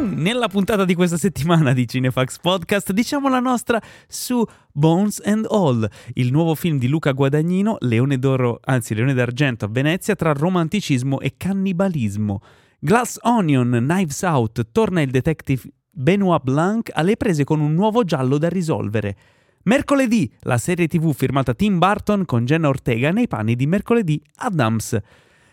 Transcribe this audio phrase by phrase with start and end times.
[0.00, 5.88] Nella puntata di questa settimana di Cinefax Podcast diciamo la nostra su Bones and All,
[6.12, 11.18] il nuovo film di Luca Guadagnino, Leone d'Oro, anzi Leone d'Argento a Venezia, tra romanticismo
[11.18, 12.40] e cannibalismo.
[12.78, 18.38] Glass Onion, Knives Out, torna il detective Benoit Blanc alle prese con un nuovo giallo
[18.38, 19.16] da risolvere.
[19.64, 25.00] Mercoledì, la serie tv firmata Tim Burton con Jenna Ortega nei panni di Mercoledì Adams.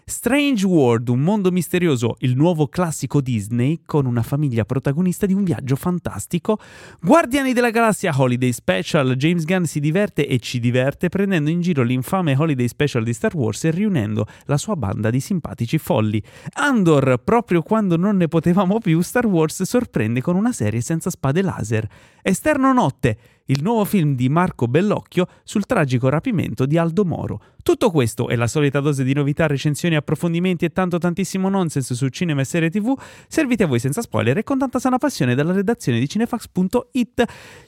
[0.06, 5.44] Strange World, un mondo misterioso, il nuovo classico Disney con una famiglia protagonista di un
[5.44, 6.60] viaggio fantastico.
[7.02, 11.84] Guardiani della Galassia Holiday Special, James Gunn si diverte e ci diverte prendendo in giro
[11.84, 16.22] l'infame Holiday Special di Star Wars e riunendo la sua banda di simpatici folli.
[16.54, 21.42] Andor, proprio quando non ne potevamo più, Star Wars sorprende con una serie senza spade
[21.42, 21.88] laser.
[22.22, 23.18] Esterno Notte,
[23.52, 27.42] il nuovo film di Marco Bellocchio sul tragico rapimento di Aldo Moro.
[27.62, 32.08] Tutto questo e la solita dose di novità, recensioni, approfondimenti e tanto tantissimo nonsense su
[32.08, 32.94] cinema e serie tv
[33.28, 37.24] serviti a voi senza spoiler e con tanta sana passione dalla redazione di cinefax.it.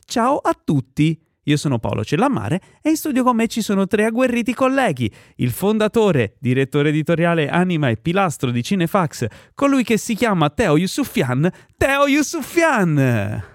[0.05, 1.19] Ciao a tutti!
[1.45, 5.51] Io sono Paolo Cellammare e in studio con me ci sono tre agguerriti colleghi, il
[5.51, 12.07] fondatore, direttore editoriale, anima e pilastro di Cinefax, colui che si chiama Teo Yusufian, Teo
[12.07, 13.51] Yusufian!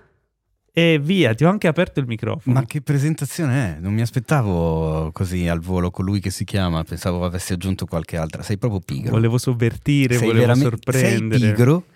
[0.79, 2.55] E via, ti ho anche aperto il microfono.
[2.55, 3.81] Ma che presentazione è?
[3.81, 8.45] Non mi aspettavo così al volo colui che si chiama, pensavo avessi aggiunto qualche altra.
[8.45, 9.11] Sei proprio pigro.
[9.11, 11.41] Volevo sovvertire, sei volevo sorprendere.
[11.41, 11.87] Sei pigro,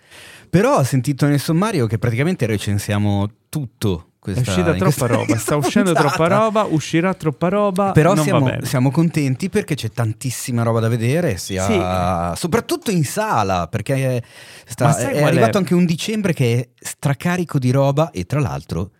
[0.49, 5.55] però ho sentito nel sommario che praticamente recensiamo tutto questa, è uscita troppa roba, sta
[5.57, 7.91] uscendo troppa roba, uscirà troppa roba.
[7.91, 12.39] Però siamo, siamo, contenti perché c'è tantissima roba da vedere, sia, sì.
[12.39, 14.23] soprattutto in sala, perché
[14.65, 15.59] sta, è arrivato è?
[15.59, 18.91] anche un dicembre che è stracarico di roba e tra l'altro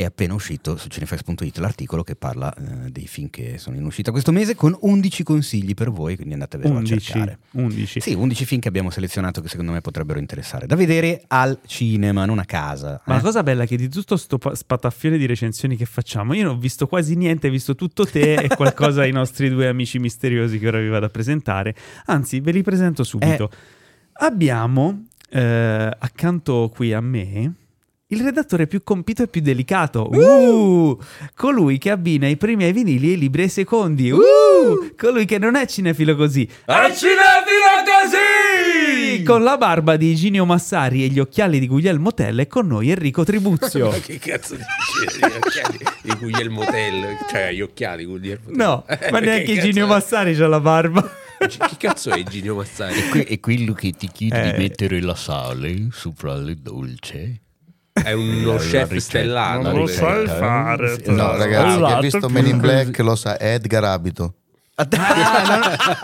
[0.00, 4.10] è appena uscito su cinefx.it l'articolo che parla eh, dei film che sono in uscita
[4.10, 7.38] questo mese con 11 consigli per voi, quindi andatevelo 11, a cercare.
[7.50, 8.00] 11.
[8.00, 12.24] Sì, 11 film che abbiamo selezionato che secondo me potrebbero interessare da vedere al cinema,
[12.24, 13.02] non a casa.
[13.04, 13.16] Ma eh?
[13.16, 16.56] la cosa bella è che di tutto sto spataffione di recensioni che facciamo, io non
[16.56, 20.58] ho visto quasi niente, ho visto tutto te e qualcosa ai nostri due amici misteriosi
[20.58, 21.74] che ora vi vado a presentare.
[22.06, 23.50] Anzi, ve li presento subito.
[23.52, 23.56] Eh.
[24.24, 27.54] Abbiamo eh, accanto qui a me
[28.10, 30.08] il redattore più compito e più delicato.
[30.10, 30.18] Uh!
[30.18, 30.98] uh!
[31.34, 34.10] Colui che abbina i primi ai vinili e i libri ai secondi.
[34.10, 34.18] Uh!
[34.18, 34.94] uh!
[34.96, 36.44] Colui che non è cinefilo così.
[36.64, 39.22] È cinefilo così!
[39.24, 42.90] Con la barba di Ginio Massari e gli occhiali di Guglielmo Tell è con noi
[42.90, 43.90] Enrico Tribuzio.
[43.90, 45.18] Ma che cazzo dici?
[45.18, 47.16] Gli occhiali di Guglielmo Tell?
[47.28, 48.56] Cioè, gli occhiali di Guglielmo Tell?
[48.56, 51.08] No, ma neanche Ginio Massari c'ha la barba.
[51.46, 53.00] Chi cazzo è Ginio Massari?
[53.00, 54.52] È, que- è quello che ti chiede eh.
[54.52, 57.40] di mettere la sale sopra le dolce.
[57.92, 59.62] È uno chef stellato.
[59.62, 61.02] Non lo sai fare.
[61.06, 64.34] No, ragazzi, chi ha visto Men in Black lo sa, è Edgar Abito.
[64.76, 64.88] Ah,
[65.46, 65.60] non,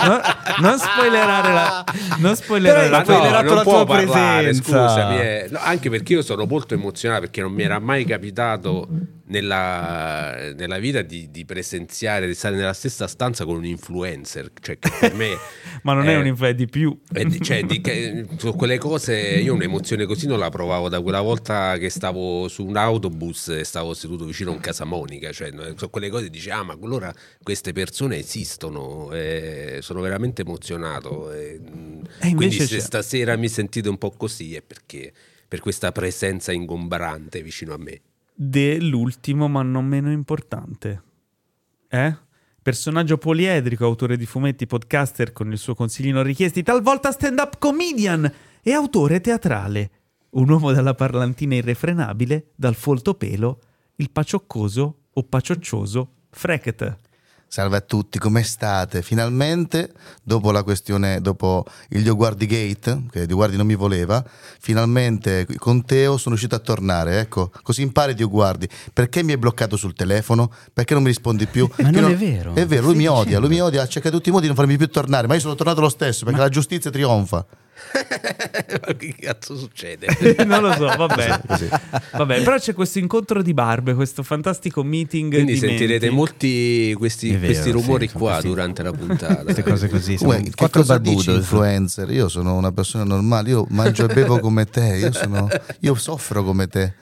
[0.07, 0.21] non,
[0.61, 1.85] non, spoilerare la
[2.19, 5.49] non spoilerare la no, non la tua parlare, presenza scusami eh.
[5.51, 8.87] no, anche perché io sono molto emozionato perché non mi era mai capitato
[9.29, 14.51] nella, nella vita di, di, presenziare, di stare nella stessa stanza con un influencer.
[14.61, 15.37] Cioè, che per me.
[15.83, 16.99] Ma non è, è un influencer di più.
[17.09, 21.21] Di, cioè, di, che, su quelle cose io un'emozione così non la provavo da quella
[21.21, 25.33] volta che stavo su un autobus e stavo seduto vicino a un Casamonica.
[25.33, 27.13] Cioè, su quelle cose dici, ah, ma allora
[27.43, 29.13] queste persone esistono.
[29.13, 31.33] E sono veramente emozionato.
[31.33, 31.61] E,
[32.21, 32.81] e quindi se c'è...
[32.81, 35.13] stasera mi sentite un po' così è perché
[35.49, 38.01] per questa presenza ingombrante vicino a me
[38.37, 41.03] dell'ultimo ma non meno importante.
[41.89, 42.17] Eh?
[42.63, 48.31] Personaggio poliedrico, autore di fumetti, podcaster con il suo consiglino richiesti, talvolta stand-up comedian
[48.61, 49.91] e autore teatrale.
[50.31, 53.61] Un uomo dalla parlantina irrefrenabile, dal folto pelo,
[53.97, 57.06] il pacioccoso o pacioccioso Freket.
[57.49, 59.03] Salve a tutti, come state?
[59.03, 59.93] Finalmente,
[60.23, 64.23] dopo la questione, dopo il Dio Guardi Gate, che Dio Guardi non mi voleva,
[64.59, 68.69] finalmente con Teo sono riuscito a tornare, ecco, così impari Dio Guardi.
[68.93, 70.53] Perché mi hai bloccato sul telefono?
[70.73, 71.69] Perché non mi rispondi più?
[71.77, 72.55] Ma non, non, è vero.
[72.55, 74.57] È vero, lui mi odia, lui mi odia, ha cercato tutti i modi di non
[74.57, 76.47] farmi più tornare, ma io sono tornato lo stesso, perché Ma...
[76.47, 77.47] la giustizia trionfa.
[78.87, 80.07] Ma che cazzo succede?
[80.45, 81.41] non lo so, vabbè.
[82.13, 82.43] vabbè.
[82.43, 85.33] Però c'è questo incontro di barbe, questo fantastico meeting.
[85.33, 86.15] Quindi sentirete menti.
[86.15, 89.43] molti questi, vero, questi rumori sì, qua durante la puntata.
[89.47, 90.17] Queste cose così.
[90.21, 92.11] Uè, che cosa dici influencer?
[92.11, 95.49] Io sono una persona normale, io mangio e bevo come te, io, sono,
[95.81, 96.95] io soffro come te.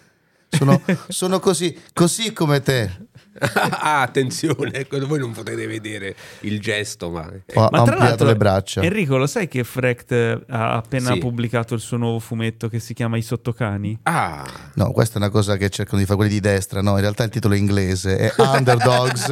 [0.49, 3.04] Sono, sono così, così come te.
[3.71, 7.31] ah, attenzione, voi non potete vedere il gesto, ma...
[7.55, 8.83] Ho ma tra l'altro, le braccia.
[8.83, 10.13] Enrico, lo sai che Frecht
[10.49, 11.19] ha appena sì.
[11.19, 13.99] pubblicato il suo nuovo fumetto che si chiama I sottocani?
[14.05, 14.45] Ah!
[14.75, 17.25] No, questa è una cosa che cercano di fare quelli di destra, no, in realtà
[17.25, 19.29] il titolo è inglese, è Underdogs.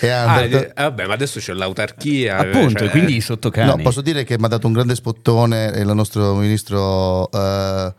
[0.00, 2.38] e ah, eh, vabbè, ma adesso c'è l'autarchia.
[2.38, 3.68] Appunto, cioè, quindi sotto cani.
[3.68, 7.28] No, posso dire che mi ha dato un grande spottone il nostro ministro...
[7.30, 7.94] Uh,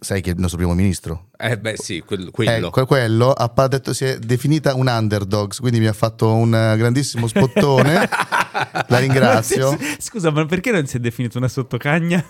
[0.00, 1.28] sai che è il nostro primo ministro?
[1.36, 2.74] Eh beh sì, quel, quello.
[2.74, 7.26] Eh, quello ha detto, si è definita un underdogs, quindi mi ha fatto un grandissimo
[7.26, 8.08] spottone.
[8.88, 9.76] La ringrazio.
[9.98, 12.24] Scusa, ma perché non si è definito una sottocagna?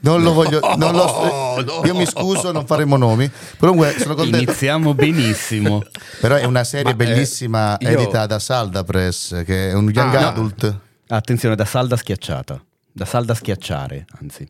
[0.00, 1.84] Non lo voglio, non lo, no.
[1.84, 3.28] io mi scuso, non faremo nomi.
[3.58, 4.36] Però sono contento.
[4.36, 5.82] Iniziamo benissimo.
[6.20, 10.14] Però è una serie Ma, bellissima eh, edita da Salda Press, che è un young
[10.14, 10.78] ah, adult.
[11.08, 12.62] Attenzione, da salda schiacciata,
[12.92, 14.48] da salda schiacciare, anzi.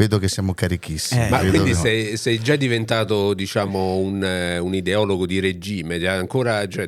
[0.00, 1.26] Vedo che siamo carichissimi.
[1.26, 6.86] Eh, ma quindi sei, sei, già diventato, diciamo, un, un ideologo di regime, ancora, cioè,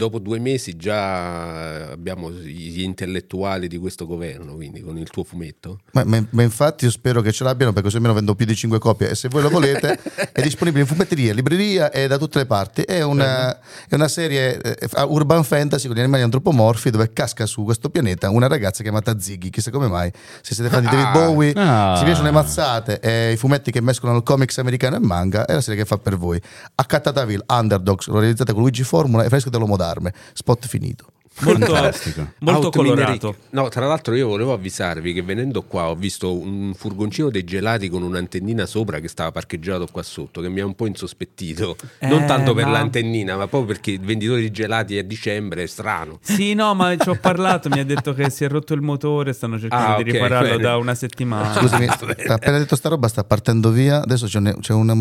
[0.00, 5.80] dopo due mesi già abbiamo gli intellettuali di questo governo, quindi con il tuo fumetto.
[5.92, 8.54] Ma, ma, ma infatti io spero che ce l'abbiano perché così almeno vendo più di
[8.54, 9.98] 5 copie e se voi lo volete
[10.32, 12.82] è disponibile in fumetteria, libreria e da tutte le parti.
[12.82, 13.54] È una,
[13.88, 18.30] è una serie eh, urban fantasy con gli animali antropomorfi dove casca su questo pianeta
[18.30, 21.12] una ragazza chiamata Ziggy, chissà come mai, se siete fan di David ah.
[21.12, 21.96] Bowie, ah.
[21.98, 25.52] si piacciono le mazzate e i fumetti che mescolano il comics americano e manga, è
[25.52, 26.40] la serie che fa per voi.
[26.74, 30.12] Accattatavi Underdogs, l'ho realizzata con Luigi Formula e fresco dell'uomo d'arme.
[30.32, 31.92] Spot finito molto,
[32.38, 33.36] molto colorato.
[33.50, 37.88] No, tra l'altro io volevo avvisarvi che venendo qua ho visto un furgoncino dei gelati
[37.88, 41.76] con un'antennina sopra che stava parcheggiato qua sotto, che mi ha un po' insospettito.
[41.98, 42.72] Eh, non tanto per ma...
[42.72, 46.18] l'antennina, ma proprio perché il venditore di gelati a dicembre è strano.
[46.22, 49.32] Sì, no, ma ci ho parlato, mi ha detto che si è rotto il motore,
[49.32, 50.62] stanno cercando ah, di okay, ripararlo bene.
[50.62, 51.54] da una settimana.
[51.54, 51.86] Scusami,
[52.28, 54.94] ha appena detto sta roba, sta partendo via, adesso c'è, un, c'è una,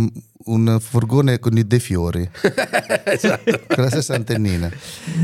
[0.45, 2.29] un furgone con i dei fiori.
[3.05, 3.61] esatto.
[3.67, 4.69] Con la stessa antennina.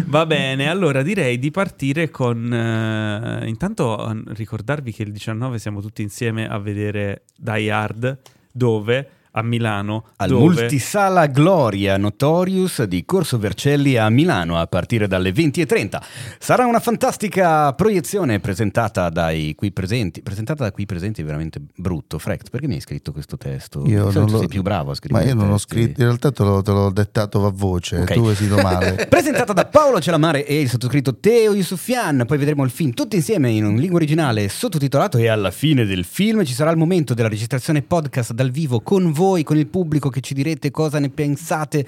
[0.06, 2.52] Va bene, allora direi di partire con...
[2.52, 8.20] Uh, intanto ricordarvi che il 19 siamo tutti insieme a vedere Die Hard,
[8.52, 10.06] dove a Milano.
[10.18, 10.62] Al dove...
[10.62, 16.02] Multisala Gloria Notorious di Corso Vercelli a Milano a partire dalle 20.30.
[16.40, 20.22] Sarà una fantastica proiezione presentata dai qui presenti.
[20.22, 22.18] Presentata da qui presenti è veramente brutto.
[22.18, 23.84] Frecht, perché mi hai scritto questo testo?
[23.86, 24.40] Io non lo...
[24.40, 25.26] sei più bravo a scrivere.
[25.26, 28.00] Ma io non l'ho scritto, in realtà te l'ho, te l'ho dettato a voce.
[28.00, 28.16] Okay.
[28.16, 29.08] Tu hai male.
[29.10, 32.24] presentata da Paolo Celamare e il sottoscritto Teo Yusufian.
[32.26, 35.18] Poi vedremo il film tutti insieme in un lingua originale sottotitolato.
[35.18, 39.12] E alla fine del film ci sarà il momento della registrazione podcast dal vivo con
[39.12, 41.86] voi voi, con il pubblico che ci direte cosa ne pensate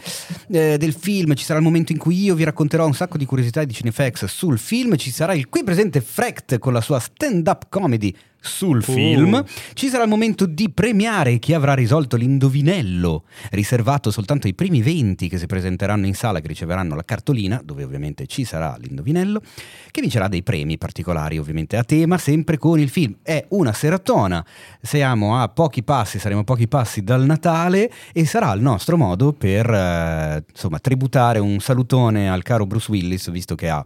[0.49, 1.35] eh, del film.
[1.35, 4.25] Ci sarà il momento in cui io vi racconterò un sacco di curiosità di Cinefax
[4.25, 4.95] sul film.
[4.95, 8.13] Ci sarà il qui presente Frecht con la sua stand-up comedy
[8.47, 9.43] sul film.
[9.73, 15.27] Ci sarà il momento di premiare chi avrà risolto l'indovinello, riservato soltanto ai primi 20
[15.29, 19.41] che si presenteranno in sala, che riceveranno la cartolina, dove ovviamente ci sarà l'indovinello,
[19.91, 23.17] che vincerà dei premi particolari, ovviamente a tema, sempre con il film.
[23.21, 24.43] È una seratona,
[24.81, 29.33] siamo a pochi passi, saremo a pochi passi dal Natale e sarà il nostro modo
[29.33, 33.85] per eh, insomma tributare un salutone al caro Bruce Willis, visto che ha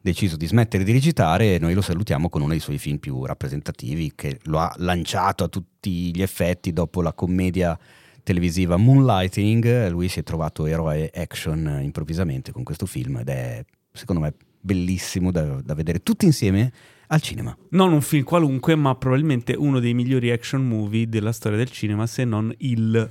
[0.00, 3.24] deciso di smettere di recitare e noi lo salutiamo con uno dei suoi film più
[3.24, 7.78] rappresentativi che lo ha lanciato a tutti gli effetti dopo la commedia
[8.22, 9.88] televisiva Moonlighting.
[9.88, 15.30] Lui si è trovato eroe action improvvisamente con questo film ed è secondo me bellissimo
[15.30, 16.72] da, da vedere tutti insieme
[17.08, 17.56] al cinema.
[17.70, 22.06] Non un film qualunque, ma probabilmente uno dei migliori action movie della storia del cinema,
[22.06, 23.08] se non il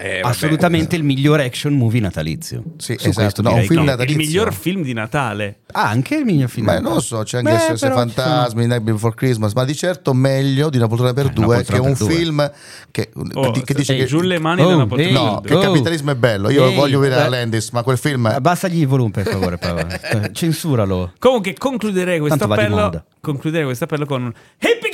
[0.00, 2.62] eh, Assolutamente il miglior action movie natalizio.
[2.78, 3.42] Sì, Su esatto.
[3.42, 4.18] No, un film no, natalizio.
[4.18, 5.58] Il miglior film di Natale.
[5.72, 6.66] Ah, anche il miglior film.
[6.66, 10.14] Beh, non lo so, c'è anche Beh, SOS Fantasmi, Night Before Christmas, ma di certo
[10.14, 12.10] meglio di Una poltrona per eh, due, che è un due.
[12.10, 12.52] film
[12.90, 14.06] che, oh, che dice che...
[14.06, 15.20] giù le mani oh, una poltrona.
[15.20, 16.48] No, che il capitalismo è bello.
[16.48, 18.24] Io ehi, voglio vedere la Landis, ma quel film...
[18.24, 19.86] Abbassa gli volumi, per favore, Paolo.
[20.32, 21.12] Censuralo.
[21.18, 23.04] Comunque, concluderei questo appello...
[23.20, 24.32] Concluderei questo appello con...
[24.60, 24.90] Hippie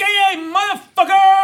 [0.53, 1.36] motherfuckers!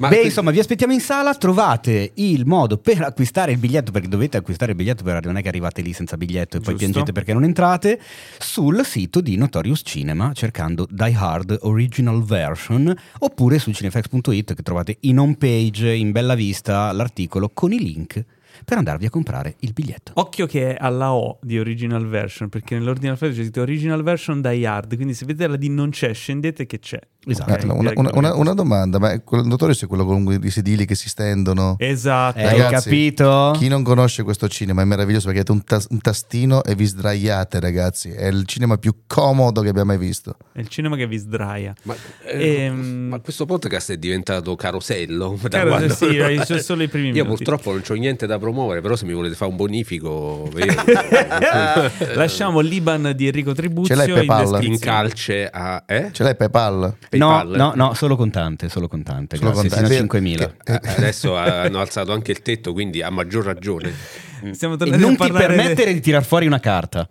[0.00, 4.08] Ma Beh, insomma, vi aspettiamo in sala, trovate il modo per acquistare il biglietto, perché
[4.08, 6.78] dovete acquistare il biglietto, per non è che arrivate lì senza biglietto e poi Giusto.
[6.78, 8.00] piangete perché non entrate,
[8.38, 14.96] sul sito di Notorious Cinema cercando Die Hard Original Version oppure su cinefax.it che trovate
[15.00, 18.24] in home page, in bella vista, l'articolo con i link
[18.64, 20.12] per andarvi a comprare il biglietto.
[20.14, 24.40] Occhio che è alla O di original version, perché nell'ordinal version c'è scritto original version
[24.40, 27.00] die hard, quindi se vedete la D non c'è, scendete che c'è.
[27.26, 27.52] Esatto.
[27.52, 30.94] Okay, una, una, una, una, domanda, ma il notorious è quello con i sedili che
[30.94, 31.76] si stendono?
[31.78, 32.38] Esatto.
[32.38, 33.54] Hai ragazzi, capito?
[33.58, 36.86] Chi non conosce questo cinema è meraviglioso perché avete un, tas- un, tastino e vi
[36.86, 40.36] sdraiate ragazzi, è il cinema più comodo che abbiamo mai visto.
[40.50, 41.74] È il cinema che vi sdraia.
[41.82, 43.08] Ma, eh, ehm...
[43.08, 45.38] ma questo podcast è diventato carosello?
[45.50, 45.92] Caro, quando...
[45.92, 47.44] sì, c'è solo i primi Io minuti.
[47.44, 50.50] purtroppo non ho niente da promuovere, però se mi volete fare un bonifico...
[52.14, 54.62] Lasciamo l'Iban di Enrico Tribuzio Ce l'hai PayPal?
[54.64, 55.84] In, in calce a...
[55.86, 56.10] Eh?
[56.12, 56.94] Ce l'hai PayPal?
[57.08, 57.48] PayPal?
[57.48, 59.94] No, no, no solo contante, solo contante, solo grazie, contante.
[59.94, 60.50] fino a 5.000.
[60.64, 63.92] Eh, adesso hanno alzato anche il tetto, quindi a maggior ragione.
[64.52, 67.08] Stiamo e non a ti permettere di tirar fuori una carta.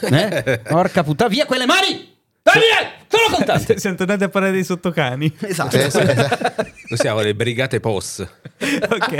[0.00, 0.60] Eh?
[0.68, 2.16] Porca puttana, via quelle mani!
[2.52, 3.76] Daniel, sono contante.
[3.80, 5.30] Siamo tornati a parlare dei sottocani.
[5.40, 5.76] Esatto.
[5.76, 6.66] Esatto.
[6.88, 8.26] Noi siamo le brigate POS.
[8.58, 9.12] ok.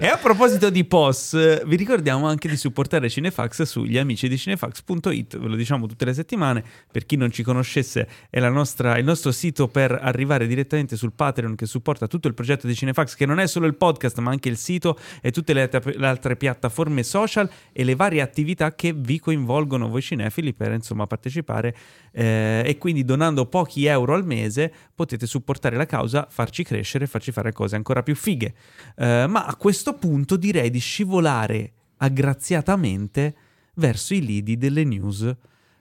[0.00, 5.38] e a proposito di POS, vi ricordiamo anche di supportare Cinefax sugli amici di cinefax.it.
[5.38, 6.62] Ve lo diciamo tutte le settimane.
[6.90, 11.56] Per chi non ci conoscesse, è nostra, il nostro sito per arrivare direttamente sul Patreon
[11.56, 14.48] che supporta tutto il progetto di Cinefax, che non è solo il podcast, ma anche
[14.48, 19.18] il sito e tutte le, le altre piattaforme social e le varie attività che vi
[19.18, 21.74] coinvolgono voi cinefili per insomma partecipare partecipare
[22.12, 27.32] eh, e quindi donando pochi euro al mese potete supportare la causa, farci crescere, farci
[27.32, 28.54] fare cose ancora più fighe.
[28.96, 33.34] Eh, ma a questo punto direi di scivolare aggraziatamente
[33.74, 35.34] verso i lidi delle news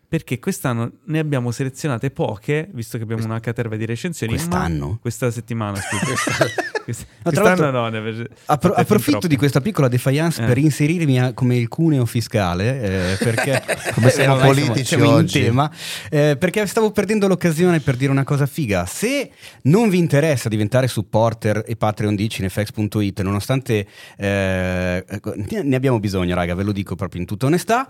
[0.10, 4.34] perché quest'anno ne abbiamo selezionate poche, visto che abbiamo una caterva di recensioni.
[4.34, 5.00] Quest'anno?
[5.02, 6.46] Questa settimana, scusa.
[7.22, 7.90] quest'anno no.
[7.90, 10.46] Ne appro- approfitto di questa piccola defiance eh.
[10.46, 13.62] per inserirmi a, come il cuneo fiscale, eh, perché
[13.94, 15.42] come siamo politici siamo, siamo oggi.
[15.42, 15.70] Tema,
[16.10, 18.86] eh, perché stavo perdendo l'occasione per dire una cosa figa.
[18.86, 19.30] Se
[19.64, 23.86] non vi interessa diventare supporter e Patreon di cinefax.it, nonostante
[24.16, 27.90] eh, ecco, ne abbiamo bisogno, raga, ve lo dico proprio in tutta onestà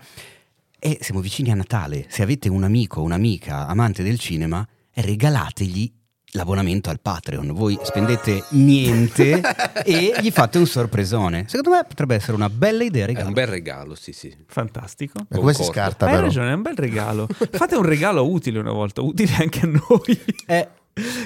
[0.79, 2.05] e siamo vicini a Natale.
[2.09, 5.91] Se avete un amico o un'amica amante del cinema, regalategli
[6.31, 7.53] l'abbonamento al Patreon.
[7.53, 9.41] Voi spendete niente
[9.83, 11.45] e gli fate un sorpresone.
[11.47, 13.05] Secondo me potrebbe essere una bella idea.
[13.05, 13.25] Regalo.
[13.25, 14.35] È un bel regalo, sì, sì.
[14.47, 15.19] Fantastico.
[15.27, 16.05] Ma come si scarta?
[16.05, 16.25] Hai però?
[16.25, 17.27] ragione, è un bel regalo.
[17.27, 20.25] Fate un regalo utile una volta, utile anche a noi.
[20.47, 20.67] Eh.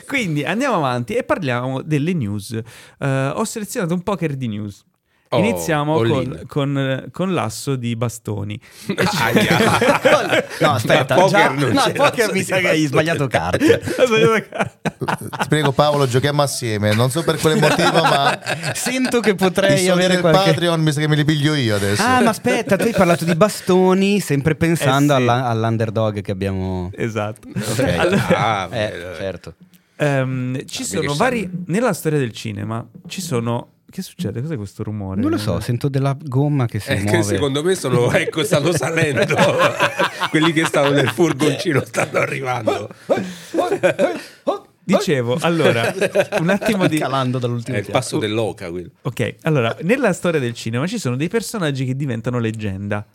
[0.06, 2.60] Quindi andiamo avanti e parliamo delle news.
[3.00, 4.84] Uh, ho selezionato un poker di news.
[5.34, 8.60] Oh, Iniziamo con, con, con, l'asso di bastoni.
[10.60, 13.80] no, aspetta, no, già, poker, no, poker mi sa che hai sbagliato carte.
[13.80, 16.94] Ti prego Paolo, giochiamo assieme.
[16.94, 18.38] Non so per quale motivo, ma
[18.74, 20.52] sento che potrei avere qualche...
[20.52, 22.04] Patreon, mi sa che me li piglio io adesso.
[22.04, 25.28] Ah, ma aspetta, tu hai parlato di bastoni, sempre pensando eh sì.
[25.30, 27.48] all'underdog che abbiamo Esatto.
[27.56, 27.96] Okay.
[28.02, 29.54] Allora, ah, eh, certo.
[29.96, 34.42] Um, ci sono vari nella storia del cinema ci sono che succede?
[34.42, 35.22] Cos'è questo rumore?
[35.22, 37.18] Non lo so, sento della gomma che si eh, muove.
[37.18, 39.38] Che secondo me sono, ecco, stanno salendo.
[40.32, 42.90] Quelli che stavano nel furgoncino stanno arrivando.
[44.84, 45.94] Dicevo, allora,
[46.40, 46.98] un attimo di...
[46.98, 48.90] Calando dall'ultimo È il passo dell'oca quello.
[49.04, 53.06] Ok, allora, nella storia del cinema ci sono dei personaggi che diventano leggenda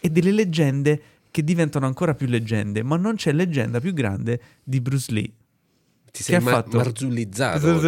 [0.00, 4.80] e delle leggende che diventano ancora più leggende, ma non c'è leggenda più grande di
[4.80, 5.30] Bruce Lee.
[6.10, 6.78] Ti sei ma- fatto...
[6.78, 7.80] marzulizzato.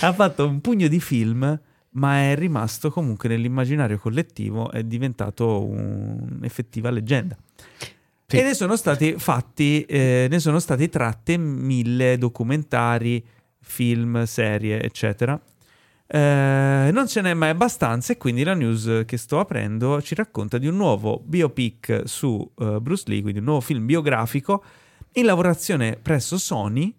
[0.00, 1.58] Ha fatto un pugno di film
[1.94, 7.36] ma è rimasto comunque nell'immaginario collettivo, è diventato un'effettiva leggenda.
[8.26, 8.38] Sì.
[8.38, 13.24] E ne sono stati fatti, eh, ne sono stati tratte mille documentari,
[13.60, 15.40] film, serie, eccetera.
[16.06, 20.58] Eh, non ce n'è mai abbastanza e quindi la news che sto aprendo ci racconta
[20.58, 24.64] di un nuovo biopic su uh, Bruce Lee, quindi un nuovo film biografico
[25.12, 26.94] in lavorazione presso Sony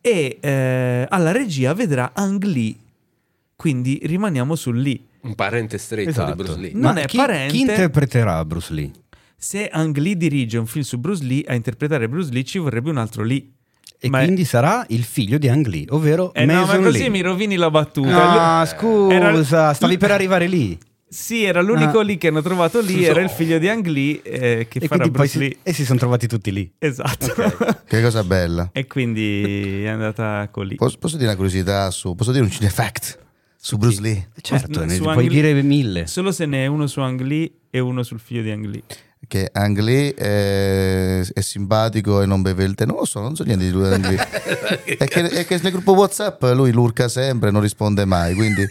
[0.00, 2.76] e eh, alla regia vedrà Ang Lee
[3.60, 4.98] quindi rimaniamo su Lee.
[5.20, 6.30] Un parente stretto esatto.
[6.30, 6.70] di Bruce Lee.
[6.72, 7.52] Non Ma è chi, parente.
[7.52, 8.90] Chi interpreterà Bruce Lee?
[9.36, 12.88] Se Ang Lee dirige un film su Bruce Lee, a interpretare Bruce Lee ci vorrebbe
[12.88, 13.50] un altro Lee.
[13.98, 14.44] E ma quindi è...
[14.46, 17.10] sarà il figlio di Ang Lee, ovvero eh Mason no, ma così Lee.
[17.10, 18.60] mi rovini la battuta.
[18.60, 19.74] No, scusa, era...
[19.74, 20.78] stavi per arrivare lì.
[21.06, 22.02] Sì, era l'unico ah.
[22.02, 25.06] lì che hanno trovato lì, era il figlio di Ang Lee eh, che e farà
[25.06, 25.50] Bruce Lee.
[25.50, 26.72] Si, e si sono trovati tutti lì.
[26.78, 27.26] Esatto.
[27.30, 27.76] Okay.
[27.84, 28.70] che cosa bella.
[28.72, 30.76] E quindi è andata con lì.
[30.76, 32.14] Posso, posso dire una curiosità su...
[32.14, 33.28] Posso dire un cinefact?
[33.62, 34.28] Su Bruce Lee?
[34.40, 36.06] Certo, ne puoi dire mille.
[36.06, 38.82] Solo se ne è uno su Ang Lee e uno sul figlio di Ang Lee.
[39.28, 42.86] Che Ang Lee è, è simpatico e non beve il tè.
[42.86, 44.16] Non lo so, non so niente di lui Ang Lee.
[44.96, 48.34] è, che, è che nel gruppo Whatsapp lui lurca sempre e non risponde mai.
[48.34, 48.66] Quindi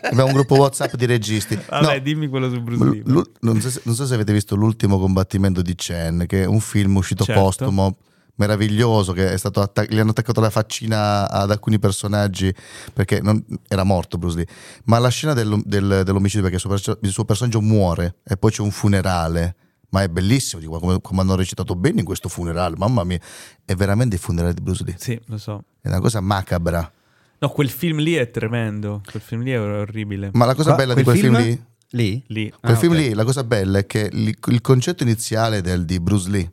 [0.00, 1.54] abbiamo un gruppo Whatsapp di registi.
[1.68, 3.02] Vabbè, no, dimmi quello su Bruce Lee.
[3.04, 6.46] L- non, so se, non, so se, avete visto l'ultimo combattimento di Chen, che è
[6.46, 7.42] un film uscito certo.
[7.42, 7.96] postumo
[8.36, 12.52] meraviglioso che è stato attac- gli hanno attaccato la faccina ad alcuni personaggi
[12.92, 14.46] perché non, era morto Bruce Lee
[14.84, 18.36] ma la scena del, del, dell'omicidio perché il suo, perso- il suo, personaggio muore e
[18.36, 19.56] poi c'è un funerale
[19.90, 23.20] ma è bellissimo dico, come, come, hanno recitato bene in questo funerale mamma mia
[23.64, 26.92] è veramente il funerale di Bruce Lee sì lo so è una cosa macabra
[27.38, 30.78] no quel film lì è tremendo quel film lì è orribile ma la cosa Qua,
[30.78, 32.22] bella di quel film, film lì Lì?
[32.28, 32.50] lì.
[32.50, 33.08] Quel ah, film okay.
[33.08, 36.52] lì, la cosa bella è che il, il concetto iniziale del, di Bruce Lee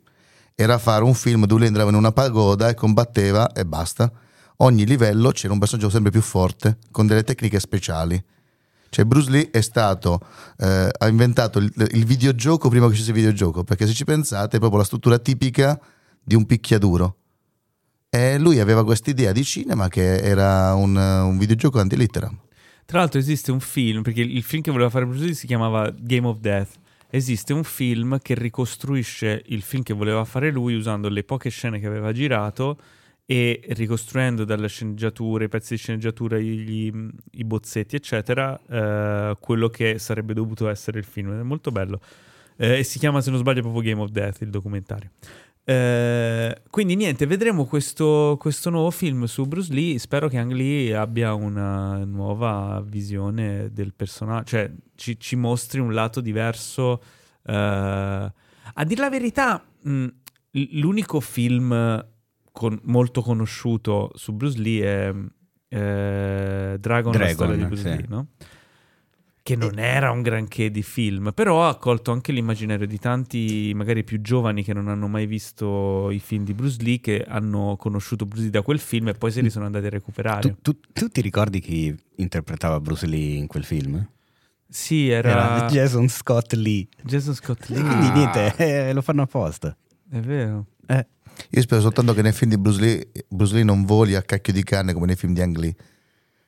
[0.54, 4.10] era fare un film dove lui entrava in una pagoda e combatteva e basta.
[4.58, 8.22] Ogni livello c'era un personaggio sempre più forte, con delle tecniche speciali.
[8.88, 10.20] Cioè Bruce Lee è stato,
[10.58, 14.56] eh, ha inventato il, il, videogioco prima che uscisse il videogioco, perché se ci pensate
[14.56, 15.80] è proprio la struttura tipica
[16.22, 17.16] di un picchiaduro.
[18.08, 22.38] E lui aveva questa idea di cinema che era un, un videogioco antilitteram.
[22.84, 25.90] Tra l'altro esiste un film, perché il film che voleva fare Bruce Lee si chiamava
[25.90, 26.78] Game of Death,
[27.14, 31.78] esiste un film che ricostruisce il film che voleva fare lui usando le poche scene
[31.78, 32.76] che aveva girato
[33.24, 36.92] e ricostruendo dalle sceneggiature, i pezzi di sceneggiatura, i,
[37.30, 41.38] i bozzetti, eccetera, eh, quello che sarebbe dovuto essere il film.
[41.38, 42.00] È molto bello.
[42.56, 45.10] Eh, e si chiama, se non sbaglio, proprio Game of Death, il documentario.
[45.66, 49.98] Eh, quindi niente, vedremo questo, questo, nuovo film su Bruce Lee.
[49.98, 55.94] Spero che Ang Lee abbia una nuova visione del personaggio, cioè ci, ci mostri un
[55.94, 57.02] lato diverso.
[57.42, 60.06] Eh, a dire la verità, mh,
[60.72, 62.06] l'unico film
[62.52, 65.14] con, molto conosciuto su Bruce Lee è
[65.68, 67.88] eh, Dragon, Dragon, la storia di Bruce sì.
[67.88, 68.28] Lee, no?
[69.44, 74.02] Che non era un granché di film, però ha colto anche l'immaginario di tanti, magari
[74.02, 78.24] più giovani, che non hanno mai visto i film di Bruce Lee, che hanno conosciuto
[78.24, 80.40] Bruce Lee da quel film e poi se li sono andati a recuperare.
[80.40, 84.08] Tu, tu, tu ti ricordi chi interpretava Bruce Lee in quel film?
[84.66, 85.30] Sì, era...
[85.30, 86.88] era Jason Scott Lee.
[87.02, 87.82] Jason Scott Lee.
[87.82, 87.86] Ah.
[87.86, 89.76] Quindi niente, eh, lo fanno apposta.
[90.08, 90.68] È vero.
[90.86, 91.06] Eh.
[91.50, 94.54] Io spero soltanto che nei film di Bruce Lee, Bruce Lee non voli a cacchio
[94.54, 95.76] di canne come nei film di Ang Lee.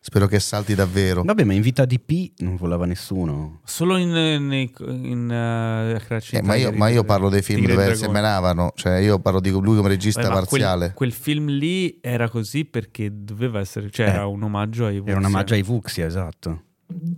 [0.06, 1.25] Spero che salti davvero.
[1.25, 3.58] Vabbè, ma in vita di P non volava nessuno.
[3.64, 8.70] Solo in, in, in uh, eh, ma, io, ma, io, parlo dei film dove semenavano,
[8.76, 10.78] cioè io parlo di lui come regista Beh, parziale.
[10.92, 14.98] Quel, quel, film lì era così perché doveva essere, cioè eh, era un omaggio ai
[14.98, 15.10] Vuxia.
[15.10, 16.62] Era un omaggio ai Vuxia, esatto.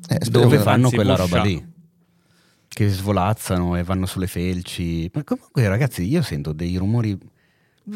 [0.08, 1.62] Eh, dove fanno quella roba lì.
[2.68, 5.10] Che svolazzano e vanno sulle felci.
[5.12, 7.18] Ma comunque ragazzi, io sento dei rumori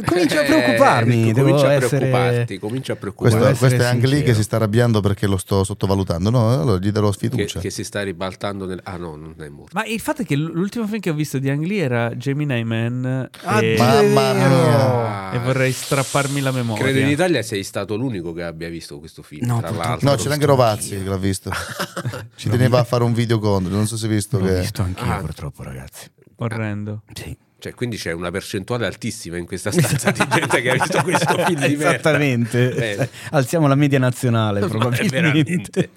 [0.04, 1.30] Comincio a preoccuparmi.
[1.30, 2.08] Eh, comincia a essere...
[2.08, 2.58] preoccuparti.
[2.58, 3.38] Comincia a preoccuparti.
[3.38, 6.30] Questo, questo è anche lì che si sta arrabbiando perché lo sto sottovalutando.
[6.30, 7.58] No, allora gli darò sfiducia.
[7.58, 8.80] Che, che si sta ribaltando nel.
[8.84, 9.72] Ah, no, non è morto.
[9.74, 12.64] Ma il fatto è che l'ultimo film che ho visto di Ang Lee era Gemini
[12.64, 13.28] Man.
[13.42, 13.76] Ah, e...
[13.76, 15.32] Mamma mia!
[15.32, 16.82] E vorrei strapparmi la memoria.
[16.82, 19.46] Credo in Italia sei stato l'unico che abbia visto questo film.
[19.46, 20.08] No, tra l'altro.
[20.08, 21.50] No, c'era anche Rovazzi che l'ha visto.
[22.34, 23.74] Ci teneva a fare un video contro.
[23.74, 24.38] Non so se hai visto.
[24.38, 24.60] L'ho che...
[24.60, 25.18] visto anch'io, ah.
[25.18, 26.10] purtroppo, ragazzi.
[26.36, 27.02] Orrendo.
[27.12, 27.36] Sì.
[27.62, 31.44] Cioè, quindi c'è una percentuale altissima in questa stanza di gente che ha visto questo
[31.44, 31.90] film di merda.
[31.90, 33.08] Esattamente.
[33.30, 35.90] Alziamo la media nazionale, probabilmente.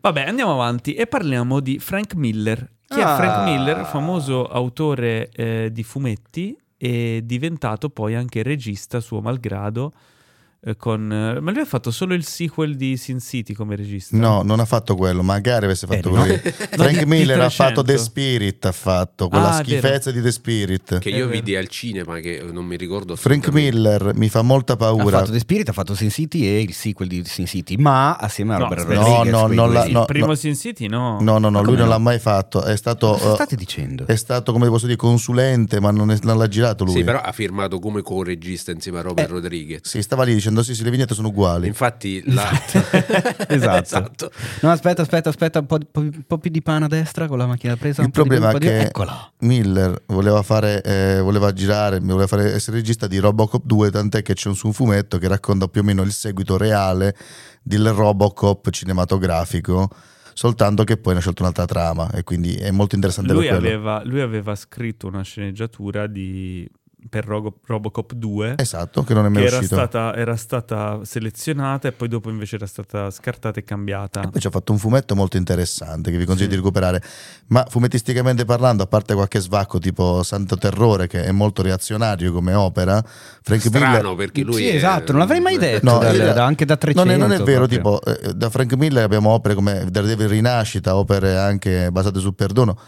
[0.00, 2.64] Vabbè, andiamo avanti e parliamo di Frank Miller.
[2.86, 3.14] Chi ah.
[3.14, 9.94] è Frank Miller, famoso autore eh, di fumetti e diventato poi anche regista suo malgrado
[10.74, 14.16] con, eh, ma lui ha fatto solo il sequel di Sin City come regista?
[14.16, 16.32] No, non ha fatto quello, magari avesse fatto eh, quello.
[16.32, 16.40] No.
[16.82, 20.16] Frank Miller ha fatto The Spirit, ha fatto quella ah, schifezza vero.
[20.16, 20.98] di The Spirit.
[20.98, 23.14] Che io vidi al cinema, che non mi ricordo.
[23.14, 25.18] Frank Miller mi fa molta paura.
[25.18, 28.16] Ha fatto The Spirit, ha fatto Sin City e il sequel di Sin City, ma
[28.16, 29.32] assieme a Robert no, Rodriguez.
[29.32, 31.18] No, no, non la, no, il primo Sin City no.
[31.20, 32.64] No, no, no, lui non l'ha mai fatto.
[32.64, 33.12] È stato...
[33.12, 34.06] Cosa state dicendo?
[34.06, 36.94] È stato, come posso dire, consulente, ma non, è, non l'ha girato lui.
[36.94, 39.80] Sì, però ha firmato come co-regista insieme a Robert eh, Rodriguez.
[39.88, 41.66] Sì, stava lì dicendo sì, sì, le vignette sono uguali.
[41.66, 42.50] Infatti, la...
[43.48, 43.48] esatto.
[43.48, 44.30] esatto.
[44.60, 47.46] No, aspetta, aspetta, aspetta, un po', un po', più di pane a destra con la
[47.46, 48.02] macchina presa.
[48.02, 48.90] Il problema è che
[49.40, 54.34] Miller voleva fare, eh, voleva girare, voleva fare, essere regista di Robocop 2, tant'è che
[54.34, 57.16] c'è un, un fumetto che racconta più o meno il seguito reale
[57.62, 59.90] del Robocop cinematografico
[60.36, 64.02] soltanto che poi ne ha scelto un'altra trama e quindi è molto interessante lui aveva,
[64.04, 66.68] lui aveva scritto una sceneggiatura di
[67.08, 68.54] per Robo- Robocop 2.
[68.56, 69.74] Esatto, che non è mai era uscito.
[69.74, 74.22] Stata, era stata selezionata e poi dopo invece era stata scartata e cambiata.
[74.22, 76.56] E poi ci ha fatto un fumetto molto interessante che vi consiglio sì.
[76.56, 77.02] di recuperare.
[77.48, 82.54] Ma fumettisticamente parlando, a parte qualche svacco tipo Santo Terrore che è molto reazionario come
[82.54, 83.02] opera,
[83.42, 84.14] Frank Strano Miller...
[84.14, 84.74] perché lui sì, è...
[84.74, 87.04] esatto, non l'avrei mai detto, no, da, da, anche da 300.
[87.04, 87.98] Non è, non è vero, proprio.
[87.98, 92.78] tipo, eh, da Frank Miller abbiamo opere come Daredevil Rinascita, opere anche basate sul perdono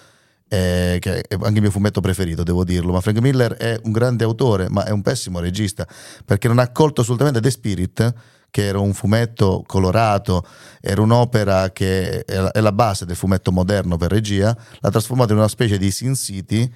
[0.49, 2.93] eh, che è anche il mio fumetto preferito, devo dirlo.
[2.93, 5.87] Ma Frank Miller è un grande autore, ma è un pessimo regista
[6.25, 8.15] perché non ha colto assolutamente The Spirit,
[8.51, 10.47] che era un fumetto colorato,
[10.81, 15.49] era un'opera che è la base del fumetto moderno per regia, l'ha trasformato in una
[15.49, 16.71] specie di Sin City.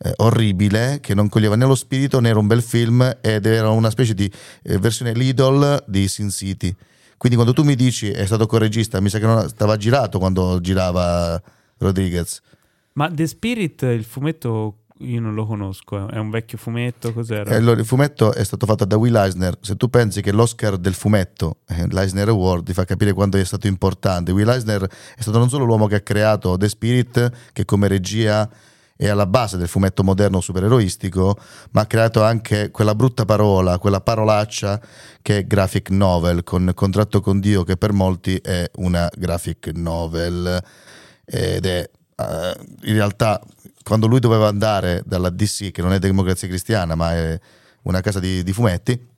[0.00, 3.70] Eh, orribile che non coglieva né lo spirito né era un bel film ed era
[3.70, 4.30] una specie di
[4.62, 6.72] eh, versione Lidl di Sin City
[7.16, 10.60] quindi quando tu mi dici è stato corregista mi sa che non stava girato quando
[10.60, 11.42] girava
[11.78, 12.40] Rodriguez
[12.98, 17.54] ma The Spirit, il fumetto io non lo conosco, è un vecchio fumetto, cos'era?
[17.54, 19.56] Allora, il fumetto è stato fatto da Will Eisner.
[19.60, 23.44] Se tu pensi che l'Oscar del fumetto, eh, l'Eisner Award, ti fa capire quanto è
[23.44, 24.32] stato importante.
[24.32, 28.50] Will Eisner è stato non solo l'uomo che ha creato The Spirit, che come regia
[28.96, 31.38] è alla base del fumetto moderno supereroistico,
[31.70, 34.80] ma ha creato anche quella brutta parola, quella parolaccia
[35.22, 40.60] che è graphic novel, con Contratto con Dio, che per molti è una graphic novel.
[41.24, 43.40] Ed è uh, in realtà
[43.82, 47.40] quando lui doveva andare dalla DC, che non è Democrazia Cristiana, ma è
[47.82, 49.08] una casa di, di fumetti,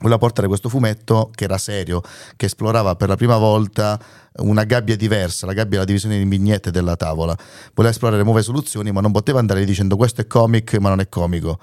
[0.00, 2.02] voleva portare questo fumetto che era serio,
[2.36, 3.98] che esplorava per la prima volta
[4.38, 7.36] una gabbia diversa, la gabbia è la divisione di vignette della tavola.
[7.74, 11.08] Voleva esplorare nuove soluzioni, ma non poteva andare dicendo questo è comic, ma non è
[11.08, 11.58] comico.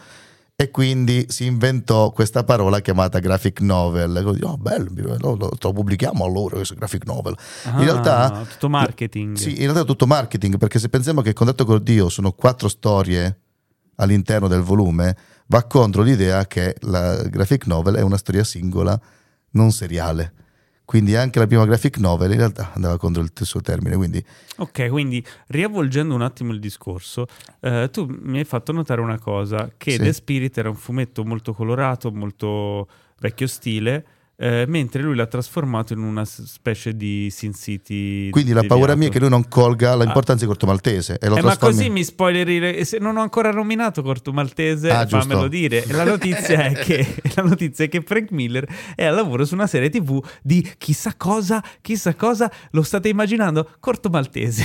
[0.57, 4.21] E quindi si inventò questa parola chiamata graphic novel.
[4.23, 4.89] Così, oh, bello,
[5.19, 7.35] lo, lo, lo pubblichiamo allora questo graphic novel.
[7.65, 8.45] Ah, in realtà.
[8.49, 9.35] Tutto marketing.
[9.35, 12.31] Sì, in realtà è tutto marketing, perché se pensiamo che il contatto con Dio sono
[12.31, 13.39] quattro storie
[13.97, 18.97] all'interno del volume, va contro l'idea che la graphic novel è una storia singola,
[19.51, 20.44] non seriale.
[20.85, 23.95] Quindi anche la prima graphic novel in realtà andava contro il suo termine.
[23.95, 24.23] Quindi...
[24.57, 27.25] Ok, quindi riavvolgendo un attimo il discorso,
[27.59, 29.97] eh, tu mi hai fatto notare una cosa, che sì.
[29.97, 32.87] The Spirit era un fumetto molto colorato, molto
[33.19, 34.05] vecchio stile,
[34.37, 38.29] eh, mentre lui l'ha trasformato in una specie di Sin City.
[38.29, 40.39] Quindi la paura mia è che lui non colga l'importanza ah.
[40.39, 41.17] di Corto Maltese.
[41.19, 42.83] E lo eh, Ma così mi spoileri.
[42.83, 45.85] Se non ho ancora nominato Corto Maltese, ah, fammelo dire.
[45.87, 49.67] La notizia, è che, la notizia è che Frank Miller è al lavoro su una
[49.67, 52.51] serie TV di chissà cosa, chissà cosa.
[52.71, 53.69] Lo state immaginando?
[53.79, 54.63] Corto Maltese.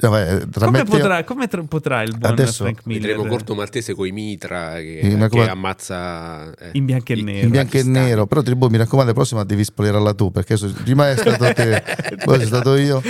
[0.00, 3.02] Vabbè, come, potrà, come tra- potrà, il buon Adesso Frank Miller?
[3.02, 5.48] Vedremo corto maltese con i mitra che, che come...
[5.48, 7.44] ammazza eh, in bianco e nero.
[7.44, 10.72] In bianco e nero, però Tribù mi raccomando, la prossima devi spoilerarla tu perché so,
[10.82, 11.82] prima è stato te,
[12.24, 13.00] poi sono stato io.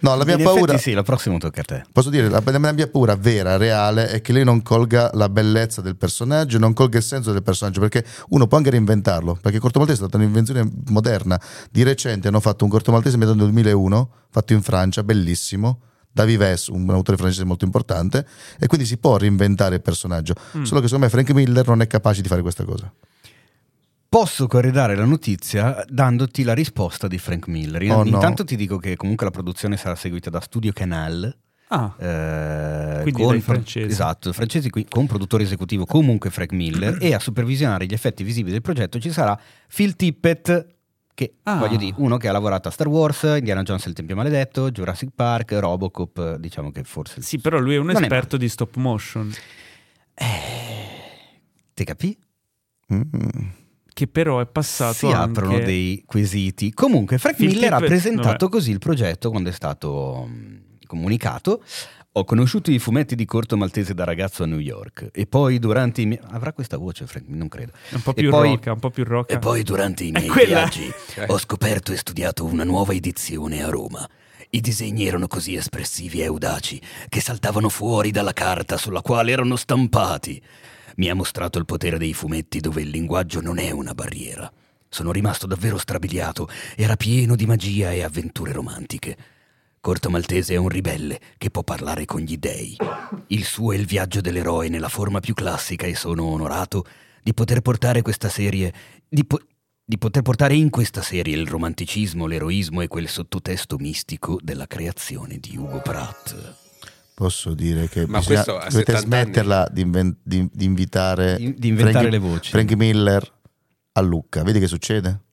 [0.00, 0.76] No, la mia in paura.
[0.76, 1.84] Sì, la prossima tocca a te.
[1.90, 5.80] Posso dire, la, la mia paura vera, reale, è che lei non colga la bellezza
[5.80, 9.38] del personaggio, non colga il senso del personaggio, perché uno può anche reinventarlo.
[9.40, 11.40] Perché corto maltese è stata un'invenzione moderna.
[11.70, 15.80] Di recente hanno fatto un corto maltese nel 2001, fatto in Francia, bellissimo
[16.16, 18.26] da Vives, un autore francese molto importante,
[18.58, 20.32] e quindi si può reinventare il personaggio.
[20.56, 20.62] Mm.
[20.62, 22.90] Solo che secondo me Frank Miller non è capace di fare questa cosa.
[24.08, 27.82] Posso corredare la notizia dandoti la risposta di Frank Miller.
[27.92, 28.48] Oh, Intanto no.
[28.48, 31.36] ti dico che comunque la produzione sarà seguita da Studio Canal.
[31.68, 33.86] Ah, eh, quindi con francesi.
[33.86, 38.62] Esatto, francesi con produttore esecutivo comunque Frank Miller e a supervisionare gli effetti visivi del
[38.62, 39.38] progetto ci sarà
[39.74, 40.75] Phil Tippett,
[41.16, 41.56] che ah.
[41.56, 44.70] voglio dire, uno che ha lavorato a Star Wars, Indiana Jones e il Tempio Maledetto,
[44.70, 47.22] Jurassic Park, Robocop, diciamo che forse...
[47.22, 49.32] Sì, però lui è un esperto è di stop motion.
[50.12, 50.26] Eh,
[51.72, 52.14] te capì?
[52.92, 53.00] Mm.
[53.90, 55.40] Che però è passato Si anche...
[55.40, 56.74] aprono dei quesiti.
[56.74, 58.48] Comunque, Frank Miller ha presentato Vabbè.
[58.50, 61.64] così il progetto quando è stato mm, comunicato
[62.18, 66.00] ho conosciuto i fumetti di Corto Maltese da ragazzo a New York e poi durante
[66.00, 66.18] i miei...
[66.30, 67.26] Avrà questa voce, Frank?
[67.28, 67.72] Non credo.
[67.90, 68.48] Un po' più poi...
[68.48, 69.34] rocca, un po' più rocca.
[69.34, 70.90] E poi durante i miei viaggi
[71.26, 74.08] ho scoperto e studiato una nuova edizione a Roma.
[74.48, 79.56] I disegni erano così espressivi e audaci che saltavano fuori dalla carta sulla quale erano
[79.56, 80.42] stampati.
[80.96, 84.50] Mi ha mostrato il potere dei fumetti dove il linguaggio non è una barriera.
[84.88, 89.35] Sono rimasto davvero strabiliato, era pieno di magia e avventure romantiche.
[89.86, 92.76] Corto Maltese è un ribelle che può parlare con gli dei.
[93.28, 96.84] Il suo è il viaggio dell'eroe nella forma più classica e sono onorato
[97.22, 98.72] di poter portare questa serie.
[99.08, 99.40] di, po-
[99.84, 105.38] di poter portare in questa serie il romanticismo, l'eroismo e quel sottotesto mistico della creazione
[105.38, 106.34] di Ugo Pratt.
[107.14, 112.10] Posso dire che Ma bisogna, dovete smetterla di, inven- di, di, invitare di inventare Frank,
[112.10, 112.50] le voci.
[112.50, 113.32] Frank Miller
[113.92, 114.42] a Lucca.
[114.42, 115.25] Vedi che succede?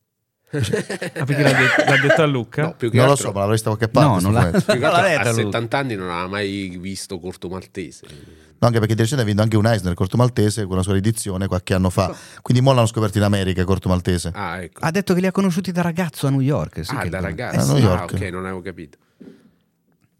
[0.53, 2.61] Ah, perché l'ha, detto, l'ha, detto a Luca?
[2.61, 4.21] No, non altro, lo so, ma l'avrei qualche parte.
[4.21, 8.05] No, non l'ha, più che altro, a 70 anni non aveva mai visto Corto Maltese.
[8.63, 10.95] No, anche perché di recente ha vinto anche un Eisner Corto Maltese con la sua
[10.95, 12.15] edizione qualche anno fa.
[12.41, 14.31] Quindi mo l'hanno scoperto in America Corto Maltese.
[14.33, 14.79] Ah, ecco.
[14.81, 16.85] Ha detto che li ha conosciuti da ragazzo a New York.
[16.85, 17.59] Sì, ah, da ragazzo.
[17.59, 18.13] A New York.
[18.13, 18.97] Ah, ok, non avevo capito.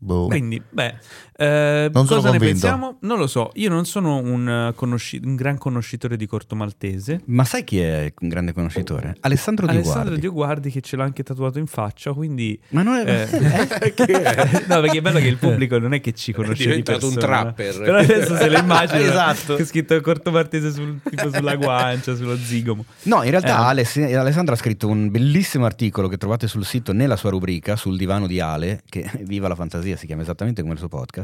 [0.03, 0.27] Boh.
[0.27, 0.99] Quindi, beh,
[1.35, 2.97] eh, non cosa ne pensiamo?
[3.01, 7.21] Non lo so, io non sono un, eh, conosci- un, gran conoscitore di corto maltese.
[7.25, 9.17] Ma sai chi è un grande conoscitore?
[9.21, 9.89] Alessandro Dioguardi.
[9.89, 12.59] Alessandro Dioguardi che ce l'ha anche tatuato in faccia, quindi...
[12.69, 13.27] Ma non è...
[13.29, 14.65] Eh, eh?
[14.67, 17.15] no, perché è bello che il pubblico non è che ci conosce È diventato un
[17.15, 17.79] trapper.
[17.79, 19.55] Però adesso se lo immagino esatto.
[19.55, 22.85] che scritto corto maltese sul, tipo sulla guancia, sullo zigomo.
[23.03, 23.69] No, in realtà eh.
[23.69, 27.97] Aless- Alessandro ha scritto un bellissimo articolo che trovate sul sito nella sua rubrica, sul
[27.97, 31.22] divano di Ale, che viva la fantasia si chiama esattamente come il suo podcast.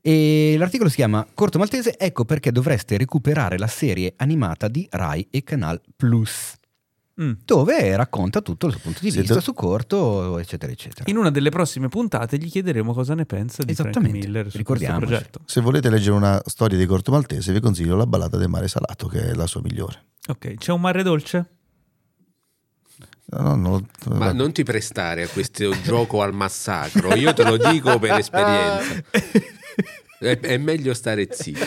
[0.00, 5.26] E l'articolo si chiama Corto Maltese, ecco perché dovreste recuperare la serie animata di Rai
[5.30, 6.54] e Canal Plus.
[7.18, 7.32] Mm.
[7.46, 9.40] dove racconta tutto il suo punto di vista do...
[9.40, 11.04] su corto, eccetera, eccetera.
[11.06, 14.94] In una delle prossime puntate gli chiederemo cosa ne pensa di Frank Miller su questo
[14.96, 15.40] progetto.
[15.46, 19.06] Se volete leggere una storia di Corto Maltese, vi consiglio La ballata del mare salato,
[19.06, 20.04] che è la sua migliore.
[20.28, 21.46] Ok, c'è un mare dolce?
[23.28, 27.56] No, no, no, Ma non ti prestare a questo gioco al massacro, io te lo
[27.56, 29.02] dico per esperienza.
[30.18, 31.60] È, è, meglio stare zitti.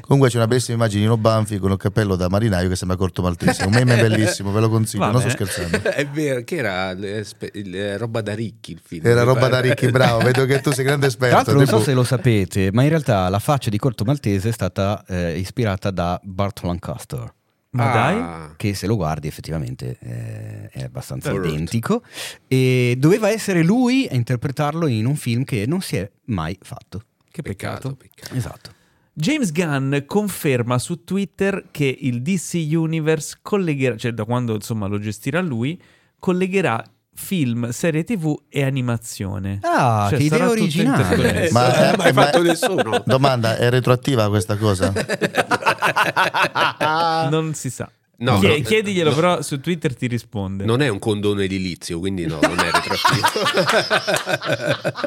[0.00, 2.96] Comunque c'è una bellissima immagine di Nino Banfi con il cappello da marinaio che sembra
[2.96, 3.64] corto maltese.
[3.64, 5.06] Un meme bellissimo, ve lo consiglio.
[5.06, 5.12] Vabbè.
[5.12, 5.90] Non sto scherzando.
[5.90, 9.04] È vero, che era le, le, roba da ricchi il film.
[9.04, 10.20] Era roba da ricchi, bravo.
[10.20, 11.42] Vedo che tu sei grande esperto.
[11.42, 14.50] Tra l'altro, non so se lo sapete, ma in realtà la faccia di corto maltese
[14.50, 17.34] è stata eh, ispirata da Bart Lancaster.
[17.70, 17.92] Ma ah.
[17.92, 18.56] dai?
[18.56, 21.52] Che se lo guardi effettivamente eh, è abbastanza Correct.
[21.52, 22.02] identico.
[22.46, 27.02] E doveva essere lui a interpretarlo in un film che non si è mai fatto.
[27.30, 27.94] Che peccato.
[27.94, 27.96] peccato.
[27.96, 28.34] peccato.
[28.34, 28.76] Esatto.
[29.12, 35.00] James Gunn conferma su Twitter che il DC Universe collegherà, cioè da quando insomma lo
[35.00, 35.80] gestirà lui,
[36.20, 36.80] collegherà
[37.18, 39.58] film, serie tv e animazione.
[39.62, 41.50] Ah, cioè, che idea originale.
[41.50, 43.02] ma non l'ha mai fatto nessuno.
[43.04, 44.92] Domanda, è retroattiva questa cosa?
[47.28, 47.90] non si sa.
[48.20, 49.14] No, Chie- no, chiediglielo, no.
[49.14, 50.64] però su Twitter ti risponde.
[50.64, 53.28] Non è un condono edilizio, quindi no, non è retroattivo.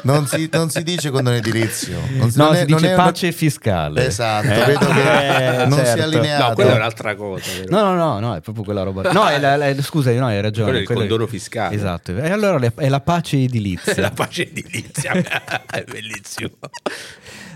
[0.04, 2.00] non, si, non, si, dice condono edilizio.
[2.12, 3.36] Non si, no, non si è, dice pace una...
[3.36, 4.06] fiscale.
[4.06, 5.92] Esatto, eh, vedo che eh, non certo.
[5.92, 6.48] si è allineato.
[6.48, 7.50] No, quella è un'altra cosa.
[7.68, 9.12] No, no, no, no, è proprio quella roba.
[9.12, 10.70] No, è la, la, scusa, no, hai ragione.
[10.70, 11.74] Quello è il condono fiscale.
[11.74, 13.94] Esatto, e allora è la pace edilizia.
[14.00, 15.12] la pace edilizia,
[15.70, 16.52] è bellissimo.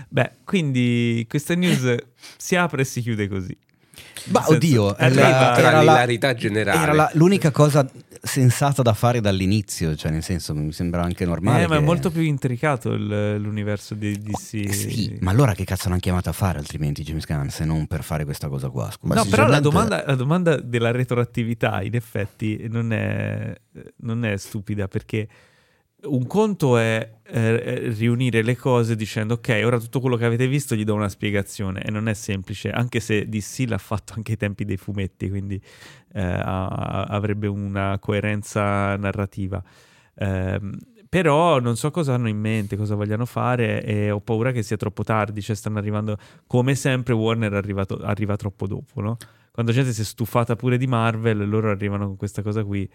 [0.07, 1.95] Beh, quindi questa news
[2.37, 3.57] si apre e si chiude così.
[4.29, 6.81] Ma oddio, era, era l'ilarità generale.
[6.81, 7.89] Era la, l'unica cosa
[8.21, 11.63] sensata da fare dall'inizio, cioè nel senso mi sembra anche normale.
[11.63, 14.53] Eh, ma è molto più intricato il, l'universo di DC.
[14.53, 17.87] Eh, sì, ma allora che cazzo l'hanno chiamato a fare altrimenti James Gunn se non
[17.87, 18.91] per fare questa cosa qua?
[18.91, 19.13] Scusa.
[19.15, 23.55] No, però la domanda, la domanda, della retroattività in effetti non è,
[23.97, 25.27] non è stupida perché
[26.07, 30.75] un conto è eh, riunire le cose dicendo ok, ora tutto quello che avete visto
[30.75, 34.37] gli do una spiegazione e non è semplice, anche se DC l'ha fatto anche ai
[34.37, 35.61] tempi dei fumetti, quindi
[36.13, 39.61] eh, avrebbe una coerenza narrativa.
[40.15, 40.59] Eh,
[41.09, 44.77] però non so cosa hanno in mente, cosa vogliano fare e ho paura che sia
[44.77, 46.17] troppo tardi, cioè stanno arrivando,
[46.47, 49.17] come sempre Warner arrivato, arriva troppo dopo, no?
[49.51, 52.87] Quando la gente si è stufata pure di Marvel, loro arrivano con questa cosa qui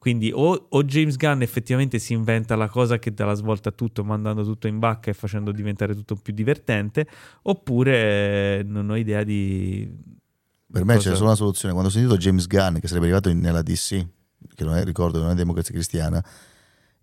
[0.00, 3.72] quindi o, o, James Gunn effettivamente si inventa la cosa che dà la svolta a
[3.72, 7.06] tutto, mandando tutto in bacca e facendo diventare tutto più divertente,
[7.42, 9.86] oppure eh, non ho idea di...
[10.72, 11.10] Per me cosa...
[11.10, 11.74] c'è solo una soluzione.
[11.74, 14.06] Quando ho sentito James Gunn che sarebbe arrivato in, nella DC,
[14.54, 16.24] che non è, ricordo, non è democrazia cristiana,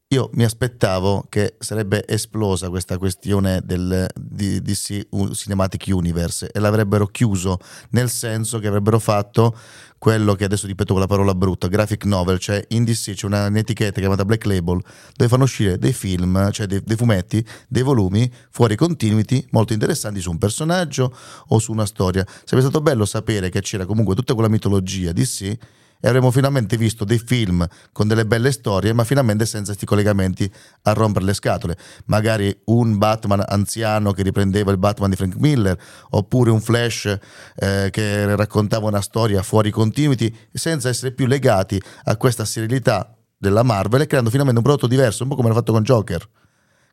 [0.10, 7.60] io mi aspettavo che sarebbe esplosa questa questione del DC Cinematic Universe e l'avrebbero chiuso,
[7.90, 9.54] nel senso che avrebbero fatto
[9.98, 14.00] quello che adesso ripeto con la parola brutta, graphic novel, cioè in DC c'è un'etichetta
[14.00, 14.82] chiamata Black Label
[15.14, 20.22] dove fanno uscire dei film, cioè dei, dei fumetti, dei volumi fuori continuity molto interessanti
[20.22, 21.14] su un personaggio
[21.48, 22.26] o su una storia.
[22.46, 25.58] Sarebbe stato bello sapere che c'era comunque tutta quella mitologia DC
[26.00, 30.50] e avremmo finalmente visto dei film con delle belle storie, ma finalmente senza questi collegamenti
[30.84, 31.78] a rompere le scatole.
[32.06, 35.78] Magari un Batman anziano che riprendeva il Batman di Frank Miller,
[36.12, 37.18] oppure un Flash
[37.56, 43.64] eh, che raccontava una storia fuori continuity, senza essere più legati a questa serialità della
[43.64, 46.28] Marvel e creando finalmente un prodotto diverso, un po' come l'ha fatto con Joker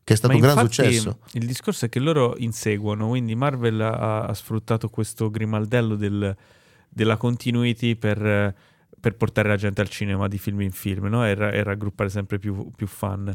[0.04, 1.20] che è stato Ma un gran successo.
[1.32, 6.36] Il discorso è che loro inseguono, quindi Marvel ha, ha sfruttato questo grimaldello del,
[6.90, 8.54] della continuity per
[9.04, 11.26] per portare la gente al cinema di film in film no?
[11.26, 13.30] e, e, raggruppare sempre più, più fan.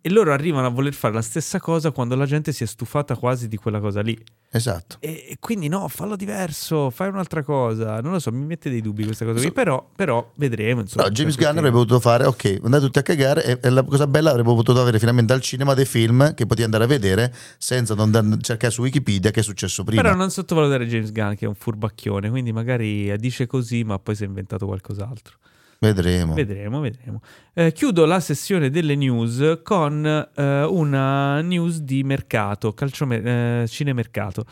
[0.00, 3.16] E loro arrivano a voler fare la stessa cosa quando la gente si è stufata
[3.16, 4.16] quasi di quella cosa lì.
[4.50, 4.96] Esatto.
[5.00, 8.00] E, quindi no, fallo diverso, fai un'altra cosa.
[8.00, 10.82] Non lo so, mi mette dei dubbi questa cosa so, qui, però, però, vedremo.
[10.82, 13.82] Insomma, no, James Gunn avrebbe potuto fare, ok, andate tutti a cagare e, e, la
[13.82, 17.34] cosa bella avrebbe potuto avere finalmente al cinema dei film che potevi andare a vedere
[17.58, 20.00] senza non cercare su Wikipedia che è successo prima.
[20.00, 24.14] Però non sottovalutare James Gunn che è un furbacchione, quindi magari dice così ma poi
[24.14, 25.36] si è inventato qualcos'altro.
[25.80, 26.34] Vedremo.
[26.34, 27.20] Vedremo, vedremo.
[27.54, 34.44] Eh, chiudo la sessione delle news con eh, una news di mercato, calciomer- eh, cinemercato.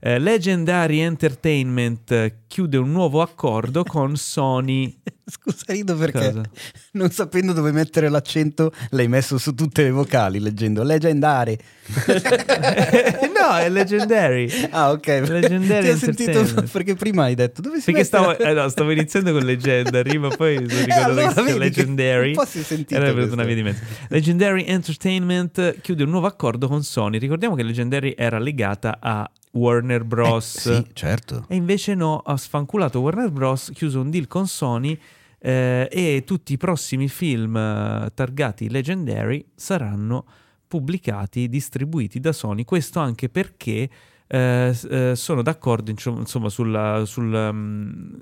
[0.00, 4.98] Eh, Legendary Entertainment chiude un nuovo accordo con Sony.
[5.32, 6.42] Scusa, rido perché Cosa?
[6.92, 11.56] non sapendo dove mettere l'accento l'hai messo su tutte le vocali leggendo Legendary.
[13.34, 14.68] no, è Legendary.
[14.70, 15.06] Ah, ok.
[15.06, 18.90] Legendary Ti ho sentito perché prima hai detto dove si Perché stavo, eh, no, stavo,
[18.90, 22.28] iniziando con Legendary, ma poi mi ricordo allora, che Legendary.
[22.28, 23.00] Un po' si è sentito.
[23.00, 23.82] Era venuta una via di mezzo.
[24.08, 27.16] Legendary Entertainment chiude un nuovo accordo con Sony.
[27.16, 30.66] Ricordiamo che Legendary era legata a Warner Bros.
[30.66, 31.46] Eh, sì, certo.
[31.48, 34.98] E invece no, ha sfanculato Warner Bros., chiuso un deal con Sony
[35.44, 40.24] eh, e tutti i prossimi film eh, targati Legendary saranno
[40.68, 42.64] pubblicati, distribuiti da Sony.
[42.64, 43.90] Questo anche perché
[44.28, 48.16] eh, eh sono d'accordo insomma, sulla, sul, um,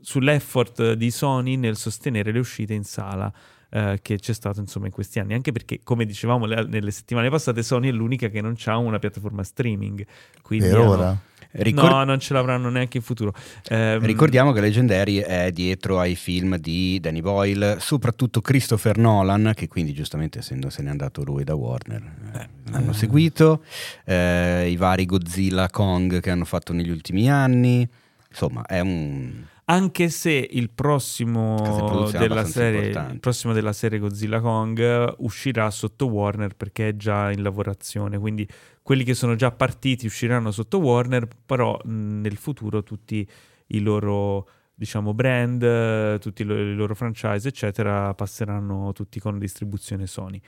[0.00, 3.32] sull'effort di Sony nel sostenere le uscite in sala.
[3.68, 7.28] Uh, che c'è stato insomma in questi anni anche perché come dicevamo le, nelle settimane
[7.28, 10.06] passate Sony è l'unica che non ha una piattaforma streaming
[10.40, 11.20] quindi per ora
[11.58, 13.32] Ricor- no, non ce l'avranno neanche in futuro.
[13.68, 19.68] Eh, Ricordiamo che Legendary è dietro ai film di Danny Boyle, soprattutto Christopher Nolan, che
[19.68, 22.02] quindi giustamente essendo se n'è andato lui da Warner
[22.34, 23.62] eh, hanno seguito,
[24.04, 27.88] eh, i vari Godzilla Kong che hanno fatto negli ultimi anni.
[28.28, 35.14] Insomma, è un anche se il prossimo, della serie, il prossimo della serie Godzilla Kong
[35.18, 38.46] uscirà sotto Warner perché è già in lavorazione, quindi
[38.82, 43.28] quelli che sono già partiti usciranno sotto Warner, però nel futuro tutti
[43.68, 50.40] i loro diciamo brand, tutti i loro franchise eccetera passeranno tutti con distribuzione Sony.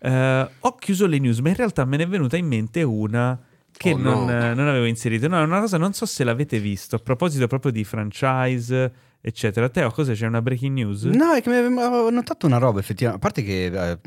[0.00, 3.38] Uh, ho chiuso le news, ma in realtà me ne è venuta in mente una
[3.82, 4.54] che oh, non, no.
[4.54, 5.26] non, avevo inserito.
[5.26, 9.68] No, è una cosa, non so se l'avete visto, a proposito proprio di franchise, eccetera.
[9.68, 10.26] Teo, cosa c'è?
[10.26, 11.02] Una breaking news?
[11.04, 13.26] No, è che ho notato una roba, effettivamente.
[13.26, 13.98] A parte che eh,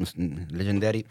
[0.51, 1.03] Leggendary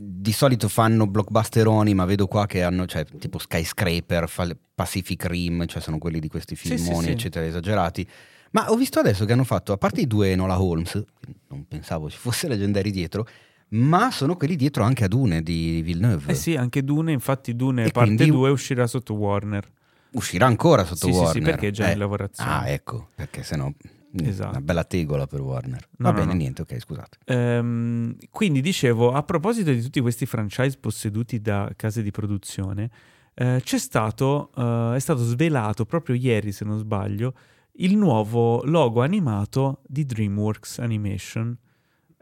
[0.00, 4.30] di solito fanno blockbusteroni, ma vedo qua che hanno, cioè, tipo Skyscraper,
[4.74, 7.50] Pacific Rim, cioè sono quelli di questi filmoni, sì, sì, eccetera, sì.
[7.50, 8.08] esagerati.
[8.50, 11.02] Ma ho visto adesso che hanno fatto, a parte i due Nola Holmes,
[11.48, 13.26] non pensavo ci fosse Leggendary dietro,
[13.70, 16.32] ma sono quelli dietro anche a Dune di Villeneuve.
[16.32, 19.66] Eh sì, anche Dune, infatti Dune e parte 2 uscirà sotto Warner.
[20.12, 21.32] Uscirà ancora sotto sì, Warner?
[21.32, 22.50] Sì, sì, perché è già eh, in lavorazione.
[22.50, 23.66] Ah, ecco, perché sennò...
[23.68, 24.50] Mm, esatto.
[24.50, 25.86] Una bella tegola per Warner.
[25.98, 26.38] No, Va no, bene, no.
[26.38, 27.18] niente, ok, scusate.
[27.26, 32.90] Ehm, quindi dicevo, a proposito di tutti questi franchise posseduti da case di produzione,
[33.34, 37.34] eh, c'è stato, eh, è stato svelato proprio ieri, se non sbaglio,
[37.80, 41.56] il nuovo logo animato di DreamWorks Animation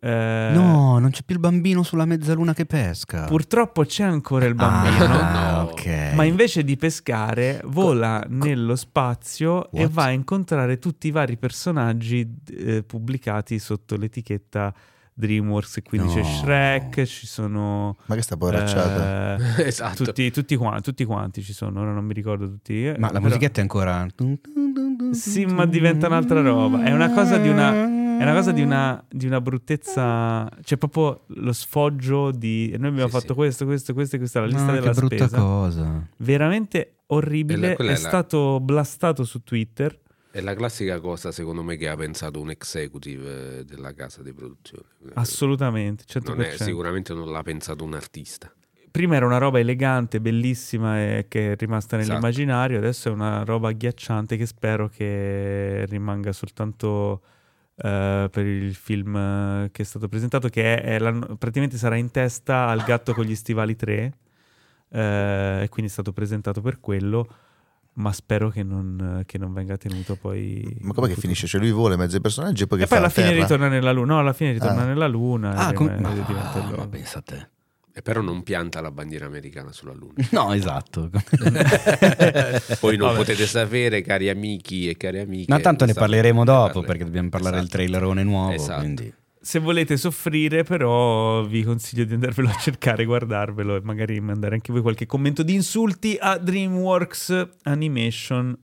[0.07, 3.25] eh, no, non c'è più il bambino sulla mezzaluna che pesca.
[3.25, 5.71] Purtroppo c'è ancora il bambino, ah, no.
[5.71, 6.15] okay.
[6.15, 9.71] ma invece di pescare vola co- nello spazio What?
[9.73, 14.73] e va a incontrare tutti i vari personaggi eh, pubblicati sotto l'etichetta
[15.13, 16.15] DreamWorks, quindi no.
[16.15, 17.97] c'è Shrek, ci sono...
[18.05, 19.37] Ma che sta poracciata?
[19.57, 20.05] Eh, esatto.
[20.05, 22.85] Tutti, tutti, quanti, tutti, quanti, ci sono, ora non mi ricordo tutti.
[22.97, 23.21] Ma la però...
[23.23, 24.07] musichetta è ancora...
[25.11, 26.85] Sì, ma diventa un'altra roba.
[26.85, 31.25] È una cosa di una è una cosa di una, di una bruttezza, cioè proprio
[31.27, 32.75] lo sfoggio di...
[32.79, 33.35] Noi abbiamo sì, fatto sì.
[33.35, 35.37] questo, questo, questo e questa, la lista no, della che brutta spesa.
[35.39, 36.07] cosa.
[36.19, 39.99] Veramente orribile, è, è stato blastato su Twitter.
[40.31, 44.85] È la classica cosa, secondo me, che ha pensato un executive della casa di produzione.
[45.15, 46.27] Assolutamente, 100%.
[46.27, 48.53] Non è, sicuramente non l'ha pensato un artista.
[48.91, 52.87] Prima era una roba elegante, bellissima e che è rimasta nell'immaginario, esatto.
[52.87, 57.21] adesso è una roba agghiacciante che spero che rimanga soltanto
[57.79, 61.97] Uh, per il film uh, che è stato presentato, che è, è la, praticamente sarà
[61.97, 64.13] in testa al gatto con gli stivali 3,
[64.89, 67.29] uh, e quindi è stato presentato per quello.
[67.99, 70.77] Ma spero che non, che non venga tenuto poi.
[70.81, 71.47] Ma come che finisce?
[71.47, 73.41] Cioè lui vuole mezzo i personaggi e poi che e poi alla fine terra?
[73.41, 74.13] ritorna nella luna.
[74.13, 74.87] No, alla fine ritorna ah.
[74.87, 75.55] nella luna.
[75.55, 76.13] Ah, com- ma,
[76.77, 77.49] ma pensa a te.
[77.99, 80.13] E però non pianta la bandiera americana sulla Luna.
[80.31, 81.09] No, esatto.
[82.79, 83.19] Poi non Vabbè.
[83.21, 85.51] potete sapere, cari amici e cari amiche.
[85.51, 87.79] Ma tanto ne parleremo dopo, perché dobbiamo parlare esatto.
[87.79, 88.53] del trailerone nuovo.
[88.53, 88.81] Esatto.
[88.81, 89.11] Quindi.
[89.41, 94.73] Se volete soffrire, però, vi consiglio di andarvelo a cercare, guardarvelo e magari mandare anche
[94.73, 98.59] voi qualche commento di insulti a DreamWorks Animation.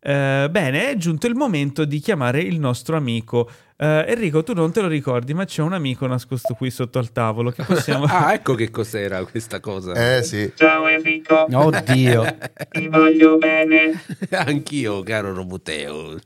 [0.00, 4.72] Eh, bene, è giunto il momento di chiamare il nostro amico Uh, Enrico, tu non
[4.72, 8.06] te lo ricordi, ma c'è un amico nascosto qui sotto al tavolo che possiamo...
[8.10, 10.16] ah, ecco che cos'era questa cosa.
[10.16, 10.50] Eh sì.
[10.56, 11.46] Ciao Enrico.
[11.48, 12.24] Oddio.
[12.70, 14.02] Ti voglio bene.
[14.30, 16.18] Anch'io, caro Roboteo.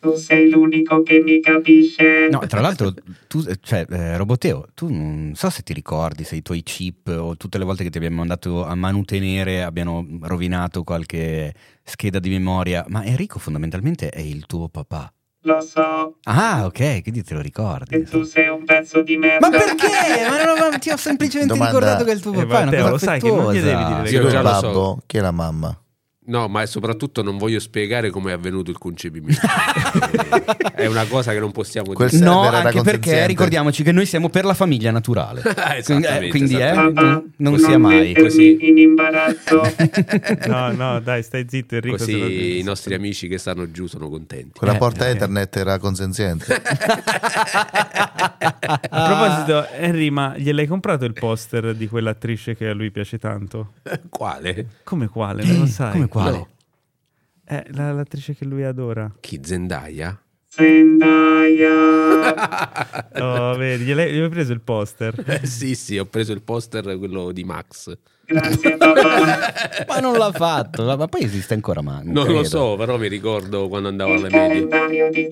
[0.00, 2.28] Tu sei l'unico che mi capisce.
[2.30, 2.92] No, tra l'altro,
[3.26, 7.38] tu, cioè, eh, Roboteo, tu non so se ti ricordi se i tuoi chip o
[7.38, 12.84] tutte le volte che ti abbiamo mandato a manutenere abbiano rovinato qualche scheda di memoria,
[12.88, 15.10] ma Enrico fondamentalmente è il tuo papà.
[15.48, 16.16] Lo so.
[16.24, 17.94] Ah, ok, quindi te lo ricordi.
[17.94, 19.48] E tu sei un pezzo di merda.
[19.48, 20.28] Ma perché?
[20.28, 21.78] ma non, ma ti ho semplicemente Domanda...
[21.78, 23.84] ricordato che il tuo papà eh, è una cosa lo sai che non gli devi
[23.84, 24.10] dire.
[24.10, 25.02] Io lo babbo, so.
[25.06, 25.74] chi è la mamma?
[26.28, 29.40] No, ma soprattutto non voglio spiegare come è avvenuto il concepimento.
[30.76, 32.18] è una cosa che non possiamo dire.
[32.18, 35.42] No, anche perché ricordiamoci che noi siamo per la famiglia naturale.
[35.88, 38.58] eh, quindi eh, non, non sia mai così.
[38.60, 39.62] In imbarazzo.
[40.48, 41.96] no, no, dai, stai zitto Enrico.
[41.96, 44.58] Così i nostri amici che stanno giù sono contenti.
[44.58, 45.12] Quella eh, porta eh.
[45.12, 46.60] internet era consenziente.
[48.90, 53.72] a proposito, Henry, ma gliel'hai comprato il poster di quell'attrice che a lui piace tanto?
[54.10, 54.66] Quale?
[54.84, 55.42] Come quale?
[55.42, 55.92] Non lo sai.
[55.92, 56.17] Come quale?
[56.22, 56.36] Quale?
[56.36, 56.48] No.
[57.44, 59.10] È la, l'attrice che lui adora.
[59.20, 59.40] Chi?
[59.42, 60.20] Zendaya?
[60.50, 61.70] Zendaya.
[63.52, 65.14] oh, vedi, gli hai preso il poster?
[65.26, 67.96] Eh, sì, sì, ho preso il poster, quello di Max.
[68.24, 69.84] Grazie papà.
[69.88, 73.08] ma non l'ha fatto, ma poi esiste ancora ma Non, non lo so, però mi
[73.08, 74.58] ricordo quando andavo alle medie.
[74.58, 75.26] Il di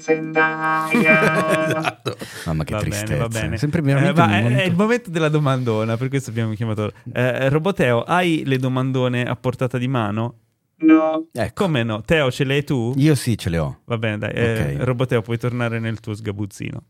[0.99, 2.17] esatto.
[2.47, 3.13] Mamma che va tristezza.
[3.13, 3.59] Bene, va bene.
[3.59, 8.03] Sempre eh, va, è, è, il momento della domandona, per questo abbiamo chiamato eh, Roboteo,
[8.03, 10.46] hai le domandone a portata di mano?
[10.79, 11.29] No.
[11.33, 11.65] Ecco.
[11.65, 12.03] Come no?
[12.03, 12.93] Teo, ce l'hai tu?
[12.97, 13.81] Io sì, ce le ho.
[13.85, 14.31] Va bene, dai.
[14.31, 14.75] Okay.
[14.75, 16.83] Eh, Roboteo, puoi tornare nel tuo sgabuzzino.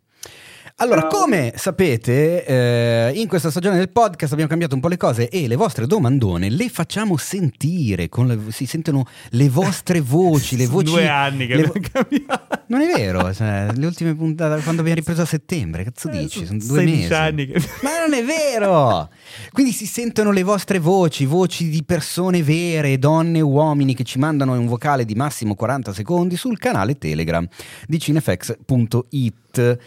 [0.78, 5.30] Allora, come sapete, eh, in questa stagione del podcast abbiamo cambiato un po' le cose
[5.30, 10.76] e le vostre domandone le facciamo sentire, le- si sentono le vostre voci, le Sono
[10.76, 10.92] voci...
[10.92, 12.60] due anni che le abbiamo cambiato.
[12.66, 16.44] Non è vero, cioè, le ultime puntate quando abbiamo ripreso a settembre, cazzo Eh, dici?
[16.44, 17.14] sono due 16 mesi.
[17.14, 19.08] anni che- Ma non è vero!
[19.52, 24.18] Quindi si sentono le vostre voci, voci di persone vere, donne e uomini che ci
[24.18, 27.48] mandano un vocale di massimo 40 secondi sul canale Telegram
[27.86, 29.78] di cinefx.it.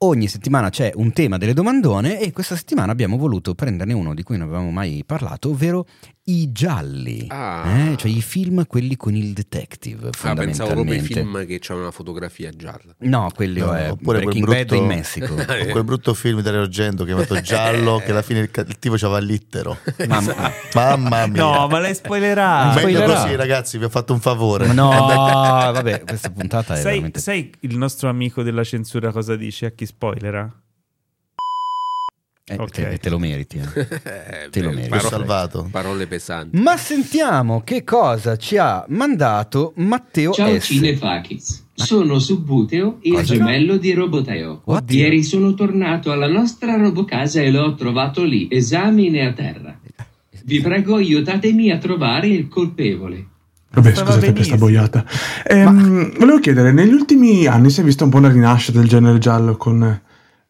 [0.00, 4.22] Ogni settimana c'è un tema delle domandone e questa settimana abbiamo voluto prenderne uno di
[4.22, 5.86] cui non avevamo mai parlato, ovvero
[6.28, 7.64] i gialli, Ah.
[7.92, 7.96] eh?
[7.96, 11.90] cioè i film quelli con il detective Ah, pensavo proprio ai film che c'hanno una
[11.90, 12.94] fotografia gialla.
[12.98, 15.32] No, quello No, è oppure quel Breaking Bad brutto- in Messico.
[15.34, 15.36] O
[15.72, 19.18] quel brutto film di Argento chiamato Giallo, che alla fine il, ca- il tipo c'aveva
[19.20, 19.78] l'littero.
[20.06, 21.42] Mamma, Mamma mia.
[21.42, 22.80] No, ma l'hai spoilerato.
[22.80, 23.22] Meglio spoilerà.
[23.22, 24.70] così, ragazzi, vi ho fatto un favore.
[24.72, 27.20] no, vabbè, questa puntata è Sai, veramente...
[27.20, 30.52] sai il nostro amico della censura cosa dice a chi spoilera?
[32.50, 32.70] Eh, Ok.
[32.70, 33.58] te, te lo meriti.
[33.58, 33.86] eh.
[34.50, 34.88] Te lo meriti.
[34.88, 35.68] Ti ho paro- salvato.
[35.70, 36.58] parole pesanti.
[36.60, 40.64] Ma sentiamo che cosa ci ha mandato Matteo Ciao S.
[40.64, 43.34] Cinefakiz, sono Subbuteo, il Cosa?
[43.34, 44.62] gemello di Roboteo.
[44.64, 44.98] Oddio.
[44.98, 49.78] Ieri sono tornato alla nostra Robocasa e l'ho trovato lì, esamine a terra.
[50.44, 53.26] Vi prego aiutatemi a trovare il colpevole.
[53.70, 54.56] Vabbè, Stava scusate benissimo.
[54.56, 55.04] boiata.
[55.46, 59.18] Ehm, Volevo chiedere, negli ultimi anni si è vista un po' una rinascita del genere
[59.18, 60.00] giallo con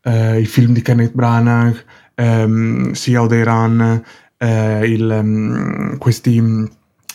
[0.08, 1.84] eh, i film di Kenneth Branagh,
[2.14, 4.02] ehm, See How They Run,
[4.38, 6.64] eh, il, ehm, questi mm,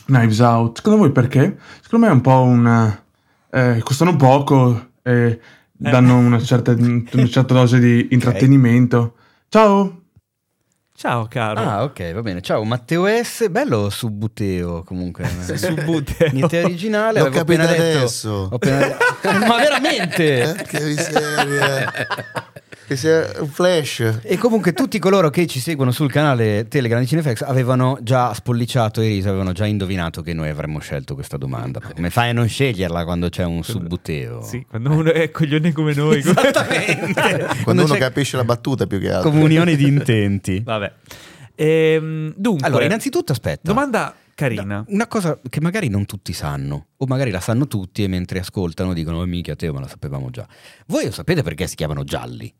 [0.05, 0.77] Knives Out.
[0.77, 1.57] Secondo voi perché?
[1.81, 2.97] Secondo me è un po' un...
[3.51, 5.39] eh, costano poco e
[5.71, 9.15] danno una certa, una certa dose di intrattenimento.
[9.49, 9.97] Ciao!
[10.95, 11.59] Ciao caro.
[11.59, 12.39] Ah, ok, va bene.
[12.41, 13.49] Ciao Matteo S.
[13.49, 15.27] Bello Subbuteo comunque.
[15.57, 16.29] Subbuteo.
[16.31, 17.19] Niente originale.
[17.19, 18.29] L'ho capito detto- adesso.
[18.51, 18.95] ho appena
[19.47, 20.43] Ma veramente?
[20.43, 21.91] Eh, che miseria.
[22.87, 24.19] Che sia un flash.
[24.23, 29.01] E comunque tutti coloro che ci seguono sul canale Telegram di Cinefx avevano già spolliciato
[29.01, 31.79] e riso, avevano già indovinato che noi avremmo scelto questa domanda.
[31.79, 34.41] Come fai a non sceglierla quando c'è un subbuteo?
[34.41, 36.17] Sì, quando uno è coglione come noi.
[36.23, 37.47] Esattamente.
[37.63, 39.29] Quando uno c'è capisce la battuta più che altro.
[39.29, 40.61] comunione di intenti.
[40.61, 40.91] Vabbè.
[41.55, 43.61] Ehm, dunque, Allora, innanzitutto aspetta.
[43.71, 44.83] domanda carina.
[44.87, 48.93] Una cosa che magari non tutti sanno, o magari la sanno tutti e mentre ascoltano
[48.93, 50.47] dicono: Oh, mica te, ma la sapevamo già.
[50.87, 52.51] Voi lo sapete perché si chiamano gialli?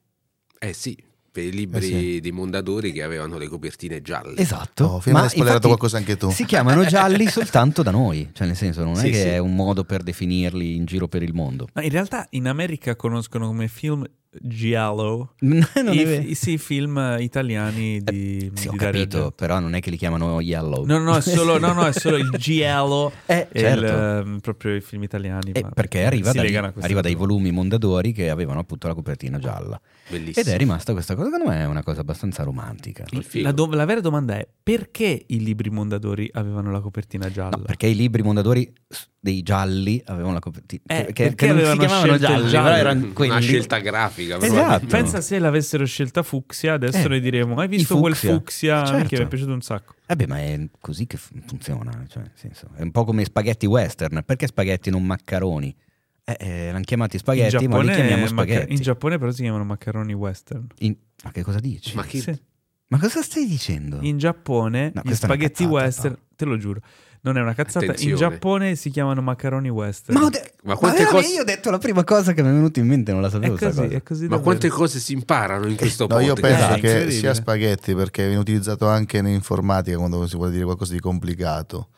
[0.64, 0.98] Eh sì,
[1.32, 2.20] per i libri Eh sì.
[2.22, 4.38] di Mondadori che avevano le copertine gialle.
[4.38, 4.86] Esatto.
[4.86, 6.30] Oh, ma hai spoilerato infatti qualcosa anche tu.
[6.32, 9.28] Si chiamano gialli soltanto da noi, cioè nel senso non è Sì, che sì.
[9.28, 11.68] è un modo per definirli in giro per il mondo.
[11.74, 14.06] Ma in realtà in America conoscono come film
[14.42, 18.92] giallo non è i, i- sì, i film italiani di, Eh, sì, ho di Dario
[18.92, 19.32] capito, Argento.
[19.32, 20.86] però non è che li chiamano yellow.
[20.86, 23.84] No, no, è solo, no, no, è solo il giallo Eh, certo.
[23.84, 25.52] il, ehm, proprio i film italiani.
[25.52, 28.88] Eh, perché arriva, si da- legano a questa arriva dai volumi Mondadori che avevano appunto
[28.88, 29.80] la copertina gialla.
[30.10, 30.46] Bellissimo.
[30.46, 33.06] Ed è rimasta questa cosa, secondo me è una cosa abbastanza romantica.
[33.42, 37.58] La, do- la vera domanda è perché i libri Mondadori avevano la copertina gialla?
[37.58, 40.82] No, perché i libri Mondadori s- dei gialli avevano la copertina.
[40.86, 42.64] Eh, che, perché che non si chiamavano gialli, giallo?
[42.68, 43.42] però erano Una quelli.
[43.42, 44.38] scelta grafica.
[44.42, 44.86] Esatto.
[44.88, 48.34] Pensa se l'avessero scelta fucsia, adesso Eh, noi diremo: Hai visto quel fucsia."
[48.82, 49.08] fucsia Certo.
[49.08, 49.94] che mi è piaciuto un sacco?
[50.08, 52.04] Vabbè, ma è così che funziona.
[52.10, 54.24] Cioè, nel senso, è un po' come spaghetti western.
[54.26, 55.74] Perché spaghetti non maccaroni?
[56.26, 58.74] Eh, eh, l'hanno chiamati spaghetti, ma li chiamiamo macca- spaghetti.
[58.74, 60.68] in Giappone però si chiamano maccheroni western.
[60.80, 61.96] In- Ma che cosa dici?
[61.96, 62.38] Ma chi- Sì.
[62.88, 64.00] Ma cosa stai dicendo?
[64.02, 66.82] In Giappone No, gli una spaghetti cazzata, western, te lo giuro,
[67.26, 67.86] non è una cazzata.
[67.86, 68.12] Attenzione.
[68.12, 70.20] In Giappone si chiamano maccheroni western.
[70.20, 72.52] Ma, de- Ma quante veramente cose- Io ho detto la prima cosa che mi è
[72.52, 73.56] venuta in mente, non la è sapevo.
[73.56, 73.96] sta così, cosa.
[73.96, 74.28] è così.
[74.28, 78.24] Ma quante cose si imparano in questo No, io penso Eh, che sia spaghetti perché
[78.26, 81.90] viene utilizzato anche in informatica quando si vuole dire qualcosa di complicato.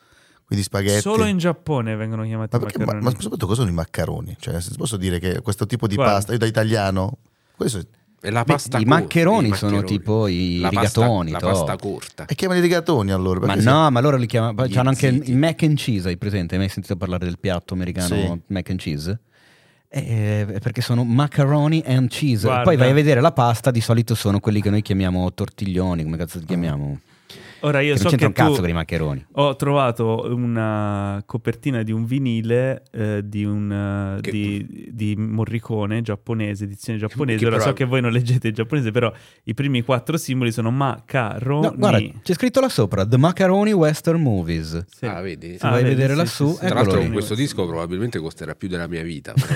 [0.46, 1.00] Quindi spaghetti.
[1.00, 3.04] Solo in Giappone vengono chiamati ma, perché, ma, maccheroni.
[3.04, 4.36] ma soprattutto cosa sono i maccheroni?
[4.38, 6.12] Cioè, se posso dire che questo tipo di Guarda.
[6.14, 7.18] pasta, io da italiano,
[7.56, 7.80] questo
[8.20, 11.38] È la Beh, pasta i corta, maccheroni i sono tipo i la pasta- rigatoni, La
[11.38, 11.46] to.
[11.46, 12.24] pasta corta.
[12.26, 13.46] e chiamano i rigatoni allora.
[13.46, 14.66] Ma no, ma loro li chiamano.
[14.68, 16.54] C'hanno anche il- mac and cheese, hai presente?
[16.54, 18.40] Hai mai sentito parlare del piatto americano Sì.
[18.48, 19.18] mac and cheese?
[19.88, 22.46] Eh, eh, perché sono macaroni and cheese.
[22.46, 22.62] Guarda.
[22.64, 26.16] Poi vai a vedere la pasta, di solito sono quelli che noi chiamiamo tortiglioni, come
[26.16, 26.98] cazzo li chiamiamo?
[27.60, 29.26] Ora io Che non so c'entra che un cazzo tu con i maccheroni.
[29.32, 36.02] ho trovato una copertina di un vinile eh, di, un, eh, Che- di, di Morricone
[36.02, 37.38] giapponese, edizione giapponese.
[37.38, 39.12] che Ora però- so che voi non leggete il giapponese, però
[39.44, 41.66] i primi quattro simboli sono macaroni.
[41.66, 44.84] No, guarda, c'è scritto là sopra The Macaroni Western Movies.
[44.88, 45.06] Sì.
[45.06, 45.56] Ah, vedi?
[45.58, 46.66] Se vai a vedere sì, lassù, sì, sì.
[46.66, 47.10] Tra l'altro lì.
[47.10, 49.32] questo disco probabilmente costerà più della mia vita.
[49.32, 49.54] però.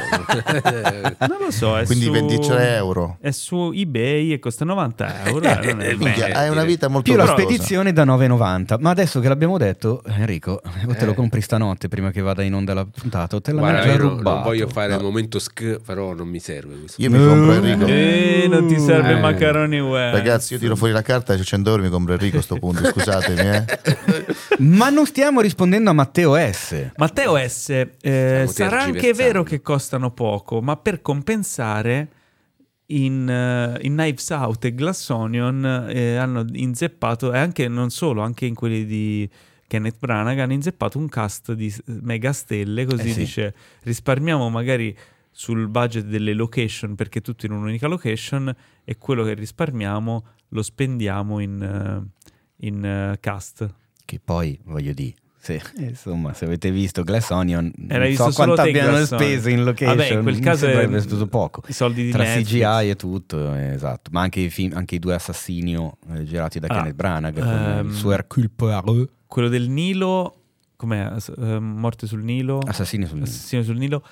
[1.28, 2.11] Non lo so, è Quindi su...
[2.12, 3.16] 23 euro.
[3.20, 5.44] È su eBay e costa 90 euro.
[5.61, 8.76] eh, Minchia, hai una vita molto Più la spedizione rimane da 9,90.
[8.80, 11.14] Ma adesso che l'abbiamo detto, Enrico, o te lo Eh.
[11.14, 14.09] compri stanotte prima che vada in onda la puntata, o te l'hanno Guarda, io non-
[14.16, 14.34] rubato.
[14.36, 14.97] non voglio fare No.
[14.99, 17.01] il momento sk, però non mi serve questo.
[17.03, 17.86] Io mi compro Enrico.
[17.86, 19.20] Eh, non ti serve Eh.
[19.20, 20.12] macaroni web.
[20.14, 22.57] Ragazzi, io tiro fuori la carta e c'è 100 euro mi compro Enrico a sto
[22.57, 23.64] punto, scusatemi, eh.
[24.61, 26.91] Ma non stiamo rispondendo a Matteo S.
[26.97, 32.09] Matteo S, eh, sarà anche vero che costano poco, ma per compensare
[32.91, 38.20] in, eh, in Knives Out e Glass Onion eh, hanno inzeppato, e anche non solo,
[38.22, 39.28] anche in quelli di
[39.66, 43.18] Kenneth Branagh hanno inzeppato un cast di s- mega stelle, così Eh sì.
[43.20, 44.97] dice risparmiamo magari
[45.30, 48.53] sul budget delle location perché tutto in un'unica location
[48.84, 53.72] e quello che risparmiamo lo spendiamo in, eh, in eh, cast.
[54.05, 58.91] Che poi, voglio dire, se, insomma, se avete visto Glass Onion, non so quanto abbiano
[58.91, 59.97] Glass speso in location.
[59.97, 61.62] Vabbè, in quel caso è- abbia speso poco.
[61.66, 62.47] I soldi di Tra Netflix.
[62.49, 64.11] CGI e tutto, eh, esatto.
[64.12, 67.88] Ma anche i, film, anche i due Assassinio eh, girati da Ah, Kenneth Branagh, ehm,
[67.88, 69.09] il suo Hercule Poirot.
[69.26, 70.34] quello del Nilo,
[70.76, 70.99] com'è?
[70.99, 72.59] Ass- eh, Morte sul Nilo?
[72.59, 74.05] Assassino sul Assassino sul Nilo.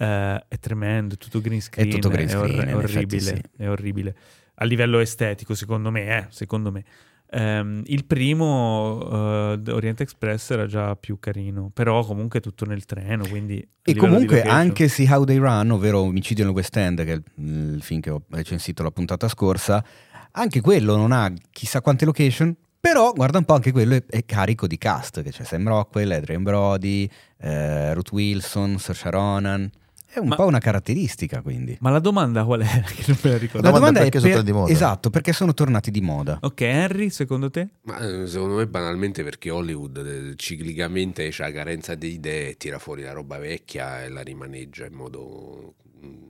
[0.00, 1.90] eh, è tremendo, è tutto green screen.
[1.90, 3.42] tutto green screen, orre- in effetti orribile, sì.
[3.62, 4.14] è orribile.
[4.60, 6.84] A livello estetico, secondo me, eh, secondo me.
[7.30, 13.24] Ehm, il primo, eh, Orient Express, era già più carino, però comunque tutto nel treno,
[13.24, 17.74] E comunque anche See How They Run, ovvero Omicidio nel West End, che è il,
[17.74, 19.84] il film che ho recensito la puntata scorsa,
[20.32, 24.24] anche quello non ha chissà quante location, però guarda un po', anche quello è, è
[24.24, 27.08] carico di cast, che c'è Sam Rockwell, Adrian Brody,
[27.38, 29.70] eh, Ruth Wilson, Saoirse Ronan.
[30.18, 31.76] È un Ma- po' una caratteristica, quindi.
[31.80, 32.82] Ma la domanda qual è?
[32.82, 33.70] Che non me la ricordo.
[33.70, 34.72] La domanda domanda è è perché sono tornati di moda.
[34.72, 36.38] Esatto, perché sono tornati di moda.
[36.42, 37.68] Ok, Henry, secondo te?
[37.82, 43.02] Ma eh, secondo me banalmente perché Hollywood eh, ciclicamente ha carenza di idee, tira fuori
[43.02, 46.22] la roba vecchia e la rimaneggia in modo mm,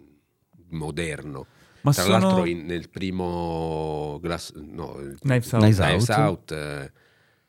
[0.71, 1.47] moderno.
[1.81, 2.19] Ma Tra sono...
[2.19, 5.63] l'altro in- nel primo Glass, no, Knives Out.
[5.63, 6.93] Knives Knives Out.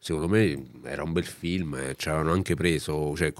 [0.02, 3.34] Secondo me era un bel film, eh, ci avevano anche preso cioè,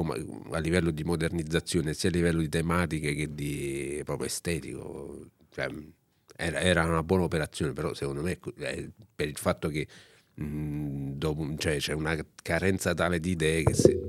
[0.52, 5.30] a livello di modernizzazione, sia a livello di tematiche che di proprio estetico.
[5.52, 5.70] Cioè,
[6.36, 9.88] era, era una buona operazione, però secondo me eh, per il fatto che
[10.36, 14.00] mh, dopo- cioè, c'è una carenza tale di idee che se...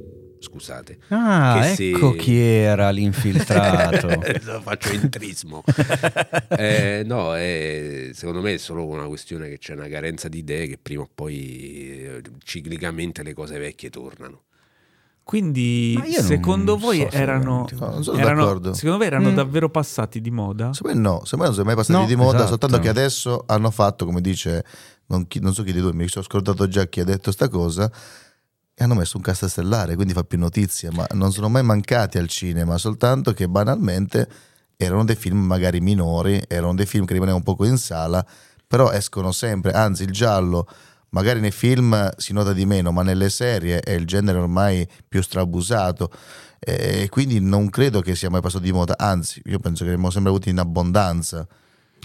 [0.43, 0.99] Scusate.
[1.09, 4.09] Ah, Che ecco se- chi era l'infiltrato.
[4.63, 5.63] Faccio entrismo.
[6.61, 10.67] Eh, no, è- secondo me è solo una questione che c'è una carenza di idee
[10.67, 14.43] che prima o poi eh, ciclicamente le cose vecchie tornano.
[15.23, 19.35] Quindi, secondo voi so erano, No, non sono erano- secondo voi erano Mm.
[19.35, 20.73] davvero passati di moda?
[20.73, 22.49] Secondo me no, secondo me non sono mai passati No, di moda, esatto.
[22.49, 24.65] soltanto che adesso hanno fatto, come dice,
[25.07, 27.49] non, chi- non so chi di due, mi sono scordato già chi ha detto sta
[27.49, 27.89] cosa,
[28.81, 32.17] e hanno messo un cast stellare, quindi fa più notizia, ma non sono mai mancati
[32.17, 34.27] al cinema, soltanto che banalmente
[34.79, 38.25] erano dei film magari minori, erano dei film che rimanevano un poco in sala,
[38.67, 40.67] però escono sempre, anzi il giallo
[41.11, 45.21] magari nei film si nota di meno, ma nelle serie è il genere ormai più
[45.21, 46.11] strabusato
[46.59, 50.09] e quindi non credo che sia mai passato di moda, anzi io penso che abbiamo
[50.09, 51.47] sempre avuti in abbondanza.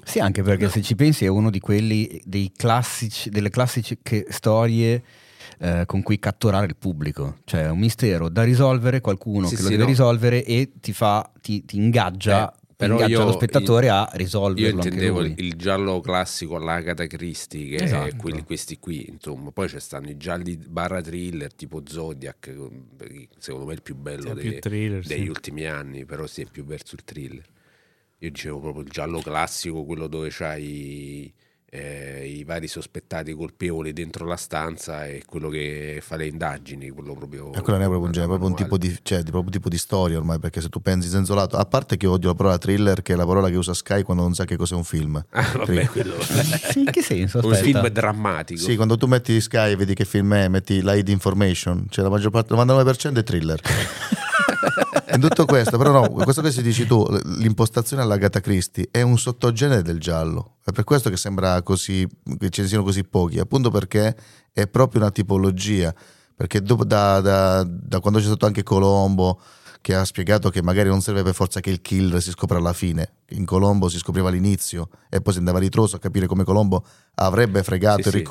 [0.04, 5.02] Sì, anche perché se ci pensi è uno di quelli dei classici, delle classiche storie
[5.60, 7.38] eh, con cui catturare il pubblico.
[7.46, 9.90] Cioè è un mistero da risolvere, qualcuno Sì, che lo sì, deve no.
[9.90, 14.18] risolvere e ti fa, ti, ti ingaggia, Eh, però ingaggia io- lo spettatore a Io
[14.18, 15.34] risolverlo anche intendevo lui.
[15.38, 18.16] il, giallo classico all'Agatha Christie, che è Esatto.
[18.18, 19.52] quelli, questi qui, insomma.
[19.52, 23.96] Poi ci stanno i gialli barra thriller tipo Zodiac, che secondo me è il più
[23.96, 25.30] bello Sì, dei- più thriller, degli sì.
[25.30, 27.46] ultimi anni, però si è più verso il thriller.
[28.20, 31.32] Io dicevo proprio il giallo classico, quello dove c'hai
[31.76, 37.14] eh, i vari sospettati colpevoli dentro la stanza e quello che fa le indagini, quello
[37.14, 37.52] proprio...
[37.54, 39.44] E quello non è proprio un genere, è proprio un tipo di, cioè, di- proprio
[39.46, 42.36] un tipo di storia ormai, perché se tu pensi Zenzolato, a parte che odio la
[42.36, 44.84] parola thriller, che è la parola che usa Sky quando non sa che cos'è un
[44.84, 45.24] film.
[45.30, 46.16] Ah, vabbè, quello...
[46.76, 47.40] In che senso?
[47.40, 47.80] un Aspetta.
[47.80, 48.60] film drammatico.
[48.62, 52.10] Sì, quando tu metti Sky e vedi che film è, metti l'ID information, cioè la
[52.10, 53.60] maggior parte, il 99% è thriller.
[55.14, 57.06] In tutto questo, però no, questo che si dici tu,
[57.38, 60.56] l'impostazione all'Agatha Christie è un sottogenere del giallo.
[60.64, 62.08] È per questo che sembra così,
[62.38, 64.16] che ce ne siano così pochi, appunto perché
[64.52, 65.94] è proprio una tipologia.
[66.36, 69.40] Perché dopo, da, da- da quando c'è stato anche Colombo,
[69.80, 72.74] che ha spiegato che magari non serve per forza che il killer si scopra alla
[72.74, 73.18] fine.
[73.30, 77.62] In Colombo si scopriva all'inizio e poi si andava ritroso a capire come Colombo avrebbe
[77.62, 78.22] fregato Sì, il sì.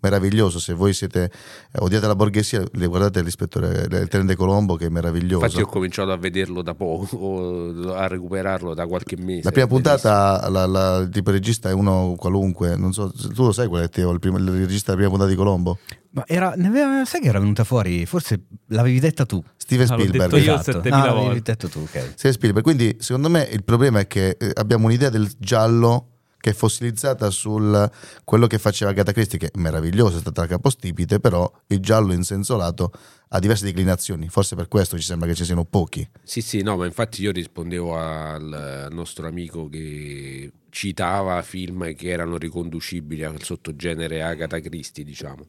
[0.00, 4.86] Meraviglioso, se voi siete eh, odiate la borghesia, le guardate l'ispettore il tenente Colombo che
[4.86, 5.44] è meraviglioso.
[5.44, 9.40] Infatti ho cominciato a vederlo da poco, a recuperarlo da qualche mese.
[9.42, 13.50] La prima puntata, la- la- il tipo regista è uno qualunque, non so, tu lo
[13.52, 15.78] sai qual è Teo, il, primo- il regista della prima puntata di Colombo?
[16.10, 18.06] Ma era, ne aveva- sai che era venuta fuori?
[18.06, 19.42] Forse l'avevi detta tu.
[19.56, 20.30] Steven Ah, l'ho Spielberg.
[20.30, 20.72] detto io Esatto.
[20.72, 21.42] 7000 Ah, l'avevi volte.
[21.52, 22.10] detto tu, ok.
[22.14, 22.62] Steven Spielberg.
[22.64, 26.06] Quindi secondo me il problema è che eh, abbiamo un'idea del giallo
[26.40, 27.90] che è fossilizzata sul
[28.24, 32.12] quello che faceva Agatha Christie, che è meraviglioso, è stata la capostipite, però il giallo
[32.12, 32.92] in senso lato
[33.30, 36.08] ha diverse declinazioni, forse per questo ci sembra che ci siano pochi.
[36.22, 42.36] Sì, sì, no, ma infatti io rispondevo al, nostro amico che citava film che erano
[42.36, 45.44] riconducibili al sottogenere Agatha Christie, diciamo.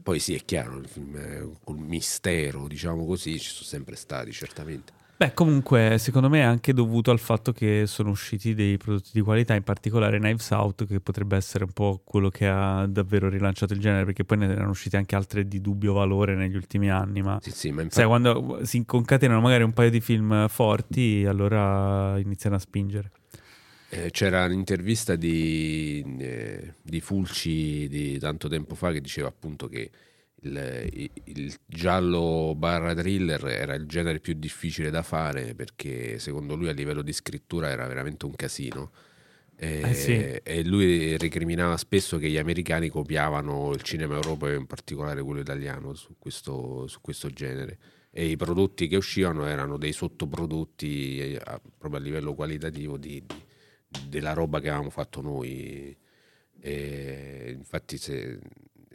[0.00, 4.97] Poi sì, è chiaro, il film col mistero, diciamo così, ci sono sempre stati, certamente.
[5.18, 9.20] Beh, comunque, secondo me è anche dovuto al fatto che sono usciti dei prodotti di
[9.20, 13.72] qualità, in particolare Knives Out, che potrebbe essere un po' quello che ha davvero rilanciato
[13.72, 17.20] il genere, perché poi ne erano usciti anche altre di dubbio valore negli ultimi anni.
[17.20, 18.00] Ma, sì, sì, ma infatti...
[18.00, 23.10] sai, quando si concatenano magari un paio di film forti, allora iniziano a spingere.
[23.88, 29.90] Eh, c'era un'intervista di, eh, di Fulci di tanto tempo fa che diceva appunto che
[30.42, 36.68] il, il, giallo barra thriller era il genere più difficile da fare perché secondo lui
[36.68, 38.90] a livello di scrittura era veramente un casino.
[39.60, 40.12] E, eh sì.
[40.12, 45.94] e lui recriminava spesso che gli americani copiavano il cinema europeo, in particolare quello italiano,
[45.94, 47.78] su questo, su questo genere.
[48.12, 53.22] E i prodotti che uscivano erano dei sottoprodotti eh, a, proprio a livello qualitativo di,
[53.26, 55.96] di, della roba che avevamo fatto noi.
[56.60, 58.38] E infatti, se,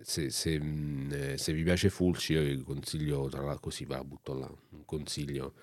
[0.04, 4.04] se, se, mm, eh, se, vi piace Fulci, io vi consiglio, tra l'altro così va,
[4.04, 5.54] butto là, un consiglio.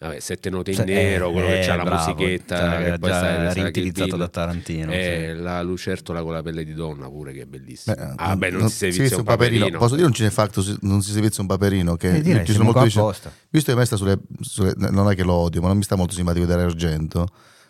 [0.00, 2.90] Vabbè, sette note in Cioè, nero, eh, quello che eh, c'ha la bravo, musichetta, cioè,
[2.92, 4.28] che poi già sta- riutilizzato da.
[4.28, 4.92] Tarantino.
[4.92, 5.42] E sì.
[5.42, 7.96] la lucertola con la pelle di donna pure che è bellissima.
[7.96, 9.76] Beh, ah, beh, non, non si è visto un paperino.
[9.76, 12.78] Posso dire un cinefacto, non si servizia un paperino che Eh, direi, ci sono molto
[12.78, 13.32] apposta.
[13.50, 15.82] Visto che a me sta sulle, sulle- non è che lo odio, ma non mi
[15.82, 17.26] sta molto simpatico Dario Argento.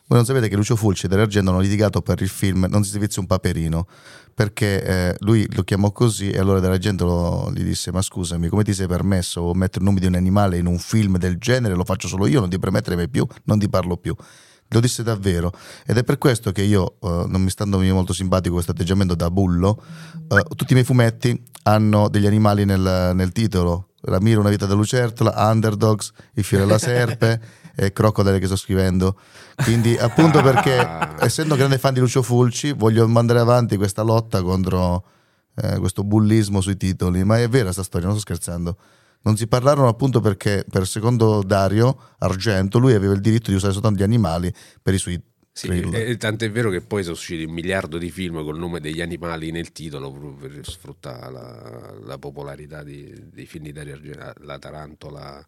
[0.08, 2.90] Voi non sapete che Lucio Fulci e Argento hanno litigato per il film Non si
[2.90, 3.86] servizia un paperino
[4.32, 8.48] perché eh, lui lo chiamò così e allora Dario Argento lo- gli disse ma scusami
[8.48, 11.74] come ti sei permesso mettere il nome di un animale in un film del genere?
[11.74, 14.14] Lo faccio solo io non ti permettere mai più non ti parlo più.
[14.70, 15.50] Lo disse davvero.
[15.86, 19.30] Ed è per questo che io eh, non mi standomi molto simpatico questo atteggiamento da
[19.30, 19.82] bullo
[20.28, 23.88] eh, tutti i miei fumetti hanno degli animali nel, nel titolo.
[24.00, 27.40] Ramiro una vita da lucertola Underdogs il fiore della serpe
[27.80, 29.16] e Crocodile che sto scrivendo.
[29.54, 30.84] Quindi appunto perché
[31.24, 35.04] essendo grande fan di Lucio Fulci voglio mandare avanti questa lotta contro
[35.54, 37.22] eh, questo bullismo sui titoli.
[37.22, 38.76] Ma è vera sta storia non sto scherzando.
[39.22, 43.72] Non si parlarono appunto perché per secondo Dario Argento lui aveva il diritto di usare
[43.72, 44.52] soltanto gli animali
[44.82, 45.20] per i suoi
[45.52, 48.80] Sì, e- e tant'è vero che poi sono usciti un miliardo di film col nome
[48.80, 54.32] degli animali nel titolo per sfruttare la, la popolarità di- dei film di Dario Argento,
[54.40, 55.46] la tarantola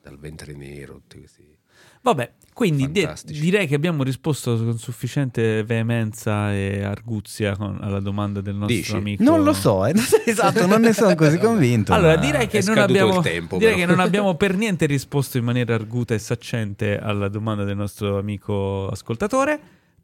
[0.00, 1.56] dal ventre nero, tutti questi.
[2.00, 8.40] Vabbè, quindi de- direi che abbiamo risposto con sufficiente veemenza e arguzia con- alla domanda
[8.40, 8.94] del nostro Dici?
[8.94, 9.22] amico.
[9.22, 9.92] Non lo so, eh,
[10.24, 11.92] esatto, non ne sono così convinto.
[11.92, 15.44] Allora, ma- direi che, non abbiamo, tempo, direi che non abbiamo per niente risposto in
[15.44, 19.60] maniera arguta e saccente alla domanda del nostro amico ascoltatore,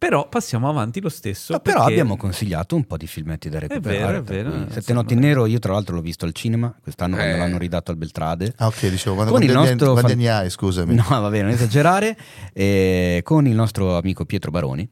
[0.07, 1.53] però passiamo avanti lo stesso.
[1.55, 4.21] No, però perché- abbiamo consigliato un po' di filmetti da recuperare.
[4.21, 6.75] vero, è vero, eh, Sette notti in nero, io tra l'altro l'ho visto al cinema,
[6.83, 7.39] quest'anno quando Eh.
[7.39, 8.53] l'hanno ridato al Beltrade.
[8.59, 10.95] Ah, ok, dicevo, quando, Con il quanti anni- nostro quanti fan- hai, scusami?
[10.95, 12.17] No, va bene, non esagerare.
[12.53, 14.87] eh, con il nostro amico Pietro Baroni.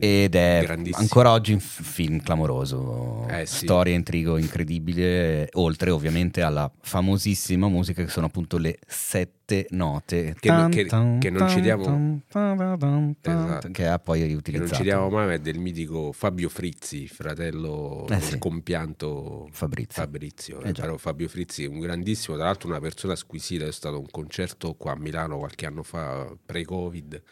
[0.00, 3.64] Ed è ancora oggi un film clamoroso, Eh, sì.
[3.64, 10.50] storia intrigo incredibile, oltre ovviamente alla famosissima musica che sono appunto le sette note Che
[10.50, 13.68] non- che- che non ci diamo- Esatto.
[13.70, 17.06] che ha poi che non utilizzato ci diamo mai, ma è del mitico Fabio Frizzi,
[17.06, 18.38] fratello Eh, sì.
[18.38, 20.02] compianto Fabrizio.
[20.02, 20.60] Fabrizio.
[20.62, 20.72] Eh.
[20.72, 24.74] Però Fabio Frizzi è un grandissimo, tra l'altro una persona squisita, è stato un concerto
[24.74, 27.22] qua a Milano qualche anno fa, pre-Covid.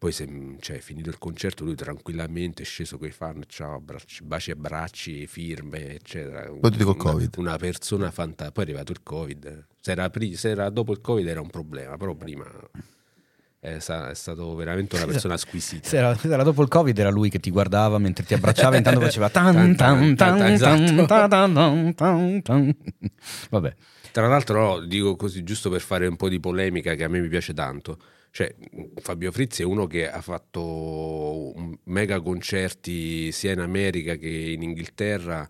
[0.00, 4.22] Poi se, cioè, finito il concerto lui tranquillamente è sceso con i fan, ciao, abbracci-
[4.24, 6.44] baci e abbracci, firme, eccetera.
[6.58, 7.34] Poi col Una- Covid.
[7.36, 8.50] Una persona fantastica.
[8.50, 9.66] Poi è arrivato il Covid.
[9.78, 12.46] Se era, pri- se era dopo il Covid era un problema, però prima
[13.58, 15.86] è, sta- è stato veramente una persona squisita.
[15.86, 18.78] Se era, se era dopo il covid era lui che ti guardava mentre ti abbracciava
[18.78, 21.04] intanto faceva tan Tan, tan tan, tan tan, esatto.
[21.04, 22.76] tan tan tan tan tan.
[23.50, 23.74] vabbè
[24.12, 27.20] Tra l'altro, no, dico così giusto per fare un po' di polemica che a me
[27.20, 27.98] mi piace tanto.
[28.30, 28.54] Cioè,
[28.96, 31.52] Fabio Frizzi è uno che ha fatto
[31.84, 35.48] mega concerti sia in America che in Inghilterra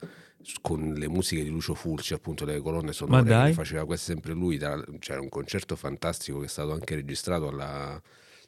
[0.63, 4.59] con le musiche di Lucio Fulci, appunto le colonne sonore che faceva quasi sempre lui.
[4.99, 8.01] C'era un concerto fantastico che è stato anche registrato alla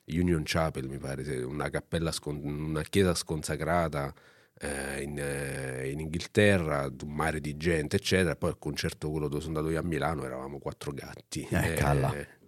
[0.06, 4.12] Union Chapel, mi pare, una cappella, scon- una chiesa sconsacrata
[4.58, 8.34] eh, in, eh, in Inghilterra, un mare di gente, eccetera.
[8.36, 11.46] Poi al concerto quello dove sono andato io a Milano eravamo quattro gatti.
[11.50, 12.40] Eh, calla.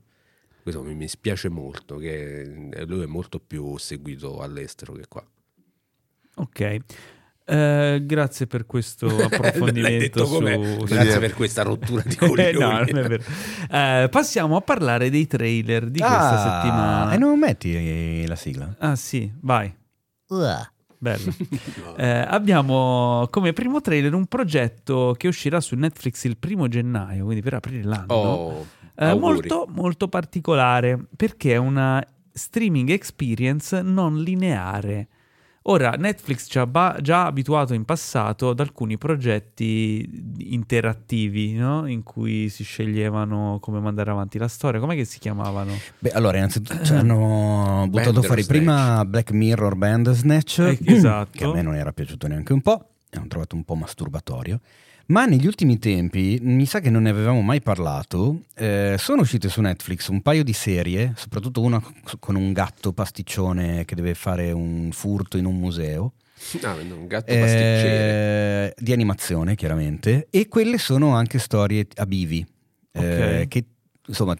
[0.64, 2.40] Questo mi, mi spiace molto, che
[2.72, 5.24] eh, lui è molto più seguito all'estero che qua.
[6.36, 6.76] Ok.
[7.46, 10.38] Eh, grazie per questo approfondimento su...
[10.84, 12.58] Grazie per questa rottura di Eh, coglioni.
[12.58, 13.22] no, non è vero.
[13.70, 17.12] Eh, passiamo a parlare dei trailer di questa Ah, settimana.
[17.12, 19.72] e non metti la sigla Ah sì, vai.
[20.98, 21.34] bello.
[21.98, 27.42] Eh, abbiamo come primo trailer un progetto che uscirà su Netflix il primo gennaio, quindi
[27.42, 28.14] per aprire l'anno.
[28.14, 35.08] Oh, Eh, molto, molto particolare perché è una streaming experience non lineare.
[35.66, 40.06] Ora, Netflix ci ha ba- già abituato in passato ad alcuni progetti
[40.38, 41.86] interattivi, no?
[41.86, 44.78] In cui si sceglievano come mandare avanti la storia.
[44.78, 45.72] Com'è che si chiamavano?
[46.00, 48.46] Beh, allora, innanzitutto ci hanno buttato fuori Bandersnatch.
[48.46, 51.30] prima Black Mirror Bandersnatch, Eh, esatto.
[51.38, 54.60] che a me non era piaciuto neanche un po', e hanno trovato un po' masturbatorio.
[55.06, 59.48] Ma negli ultimi tempi, mi sa che non ne avevamo mai parlato, eh, sono uscite
[59.50, 61.82] su Netflix un paio di serie, soprattutto una
[62.18, 66.14] con un gatto pasticcione che deve fare un furto in un museo.
[66.62, 68.72] Ah, un gatto pasticcere.
[68.74, 72.44] Eh, di animazione chiaramente e quelle sono anche storie a bivi
[72.92, 73.48] eh, Ok.
[73.48, 73.64] che
[74.06, 74.36] insomma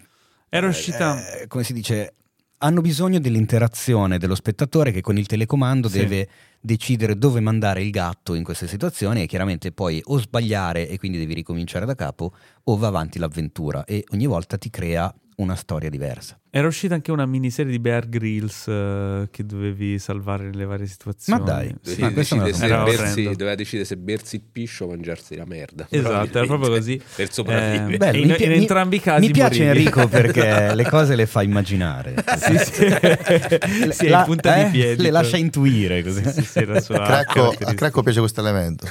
[0.48, 1.40] Era uscita...
[1.40, 2.14] eh, come si dice
[2.58, 5.98] hanno bisogno dell'interazione dello spettatore che con il telecomando Sì.
[5.98, 6.28] deve
[6.64, 11.18] decidere dove mandare il gatto in queste situazioni e chiaramente poi o sbagliare e quindi
[11.18, 12.32] devi ricominciare da capo
[12.64, 16.38] o va avanti l'avventura e ogni volta ti crea una storia diversa.
[16.56, 21.40] Era uscita anche una miniserie di Bear Grylls eh, che dovevi salvare nelle varie situazioni.
[21.40, 22.00] Ma dai, Sì.
[22.00, 25.88] ma Decide se Era bersi- doveva decidere se bersi il piscio o mangiarsi la merda.
[25.90, 27.02] Esatto, era proprio così.
[27.16, 27.94] Per sopravvivere.
[27.94, 29.78] Eh, Bello, in- in entrambi i casi Mi piace morivi.
[29.80, 32.14] Enrico perché le cose le fa immaginare.
[32.38, 33.90] Sì, sì.
[33.90, 35.02] Sì, La- punta eh, di piedi.
[35.02, 36.22] Le lascia intuire così.
[36.22, 37.74] Sì, sì, sì, la sua A Cracco, a caratteristica.
[37.74, 38.86] Cracco piace questo elemento.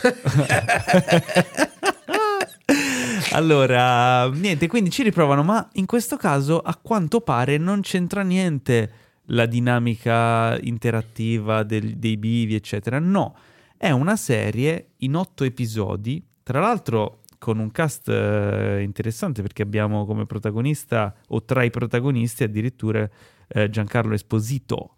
[3.33, 8.91] Allora, niente, quindi ci riprovano, ma in questo caso a quanto pare non c'entra niente
[9.27, 12.99] la dinamica interattiva del- dei bivi, eccetera.
[12.99, 13.35] No,
[13.75, 20.05] è una serie in otto episodi, tra l'altro con un cast eh, interessante perché abbiamo
[20.05, 23.09] come protagonista o tra i protagonisti addirittura
[23.47, 24.93] eh, Giancarlo Esposito.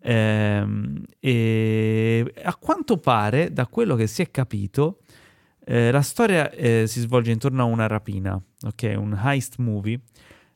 [0.00, 4.98] Ehm, e a quanto pare, da quello che si è capito,
[5.70, 8.94] eh, la storia eh, si svolge intorno a una rapina, ok?
[8.96, 10.00] Un heist movie.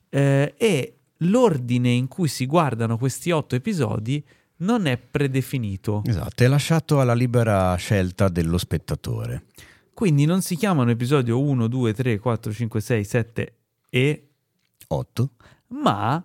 [0.08, 4.24] eh, e l'ordine in cui si guardano questi otto episodi
[4.58, 6.02] non è predefinito.
[6.06, 9.44] Esatto, è lasciato alla libera scelta dello spettatore.
[9.92, 13.54] Quindi non si chiamano episodio 1, 2, 3, 4, 5, 6, 7
[13.90, 14.28] e
[14.88, 15.30] 8.
[15.82, 16.24] ma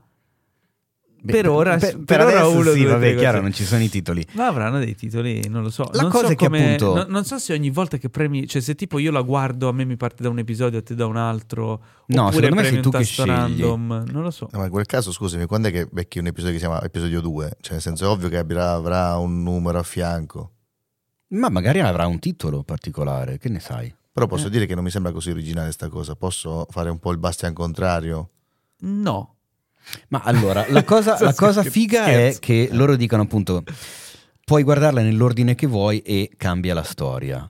[1.26, 3.64] per ora, per, per per ora adesso uno, sì, due, vabbè, tre, chiaro, non ci
[3.66, 4.26] sono i titoli.
[4.34, 5.90] Ma avranno dei titoli, non lo so.
[5.94, 8.10] La non cosa so è che come- appunto- no- non so se ogni volta che
[8.10, 10.82] premi, cioè se tipo io la guardo, a me mi parte da un episodio, a
[10.82, 11.82] te da un altro.
[12.08, 13.28] No, oppure secondo me sei un tu che scegli.
[13.28, 14.48] random, non lo so.
[14.52, 16.84] No, ma in quel caso, scusami, quando è che becchi un episodio che si chiama
[16.84, 17.58] episodio 2?
[17.60, 20.52] Cioè, nel senso, è ovvio che avrà, avrà un numero a fianco.
[21.30, 23.94] Ma magari avrà un titolo particolare, che ne sai?
[24.14, 24.30] Però Eh.
[24.30, 26.16] posso dire che non mi sembra così originale sta cosa.
[26.16, 28.30] Posso fare un po' il Bastian contrario?
[28.80, 29.36] No.
[30.10, 32.38] Ma allora, la cosa, la cosa figa Scherzo.
[32.38, 33.64] è che loro dicono appunto,
[34.44, 37.50] puoi guardarla nell'ordine che vuoi e cambia la storia.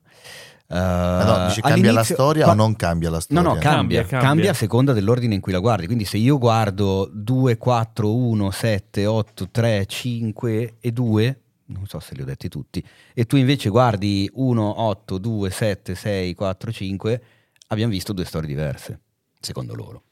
[0.70, 3.42] Uh, no, dici cambia la storia qua- o non cambia la storia?
[3.42, 4.52] No, no, cambia, Cambia, cambia, cambia.
[4.52, 5.86] a seconda dell'ordine in cui la guardi.
[5.86, 12.00] Quindi se io guardo 2, 4, 1, 7, 8, 3, 5 e 2, non so
[12.02, 12.84] se li ho detti tutti,
[13.14, 17.22] e tu invece guardi 1, 8, 2, 7, 6, 4, 5,
[17.68, 19.00] abbiamo visto due storie diverse,
[19.40, 20.04] secondo loro.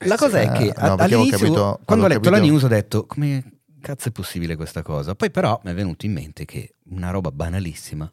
[0.00, 2.50] La cosa è Ah, che no, a- all'inizio, capito- quando ho ho letto la capito-
[2.52, 5.14] news, ho detto come cazzo è possibile questa cosa?
[5.14, 8.10] Poi però mi è venuto in mente che una roba banalissima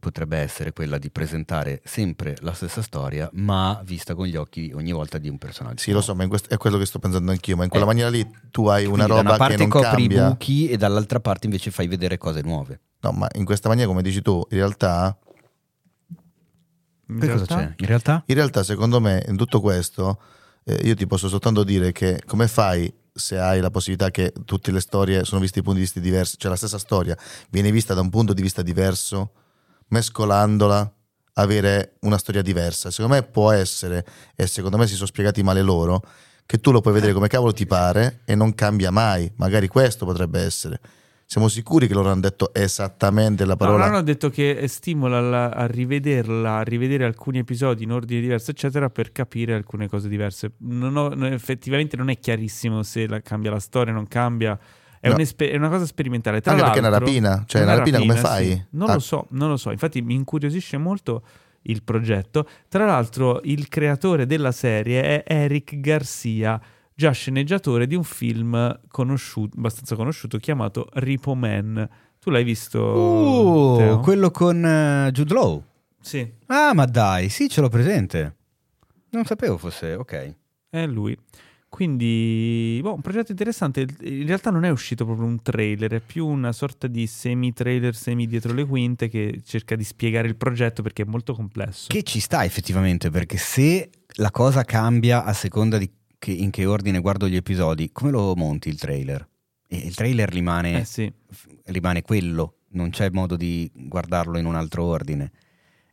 [0.00, 4.90] potrebbe essere quella di presentare sempre la stessa storia, ma vista con gli occhi ogni
[4.90, 5.78] volta di un personaggio.
[5.80, 7.56] Sì, lo so, ma in quest- è quello che sto pensando anch'io.
[7.56, 9.60] Ma in quella Eh, maniera lì tu hai una Quindi da roba una parte che
[9.60, 10.26] non copri i cambia.
[10.28, 12.80] buchi e dall'altra parte invece fai vedere cose nuove.
[13.02, 15.16] No, ma in questa maniera, come dici tu, in realtà,
[17.08, 17.74] In Che cosa realtà- c'è?
[17.76, 18.22] In realtà?
[18.26, 20.18] in realtà secondo me, in tutto questo,
[20.64, 24.70] eh, io ti posso soltanto dire che come fai se hai la possibilità che tutte
[24.70, 27.16] le storie sono viste da punti di vista diversi, cioè la stessa storia
[27.50, 29.32] viene vista da un punto di vista diverso,
[29.88, 30.94] mescolandola,
[31.34, 32.90] avere una storia diversa.
[32.90, 34.04] Secondo me può essere,
[34.34, 36.02] e secondo me si sono spiegati male loro,
[36.46, 39.30] che tu lo puoi vedere come cavolo ti pare e non cambia mai.
[39.36, 40.80] Magari questo potrebbe essere.
[41.32, 43.78] Siamo sicuri che loro hanno detto esattamente la No, parola?
[43.86, 48.50] non hanno detto che stimola la- a rivederla, a rivedere alcuni episodi in ordine diverso,
[48.50, 50.52] eccetera, per capire alcune cose diverse.
[50.58, 54.58] Non ho- no, effettivamente non è chiarissimo se la- cambia la storia, non cambia.
[55.00, 55.16] È, No.
[55.16, 56.42] è una cosa sperimentale.
[56.42, 57.44] Tra Anche perché è una rapina.
[57.46, 58.20] Cioè, una rapina come sì.
[58.20, 58.66] fai?
[58.72, 58.92] Non Ah.
[58.92, 59.70] lo so, non lo so.
[59.70, 61.22] Infatti mi incuriosisce molto
[61.62, 62.46] il progetto.
[62.68, 66.60] Tra l'altro il creatore della serie è Eric Garcia,
[67.02, 71.88] già sceneggiatore di un film conosciuto, abbastanza conosciuto chiamato Repo Man.
[72.20, 72.80] Tu l'hai visto?
[72.80, 73.98] Uh, Teo?
[73.98, 75.64] quello con eh, Jude Law.
[76.00, 78.36] Sì, Ah, ma dai, sì, ce l'ho presente.
[79.10, 80.34] Non sapevo fosse, ok.
[80.70, 81.18] è lui.
[81.68, 83.86] Quindi, boh, un progetto interessante.
[84.02, 88.26] In realtà non è uscito proprio un trailer, è più una sorta di semi-trailer, semi
[88.28, 91.86] dietro le quinte che cerca di spiegare il progetto perché è molto complesso.
[91.88, 95.90] Che ci sta effettivamente, perché se la cosa cambia a seconda di
[96.22, 99.26] che- in che ordine guardo gli episodi, come lo monti il trailer?
[99.66, 101.12] E il trailer rimane, Eh sì.
[101.32, 105.32] f- rimane quello, non c'è modo di guardarlo in un altro ordine.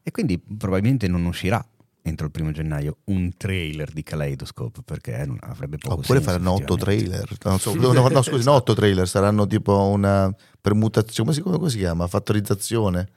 [0.03, 1.65] E quindi probabilmente non uscirà
[2.03, 6.51] entro il primo gennaio un trailer di Kaleidoscope perché non avrebbe poco Oppure senso, faranno
[6.53, 7.27] otto trailer.
[7.45, 11.69] No, so- no, no, scusi, no, otto trailer, saranno tipo una permutazione, come si, come
[11.71, 12.05] si chiama?
[12.07, 13.09] Fattorizzazione.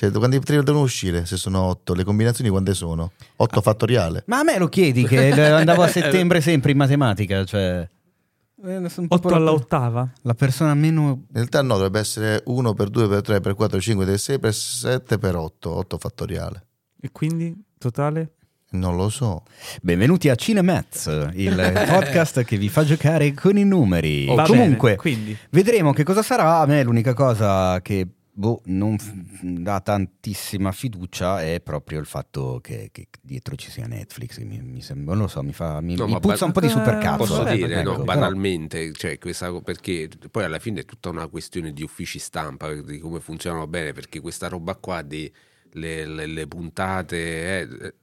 [0.00, 1.92] Cioè, quanti trailer devono uscire se sono otto?
[1.92, 3.12] Le combinazioni quante sono?
[3.36, 3.60] Otto Ah.
[3.60, 4.22] fattoriale.
[4.28, 7.86] Ma a me lo chiedi che andavo a settembre sempre in matematica, cioè...
[8.64, 10.10] eh, sono 8 proprio alla ottava?
[10.22, 11.24] La persona meno...
[11.28, 14.38] In realtà no, dovrebbe essere 1 per 2 per 3 per 4 5 per 6
[14.38, 16.66] per 7 per 8, 8 fattoriale.
[16.98, 18.36] E quindi totale?
[18.70, 19.42] Non lo so.
[19.82, 21.54] Benvenuti a Cinemats, il
[21.90, 24.24] podcast che vi fa giocare con i numeri.
[24.24, 26.60] Va Comunque, bene, quindi vedremo che cosa sarà.
[26.60, 28.06] A me l'unica cosa che
[28.40, 29.12] boh, non f-
[29.42, 34.38] dà tantissima fiducia è proprio il fatto che, che dietro ci sia Netflix.
[34.38, 36.60] Mi, mi sembra, non lo so, mi, fa, mi, No, mi puzza ba- un po'
[36.60, 37.16] di supercazzo.
[37.18, 41.72] Posso dire, ecco, no, banalmente, cioè, questa, perché poi alla fine è tutta una questione
[41.72, 45.30] di uffici stampa, di come funzionano bene, perché questa roba qua di
[45.72, 47.16] le, le- le puntate
[47.60, 47.94] eh, eh,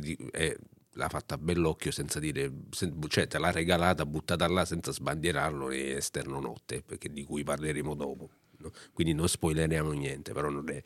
[0.00, 0.56] di- eh,
[0.94, 5.70] l'ha fatta a bell'occhio senza dire, sen- cioè te l'ha regalata, buttata là senza sbandierarlo
[5.70, 8.30] e esterno notte, perché di cui parleremo dopo.
[8.60, 8.70] No?
[8.92, 10.82] Quindi non spoileriamo niente, però non è,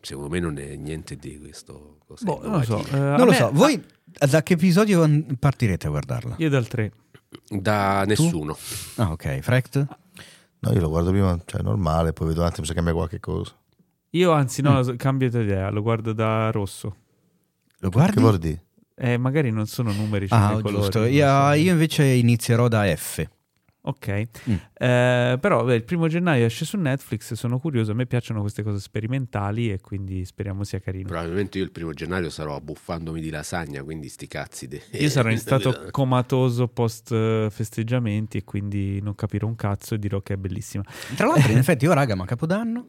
[0.00, 1.98] secondo me non è niente di questo.
[2.06, 2.84] cosa boh, non lo so.
[2.86, 5.06] eh, Non lo me- so, voi da che episodio
[5.38, 6.34] partirete a guardarla?
[6.38, 6.92] Io dal 3.
[7.48, 8.56] Da nessuno.
[8.96, 9.38] Ah, ok.
[9.40, 9.86] Frecht?
[10.60, 13.52] No, io lo guardo prima, cioè normale, poi vedo un attimo se cambia qualche cosa.
[14.10, 16.96] Io anzi no, cambio idea, lo guardo da rosso.
[17.78, 18.22] Lo guardi?
[18.22, 18.64] Che dire?
[18.94, 21.04] Eh, magari non sono numeri, Ah, sono i colori, giusto.
[21.04, 23.28] Io, io invece inizierò da F.
[23.86, 24.54] Ok, Mm.
[24.78, 28.62] Eh, però beh, il primo gennaio esce su Netflix, sono curioso, a me piacciono queste
[28.62, 31.08] cose sperimentali e quindi speriamo sia carino.
[31.08, 34.68] Probabilmente io il primo gennaio sarò abbuffandomi di lasagna, quindi sti cazzi.
[34.68, 39.94] de- Io sarò in stato comatoso post eh, festeggiamenti e quindi non capirò un cazzo
[39.94, 40.82] e dirò che è bellissima.
[41.14, 42.86] Tra l'altro, in effetti, io, raga, ma Capodanno.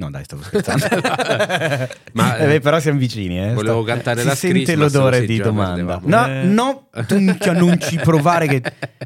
[0.00, 0.86] No, dai, stavo scherzando.
[2.14, 3.38] Ma, Eh, beh, però siamo vicini.
[3.38, 3.52] Eh.
[3.52, 6.00] volevo cantare si Last sente Christmas, l'odore di domanda.
[6.02, 6.42] No, Eh.
[6.44, 8.62] no, tu non ci provare che...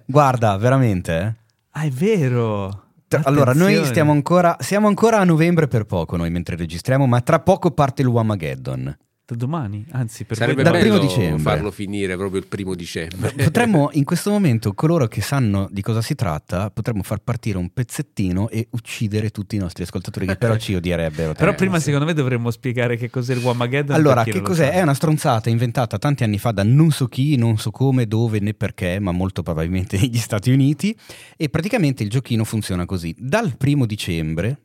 [0.07, 1.33] Guarda, veramente, eh.
[1.71, 2.83] Ah, è vero!
[3.25, 7.41] Allora, noi stiamo ancora, siamo ancora a novembre per poco, noi mentre registriamo, ma tra
[7.41, 8.97] poco parte il Wamageddon.
[9.27, 11.43] Da domani, anzi per Sarebbe voi bello primo dicembre.
[11.43, 13.33] farlo finire proprio il primo dicembre.
[13.33, 17.71] Potremmo, in questo momento, coloro che sanno di cosa si tratta, potremmo far partire un
[17.73, 21.33] pezzettino e uccidere tutti i nostri ascoltatori, che però ci odierebbero.
[21.33, 21.55] Però tanto.
[21.55, 23.97] prima secondo me dovremmo spiegare che cos'è il Wamageddon.
[23.97, 24.73] Allora, che cos'è?
[24.73, 28.41] È una stronzata inventata tanti anni fa da non so chi, non so come, dove
[28.41, 30.95] né perché, ma molto probabilmente negli Stati Uniti.
[31.39, 34.64] E praticamente il giochino funziona così: dal primo dicembre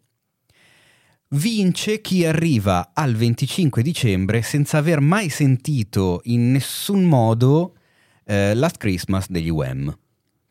[1.31, 7.75] vince chi arriva al 25 dicembre senza aver mai sentito in nessun modo
[8.25, 9.95] eh, Last Christmas degli Wham.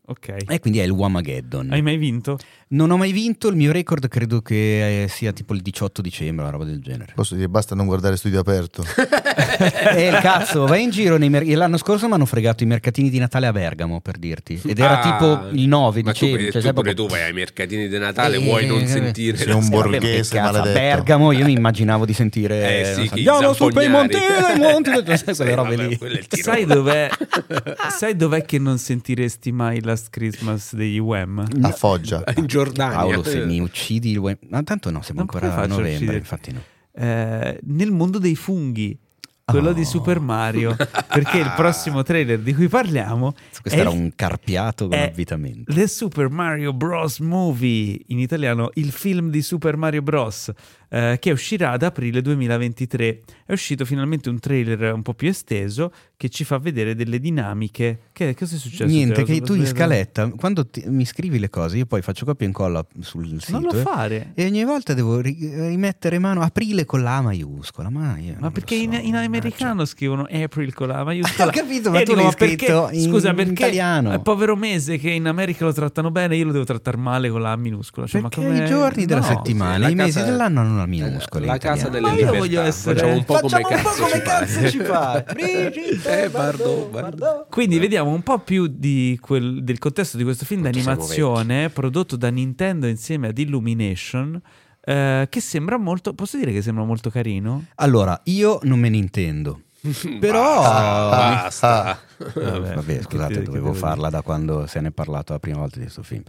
[0.09, 0.33] Ok.
[0.47, 1.71] E quindi è il Whamageddon.
[1.71, 2.37] Hai mai vinto?
[2.69, 6.43] Non ho mai vinto, il mio record credo che eh, sia tipo il 18 dicembre,
[6.43, 7.13] una roba del genere.
[7.15, 8.83] Posso dire basta non guardare studio aperto.
[9.59, 13.09] E il cazzo, vai in giro nei mer- L'anno scorso mi hanno fregato i mercatini
[13.09, 14.61] di Natale a Bergamo, per dirti.
[14.65, 16.45] Ed era Ah, tipo il 9 ma tu, dicembre.
[16.45, 19.35] tu cioè, pure proprio- tu vai ai mercatini di Natale, Eh, vuoi non eh, sentire
[19.35, 20.61] sei la un Eh, borghese a.
[20.61, 24.07] Bergamo io mi immaginavo di sentire Eh sì, so, andiamo zampognari.
[24.07, 26.27] Piemontese, i monti, tutte Sì, quelle robe vabbè, lì.
[26.29, 27.09] Sai dov'è,
[27.97, 31.45] sai dov'è che non sentiresti mai Last Christmas degli Wham?
[31.61, 32.23] A Foggia.
[32.37, 32.95] In Giordania.
[32.99, 34.37] Paolo, se mi uccidi il web...
[34.47, 36.17] Ma tanto no, siamo Non ancora a novembre, uccidere?
[36.17, 36.61] infatti no.
[36.93, 38.97] Eh, nel mondo dei funghi,
[39.43, 39.73] quello Oh.
[39.73, 40.75] di Super Mario,
[41.09, 45.73] perché il prossimo trailer di cui parliamo Questo è era un carpiato con avvitamento.
[45.73, 47.19] The Super Mario Bros.
[47.19, 50.51] Movie, in italiano il film di Super Mario Bros.
[50.89, 53.19] Eh, che uscirà ad aprile 2023.
[53.45, 57.99] È uscito finalmente un trailer un po' più esteso che ci fa vedere delle dinamiche.
[58.11, 58.85] Che cosa è successo?
[58.85, 62.45] Niente, che tu in scaletta, quando ti- mi scrivi le cose, io poi faccio copia
[62.45, 63.51] e incolla sul sito.
[63.59, 64.31] Non lo eh, fare.
[64.35, 65.37] E ogni volta devo ri-
[65.67, 67.89] rimettere mano aprile con la A maiuscola.
[67.89, 71.49] Ma, non Ma perché so, in, in americano scrivono April con la maiuscola.
[71.49, 74.13] Ho capito, ma E tu dico, l'hai perché- scritto in- Scusa, in perché italiano.
[74.13, 77.41] il povero mese che in America lo trattano bene, io lo devo trattare male con
[77.41, 78.05] la A minuscola.
[78.05, 79.25] Cioè, Perché ma come- i giorni della No.
[79.25, 81.45] settimana, sì, i mesi dell'anno hanno la minuscola.
[81.45, 81.91] in La casa italiano.
[81.93, 82.37] delle Ma io libertà.
[82.39, 85.25] voglio essere- Facciamo un po' come Facciamo un po' cazzo come ci cazzo ci pare.
[85.33, 87.45] Brigitte, Eh, Bardot, Bardot.
[87.49, 92.15] Quindi vediamo un po' più di quel- del contesto di questo film Quanto d'animazione prodotto
[92.15, 94.41] da Nintendo insieme ad Illumination.
[94.81, 96.13] eh, che sembra molto.
[96.13, 97.65] Posso dire che sembra molto carino?
[97.75, 99.61] Allora, io non me ne intendo.
[100.19, 101.99] Però- basta, basta.
[102.33, 105.59] Vabbè, Vabbè, che scusate, dovevo devo farla da quando se ne è parlato la prima
[105.59, 106.23] volta di questo film.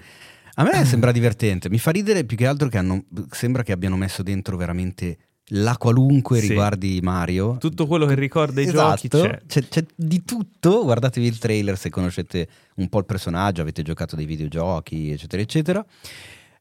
[0.55, 3.97] A me sembra divertente, mi fa ridere più che altro che hanno, sembra che abbiano
[3.97, 5.17] messo dentro veramente
[5.53, 6.49] la qualunque Sì.
[6.49, 7.57] riguardi Mario.
[7.59, 9.41] Tutto quello che ricorda i Esatto, giochi c'è.
[9.47, 9.69] c'è.
[9.69, 14.27] c'è di tutto, guardatevi il trailer se conoscete un po' il personaggio, avete giocato dei
[14.27, 15.85] videogiochi, eccetera, eccetera.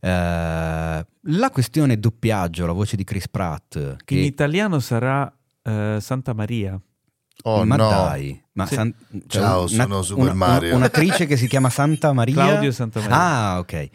[0.01, 5.31] Eh, la questione doppiaggio, la voce di Chris Pratt, che In italiano sarà
[5.61, 6.79] eh, Santa Maria.
[7.43, 7.89] Oh ma no.
[7.89, 8.73] dai, ma Sì.
[8.75, 8.93] San-
[9.27, 10.75] cioè Ciao, sono Super Mario.
[10.75, 12.33] un'attrice che si chiama Santa Maria.
[12.33, 13.15] Claudio Santa Maria.
[13.17, 13.89] Ah, ok.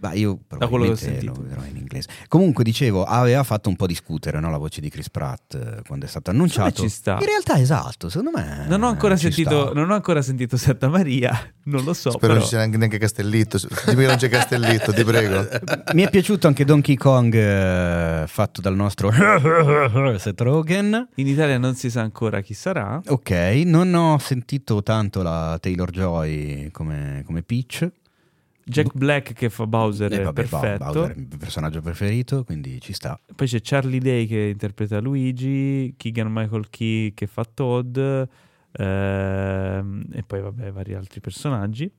[0.00, 1.32] Ma io Da quello che ho lo sentito.
[1.40, 2.08] vedrò in inglese.
[2.28, 6.06] Comunque dicevo, aveva fatto un po' discutere no, la voce di Chris Pratt eh, quando
[6.06, 6.82] è stato annunciato.
[6.82, 7.18] ci sta.
[7.18, 8.64] In realtà esatto, secondo me.
[8.68, 9.72] Non ho ancora, ci sentito, sta.
[9.74, 12.10] non ho ancora sentito Santa Maria, non lo so.
[12.10, 12.32] Spero però.
[12.34, 13.58] non ci sia neanche, Castellitto.
[13.86, 15.48] Dimmi che non c'è Castellitto, ti prego.
[15.94, 19.10] Mi è piaciuto anche Donkey Kong eh, fatto dal nostro
[20.18, 21.08] Seth Rogen.
[21.16, 23.00] In Italia non si sa ancora chi sarà.
[23.06, 23.30] Ok,
[23.64, 27.88] non ho sentito tanto la Taylor Joy come, come Peach.
[28.68, 30.84] Jack Black che fa Bowser Eh, vabbè, perfetto.
[30.84, 33.18] Bowser è il mio personaggio preferito, quindi ci sta.
[33.34, 38.26] Poi c'è Charlie Day che interpreta Luigi, Keegan Michael Key che fa Todd, ehm,
[40.12, 41.90] e poi vabbè vari altri personaggi.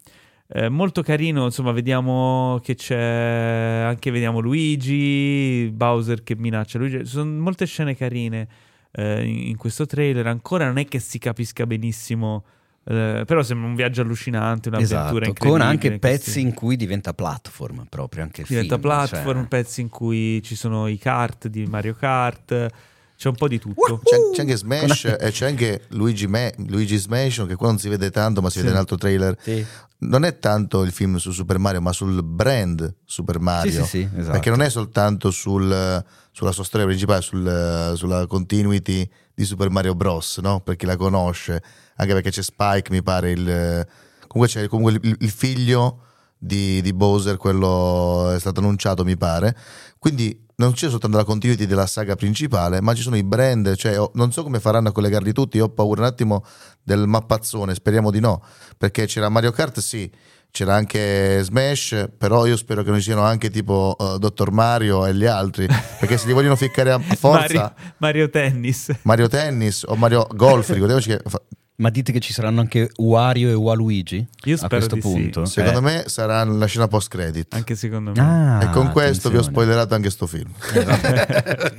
[0.52, 7.06] Eh, molto carino, insomma, vediamo che c'è anche vediamo Luigi, Bowser che minaccia Luigi.
[7.06, 8.48] Sono molte scene carine
[8.92, 10.26] eh, in, in questo trailer.
[10.26, 12.46] Ancora non è che si capisca benissimo,
[12.90, 15.50] eh, però sembra un viaggio allucinante, un'avventura Esatto, incredibile.
[15.52, 19.48] con anche questi- pezzi in cui diventa platform proprio anche il diventa film, platform, cioè-
[19.48, 22.68] pezzi in cui ci sono i kart di Mario Kart,
[23.16, 24.00] c'è un po' di tutto.
[24.04, 27.90] C'è, c'è anche Smash e c'è anche Luigi, Me- Luigi Smash che qua non si
[27.90, 28.60] vede tanto ma si Sì.
[28.64, 29.38] vede in altro trailer.
[29.42, 29.64] Sì.
[30.02, 33.72] Non è tanto il film su Super Mario ma sul brand Super Mario.
[33.72, 34.32] Sì, sì, sì, esatto.
[34.32, 39.08] Perché non è soltanto sul- sulla sua storia principale, sul- sulla continuity
[39.40, 40.40] di Super Mario Bros.
[40.40, 40.60] No?
[40.60, 41.64] Per chi la conosce,
[41.96, 43.32] anche perché c'è Spike, mi pare.
[43.32, 43.88] Il,
[44.28, 46.02] comunque c'è comunque il, il figlio
[46.38, 49.56] di, di Bowser, quello è stato annunciato, mi pare.
[49.98, 53.76] Quindi non c'è soltanto la continuity della saga principale, ma ci sono i brand.
[53.76, 55.58] Cioè, ho- non so come faranno a collegarli tutti.
[55.62, 56.44] Ho paura un attimo
[56.84, 58.44] del mappazzone, speriamo di no.
[58.78, 60.12] Perché c'era Mario Kart, sì.
[60.52, 65.06] C'era anche Smash, però io spero che non ci siano anche tipo eh, Dottor Mario
[65.06, 65.68] e gli altri,
[66.00, 68.92] perché se li vogliono ficcare a forza Mario, Mario Tennis.
[69.04, 71.42] Mario Tennis o Mario Golf, ricordiamoci che fa-
[71.76, 74.28] Ma dite che ci saranno anche Wario e Waluigi?
[74.46, 75.08] Io a spero questo di sì.
[75.08, 75.46] punto?
[75.46, 75.82] secondo Eh.
[75.82, 77.54] me sarà la scena post credit.
[77.54, 78.20] Anche secondo me.
[78.20, 79.44] Ah, e con questo vi ho attenzione.
[79.44, 80.52] spoilerato anche sto film.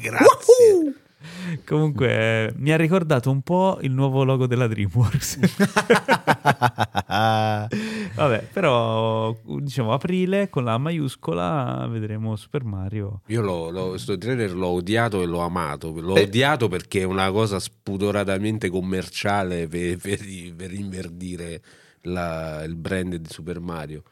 [0.00, 0.94] Grazie.
[1.66, 5.38] Comunque mi ha ricordato un po' il nuovo logo della DreamWorks.
[8.14, 13.22] Vabbè, però diciamo aprile con la maiuscola vedremo Super Mario.
[13.26, 15.92] Io lo, lo- sto trailer l'ho odiato e l'ho amato.
[16.00, 16.22] L'ho Eh.
[16.24, 21.60] odiato perché è una cosa spudoratamente commerciale per, per- per inverdire
[22.02, 24.02] la- il brand di Super Mario.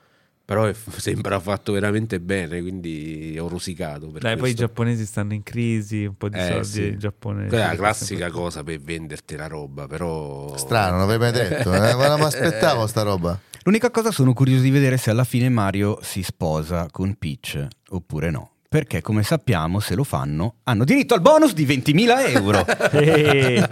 [0.49, 4.09] Però è- sembra fatto veramente bene, quindi ho rosicato.
[4.09, 4.61] Per Dai, poi i questo.
[4.61, 6.81] giapponesi stanno in crisi, un po' di Eh, soldi sì.
[6.85, 7.49] il Giappone.
[7.49, 10.57] Quella è la sempre- classica cosa per venderti la roba, però...
[10.57, 11.95] Strano, non l'avrei mai detto, eh?
[11.95, 13.39] ma non mi aspettavo sta roba.
[13.65, 18.31] L'unica cosa sono curioso di vedere se alla fine Mario si sposa con Peach oppure
[18.31, 18.53] no.
[18.71, 22.67] Perché come sappiamo, se lo fanno, hanno diritto al bonus di 20.000 euro.
[22.93, 23.67] Eh.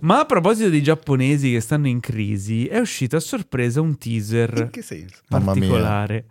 [0.00, 4.70] Ma a proposito di giapponesi che stanno in crisi, è uscito a sorpresa un teaser
[4.70, 5.20] che senso?
[5.28, 6.24] Particolare.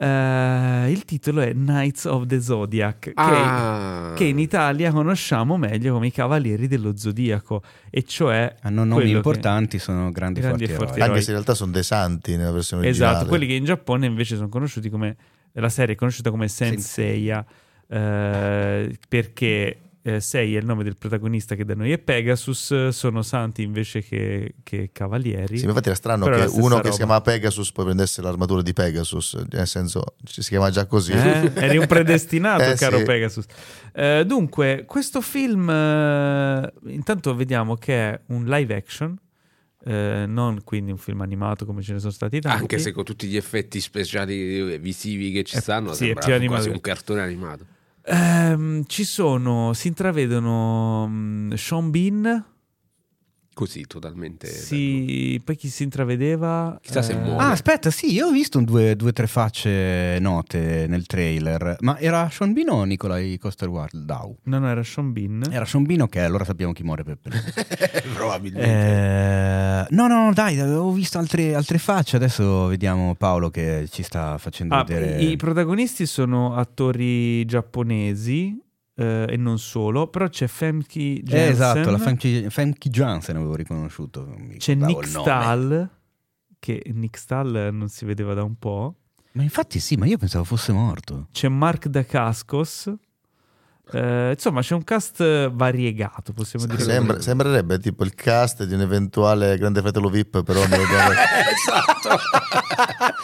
[0.00, 4.12] Eh, il titolo è Knights of the Zodiac, che, Ah.
[4.16, 9.10] che in Italia conosciamo meglio come i Cavalieri dello Zodiaco, e cioè Hanno nomi quello
[9.10, 11.08] che- importanti, sono grandi, Grandi forti, forti eroi.
[11.10, 13.12] Anche se in realtà sono dei santi nella versione originale.
[13.12, 15.16] Esatto, quelli che in Giappone invece sono conosciuti come
[15.60, 17.44] la serie è conosciuta come Senseiya
[17.88, 23.20] eh, perché eh, Sei è il nome del protagonista che da noi è Pegasus, sono
[23.22, 25.58] santi invece che, che cavalieri.
[25.58, 26.90] Sì, infatti era strano Però che stessa uno che roba.
[26.92, 31.12] si chiama Pegasus poi prendesse l'armatura di Pegasus, nel senso si chiama già così.
[31.12, 31.50] Eh?
[31.54, 33.02] Eri un predestinato, Eh, caro sì.
[33.04, 33.44] Pegasus.
[33.92, 39.14] Eh, dunque, questo film, eh, intanto vediamo che è un live action,
[39.84, 42.60] eh, non quindi un film animato come ce ne sono stati tanti.
[42.60, 46.34] Anche se con tutti gli effetti speciali visivi che ci Eh, stanno, sì, sembra quasi
[46.36, 46.70] animato.
[46.70, 47.66] un cartone animato.
[48.04, 52.44] Ehm, ci sono, si intravedono mm, Sean Bean,
[53.58, 54.46] Così, totalmente.
[54.46, 56.78] sì, poi chi si intravedeva?
[56.80, 57.42] Chissà se Eh, muore.
[57.42, 61.74] Ah, aspetta, sì, io ho visto un due o tre facce note nel trailer.
[61.80, 64.36] Ma era Sean Bean o Nicolai Coster-Waldau?
[64.44, 65.42] No, no, era Sean Bean.
[65.50, 67.40] Era Sean Bean, ok, allora sappiamo chi muore per primo.
[68.14, 68.68] Probabilmente.
[68.70, 72.14] Eh, no, no, dai, ho visto altre, altre facce.
[72.14, 75.20] Adesso vediamo Paolo che ci sta facendo Ah, vedere.
[75.20, 78.56] I protagonisti sono attori giapponesi.
[78.98, 83.54] Eh, e non solo, però c'è Femke Eh, Jensen, esatto, la Femke, Femke Jansen avevo
[83.54, 84.26] riconosciuto.
[84.36, 85.06] mi c'è Nick.
[85.06, 85.88] Stahl,
[86.58, 88.96] che Nick Stahl non si vedeva da un po',
[89.32, 91.28] Ma infatti sì, ma io pensavo fosse morto.
[91.32, 92.92] c'è Mark Dacascos,
[93.92, 96.82] eh, insomma c'è un cast variegato, possiamo dire.
[96.82, 102.18] Sembra- sembrerebbe tipo il cast di un eventuale Grande Fratello VIP, però esatto.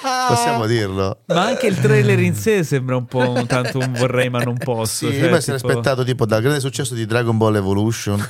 [0.28, 1.22] possiamo dirlo.
[1.26, 4.56] Ma anche il trailer in sé sembra un po' un tanto un vorrei ma non
[4.56, 5.06] posso.
[5.10, 8.18] Sì, cioè, io mi sarei tipo- aspettato tipo dal grande successo di Dragon Ball Evolution.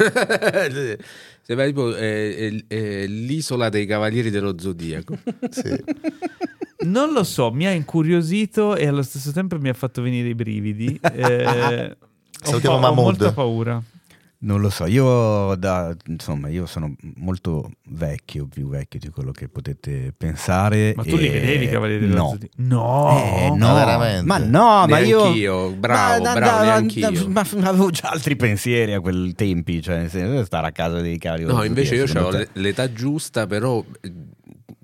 [1.46, 5.18] Sembra tipo eh, eh, eh, l'isola dei cavalieri dello zodiaco.
[5.50, 5.84] Sì.
[6.86, 10.34] Non lo so, mi ha incuriosito e allo stesso tempo mi ha fatto venire i
[10.34, 10.98] brividi.
[11.00, 11.96] Eh,
[12.42, 13.04] ho, Salutiamo ho Mahmood.
[13.04, 13.82] molta paura.
[14.36, 19.48] Non lo so, io da, insomma, io sono molto vecchio, più vecchio di quello che
[19.48, 20.92] potete pensare.
[20.96, 22.28] Ma tu li e- vedevi i Cavalieri dello no.
[22.28, 22.52] Zodiaco?
[22.56, 23.22] No!
[23.24, 24.26] Eh, no, Ma veramente?
[24.26, 25.22] Ma no, ma io.
[25.22, 27.28] Neanch'io, bravo, Ma- bravo, ma- neanch'io.
[27.28, 31.00] Ma, ma avevo già altri pensieri a quel tempi, cioè nel senso, stare a casa
[31.00, 31.44] dei cavoli.
[31.44, 33.82] No, invece io te- l'età giusta, però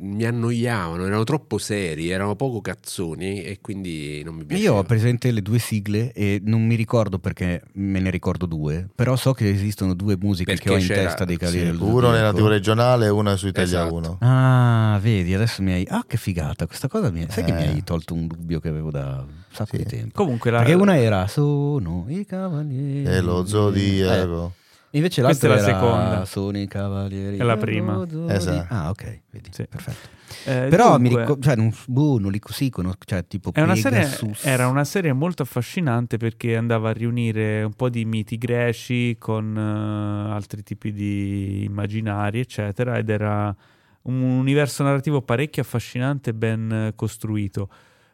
[0.03, 4.69] mi annoiavano, erano troppo seri, erano poco cazzoni e quindi non mi piaceva.
[4.71, 8.89] Io ho presente le due sigle e non mi ricordo perché me ne ricordo due,
[8.95, 11.85] però so che esistono due musiche Perché che ho in testa dei Cavalieri sì, dello
[11.95, 12.33] Uno nella.
[12.33, 13.95] TV regionale e uno su Italia Esatto.
[13.95, 14.17] 1.
[14.21, 15.87] Ah, vedi, adesso mi hai...
[15.89, 17.27] Ah, che figata, questa cosa mi...
[17.29, 17.69] Sai che mi Eh.
[17.69, 19.83] hai tolto un dubbio che avevo da un sacco Sì.
[19.83, 20.23] di tempo.
[20.23, 23.05] Comunque, la, Perché una era Sono i cavalieri.
[23.05, 24.53] E lo Zodiaco.
[24.57, 24.59] Eh,
[24.93, 26.25] Invece Questa l'altra è la era seconda.
[26.25, 27.37] Sono i cavalieri.
[27.39, 28.05] È la prima.
[28.29, 28.75] Esatto.
[28.75, 29.67] Ah, ok, vedi, Sì.
[29.69, 30.09] perfetto.
[30.47, 33.75] eh, Però mi dunque, ricordo, cioè, non, boh, non li sì, conosco, cioè tipo una
[33.77, 34.09] serie-
[34.43, 39.57] era una serie molto affascinante perché andava a riunire un po' di miti greci con
[39.57, 43.55] eh, altri tipi di immaginari, eccetera, ed era
[44.03, 47.69] un universo narrativo parecchio affascinante e ben eh, costruito.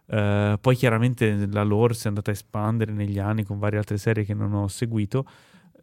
[0.08, 3.96] Eh, poi chiaramente la lore si è andata a espandere negli anni con varie altre
[3.98, 5.26] serie che non ho seguito.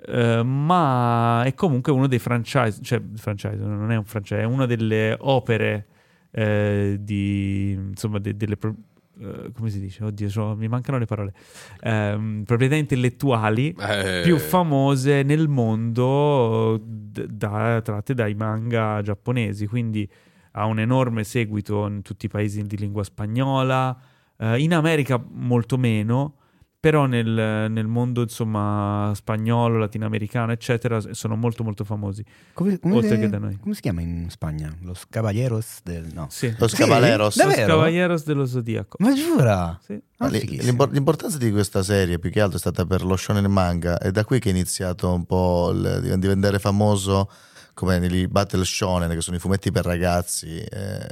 [0.07, 4.65] Eh, ma è comunque uno dei franchise, cioè franchise, non è un franchise, è una
[4.65, 5.87] delle opere
[6.31, 8.75] eh, di insomma de- delle pro-
[9.19, 10.03] eh, come si dice?
[10.03, 11.33] Oddio, so- mi mancano le parole.
[11.81, 20.09] Ehm, proprietà intellettuali Eh, più famose nel mondo d- da- tratte dai manga giapponesi, quindi
[20.55, 23.95] ha un enorme seguito in tutti i paesi di lingua spagnola,
[24.37, 26.35] eh, in America molto meno,
[26.83, 32.25] però nel, nel mondo insomma spagnolo, latinoamericano, eccetera, sono molto molto famosi.
[32.51, 33.57] Come, come oltre si- che da noi.
[33.57, 34.69] Come si chiama in Spagna?
[34.81, 36.07] Los Caballeros del...
[36.13, 36.27] No.
[36.29, 36.53] Sì.
[36.57, 36.81] Los Sì?
[36.81, 37.37] Caballeros.
[37.37, 37.67] Davvero?
[37.67, 38.97] Los Caballeros dello Zodiaco.
[38.99, 39.79] Ma giura?
[39.81, 39.93] Sì.
[40.17, 43.97] Ah, Ma l'importanza di questa serie più che altro è stata per lo shonen manga
[43.97, 47.31] è da qui che è iniziato un po' il di diventare famoso
[47.73, 51.07] come nei battle shonen che sono i fumetti per ragazzi eh,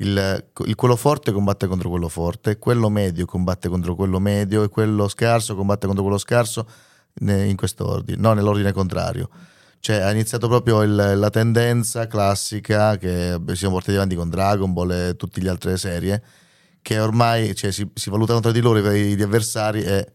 [0.00, 4.68] il, il quello forte combatte contro quello forte quello medio combatte contro quello medio e
[4.68, 6.66] quello scarso combatte contro quello scarso
[7.20, 9.28] in questo ordine no nell'ordine contrario.
[9.80, 14.90] Cioè ha iniziato proprio il- la tendenza classica che siamo portati avanti con Dragon Ball
[14.90, 16.22] e tutte le altre serie
[16.82, 20.12] che ormai cioè, si, si valutano tra di loro gli avversari e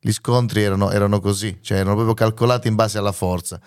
[0.00, 3.60] gli scontri erano, erano così, cioè erano proprio calcolati in base alla forza,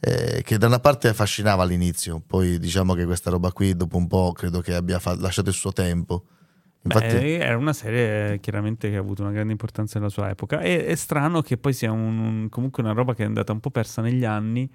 [0.00, 4.06] eh, che da una parte affascinava all'inizio, poi diciamo che questa roba qui dopo un
[4.06, 6.24] po' credo che abbia fa- lasciato il suo tempo.
[6.82, 10.30] Infatti, Beh, era una serie eh, chiaramente che ha avuto una grande importanza nella sua
[10.30, 10.60] epoca.
[10.60, 13.58] E è strano che poi sia un- un- comunque una roba che è andata un
[13.60, 14.70] po' persa negli anni.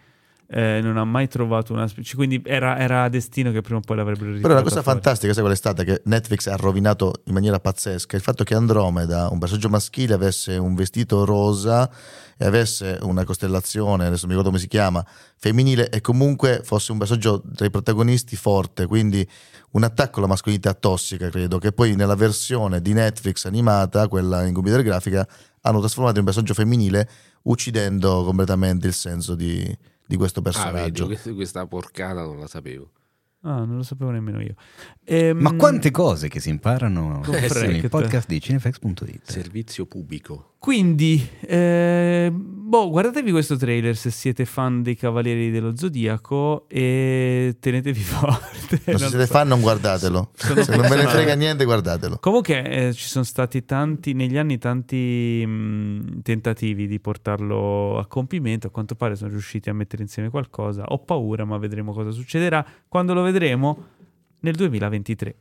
[0.54, 2.16] Eh, non ha mai trovato una specie.
[2.16, 4.98] Quindi era, era destino che prima o poi l'avrebbero Però una ritirata cosa fuori.
[4.98, 5.84] fantastica, sai qual è stata?
[5.84, 10.58] Che Netflix ha rovinato in maniera pazzesca il fatto che Andromeda, un personaggio maschile, avesse
[10.58, 11.90] un vestito rosa
[12.38, 15.06] e avesse una costellazione, adesso mi ricordo come si chiama,
[15.38, 19.26] femminile e comunque fosse un personaggio tra i protagonisti forte, quindi
[19.72, 24.54] un attacco alla mascolinità tossica, credo, che poi nella versione di Netflix animata, quella in
[24.54, 25.26] computer grafica,
[25.62, 27.08] hanno trasformato in un personaggio femminile
[27.44, 29.78] uccidendo completamente il senso di,
[30.12, 31.06] di questo Ah, personaggio.
[31.06, 32.92] vedi, questa- questa porcata non la sapevo.
[33.44, 34.54] Ah, non lo sapevo nemmeno io.
[35.06, 39.22] Ehm, Ma quante cose che si imparano Con con il podcast di cinefax.it.
[39.32, 40.51] Servizio pubblico.
[40.62, 47.98] Quindi, eh, boh, guardatevi questo trailer se siete fan dei Cavalieri dello Zodiaco e tenetevi
[48.06, 48.80] forte.
[48.86, 49.32] Non se siete so.
[49.34, 50.30] fan non guardatelo.
[50.36, 52.18] Sono- Se non ve ne frega niente guardatelo.
[52.20, 58.68] Comunque eh, ci sono stati tanti, negli anni tanti mh, tentativi di portarlo a compimento,
[58.68, 62.64] a quanto pare sono riusciti a mettere insieme qualcosa, ho paura ma vedremo cosa succederà
[62.88, 63.84] quando lo vedremo
[64.42, 65.36] nel 2023.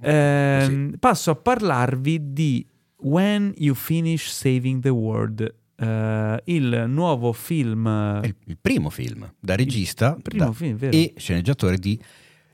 [0.00, 2.66] Ehm, Passo a parlarvi di
[3.02, 9.56] When You Finish Saving the World, eh, il nuovo film, il, il primo film da
[9.56, 10.96] regista primo da- film, vero?
[10.96, 11.98] e sceneggiatore di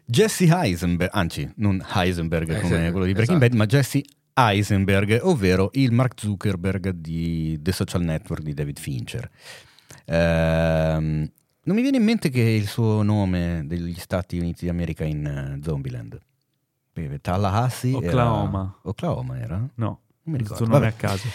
[0.04, 3.38] Jesse Heisenberg, anzi non Heisenberg Eh, come sì, quello di Breaking esatto.
[3.38, 4.02] Bad, ma Jesse
[4.34, 9.28] Heisenberg, ovvero il Mark Zuckerberg di The Social Network di David Fincher.
[10.04, 11.30] Ehm,
[11.64, 15.64] non mi viene in mente che il suo nome degli Stati Uniti d'America in uh,
[15.64, 16.20] Zombieland.
[17.20, 18.60] Tallahassee Oklahoma.
[18.60, 18.78] Era...
[18.82, 19.68] Oklahoma era?
[19.74, 20.64] No, mi ricordo.
[20.66, 20.86] Vabbè.
[20.86, 21.26] a caso.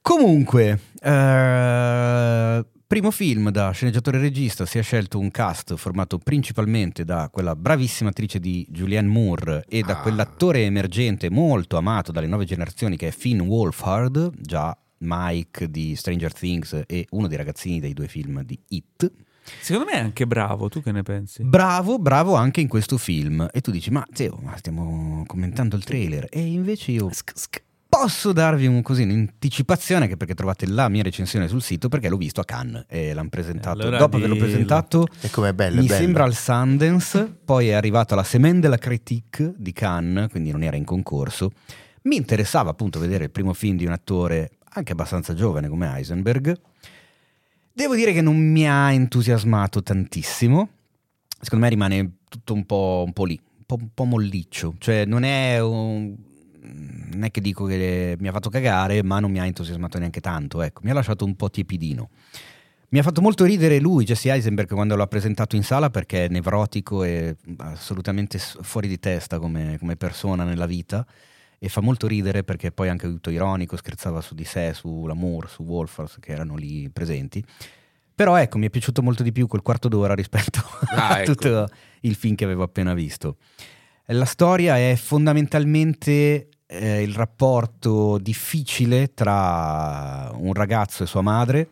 [0.00, 7.04] Comunque, eh, primo film da sceneggiatore e regista, si è scelto un cast formato principalmente
[7.04, 10.02] da quella bravissima attrice di Julianne Moore e da Ah.
[10.02, 16.32] quell'attore emergente molto amato dalle nuove generazioni che è Finn Wolfhard, già Mike di Stranger
[16.32, 19.10] Things e uno dei ragazzini dei due film di It.
[19.60, 21.42] Secondo me è anche bravo, tu che ne pensi?
[21.44, 23.46] Bravo, bravo anche in questo film.
[23.52, 26.26] E tu dici, ma Zio, ma stiamo commentando il trailer.
[26.30, 27.10] E invece io
[27.96, 32.16] posso darvi un, così, un'anticipazione, che perché trovate la mia recensione sul sito, perché l'ho
[32.16, 33.80] visto a Cannes e l'hanno presentato.
[33.82, 36.00] Allora Dopo averlo presentato, E com'è bello, mi bello.
[36.00, 40.62] sembra al Sundance, poi è arrivato alla Semaine de la Critique di Cannes, quindi non
[40.62, 41.52] era in concorso.
[42.02, 46.58] Mi interessava appunto vedere il primo film di un attore anche abbastanza giovane come Heisenberg.
[47.72, 50.68] Devo dire che non mi ha entusiasmato tantissimo.
[51.40, 54.74] Secondo me rimane tutto un po', un po' lì, un po', un po' molliccio.
[54.78, 56.14] Cioè, non è un-
[56.64, 60.20] Non è che dico che mi ha fatto cagare, ma non mi ha entusiasmato neanche
[60.20, 60.62] tanto.
[60.62, 62.10] Ecco, mi ha lasciato un po' tiepidino.
[62.90, 66.28] Mi ha fatto molto ridere lui, Jesse Eisenberg, quando l'ha presentato in sala perché è
[66.28, 71.04] nevrotico e assolutamente fuori di testa come, come persona nella vita.
[71.58, 75.48] E fa molto ridere perché poi è anche tutto ironico, scherzava su di sé, sull'amour,
[75.48, 77.42] su Wolfers che erano lì presenti.
[78.14, 80.60] Però ecco, mi è piaciuto molto di più quel quarto d'ora rispetto
[80.94, 81.32] Ah, a ecco.
[81.34, 81.68] tutto
[82.02, 83.38] il film che avevo appena visto.
[84.08, 91.68] La storia è fondamentalmente eh, il rapporto difficile tra un ragazzo e sua madre.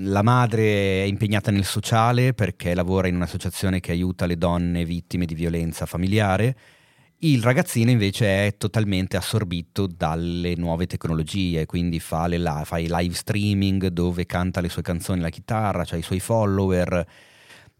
[0.00, 5.24] La madre è impegnata nel sociale perché lavora in un'associazione che aiuta le donne vittime
[5.24, 6.56] di violenza familiare.
[7.20, 13.14] Il ragazzino invece è totalmente assorbito dalle nuove tecnologie, quindi fa, le fa i live
[13.14, 17.06] streaming dove canta le sue canzoni alla chitarra, ha i suoi follower,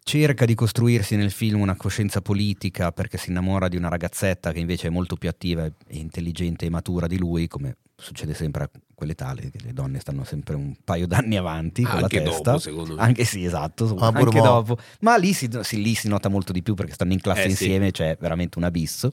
[0.09, 4.61] cerca di costruirsi nel film una coscienza politica perché si innamora di una ragazzetta che
[4.61, 8.71] invece è molto più attiva e intelligente e matura di lui, come succede sempre a
[8.95, 12.51] quell'età, le, le donne stanno sempre un paio d'anni avanti con Anche la testa.
[12.53, 13.01] dopo, secondo me.
[13.01, 14.79] Anche sì, esatto, Ah, anche dopo.
[15.01, 17.51] Ma lì si, sì, lì si nota molto di più perché stanno in classe Eh,
[17.51, 17.65] sì.
[17.65, 19.11] insieme, c'è veramente un abisso.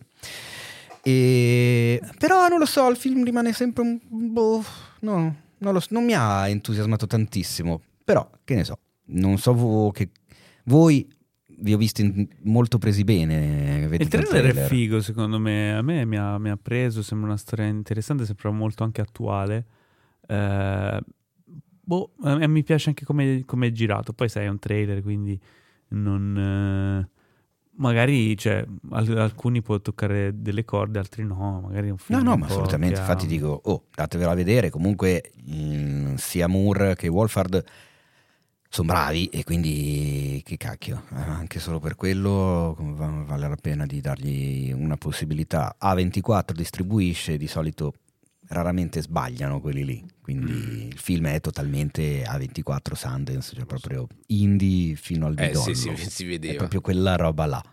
[1.02, 2.00] E...
[2.20, 4.00] Però non lo so, il film rimane sempre un...
[4.32, 4.64] Boh,
[5.00, 7.82] no, non, lo so, non mi ha entusiasmato tantissimo.
[8.04, 10.10] Però, che ne so, non so che...
[10.66, 11.08] Voi
[11.60, 13.80] vi ho visti molto presi bene.
[13.82, 15.74] Il vedete trailer, è figo, secondo me.
[15.74, 19.66] A me mi ha, mi ha preso, sembra una storia interessante, sembra molto anche attuale.
[20.28, 21.00] Eh,
[21.82, 24.14] boh, me mi piace anche come, come è girato.
[24.14, 25.40] Poi sai, è un trailer, quindi
[25.90, 26.38] non...
[26.38, 27.10] eh,
[27.76, 31.62] magari, cioè, al- alcuni può toccare delle corde, altri no.
[31.62, 33.00] Magari un film No, no, ma assolutamente.
[33.00, 34.70] Infatti dico, oh, datevelo a vedere.
[34.70, 37.64] Comunque, mm, sia Moore che Wolfhard
[38.74, 41.04] sono bravi e quindi che cacchio.
[41.12, 45.76] eh, Anche solo per quello va- vale la pena di dargli una possibilità.
[45.80, 47.94] A24 distribuisce, di solito
[48.48, 50.04] raramente sbagliano quelli lì.
[50.24, 50.88] Quindi Mm.
[50.90, 55.74] il film è totalmente A24 Sundance, cioè proprio indie fino al Eh bidollo.
[55.76, 56.58] sì, sì, si È vedeva.
[56.58, 57.64] proprio quella roba là.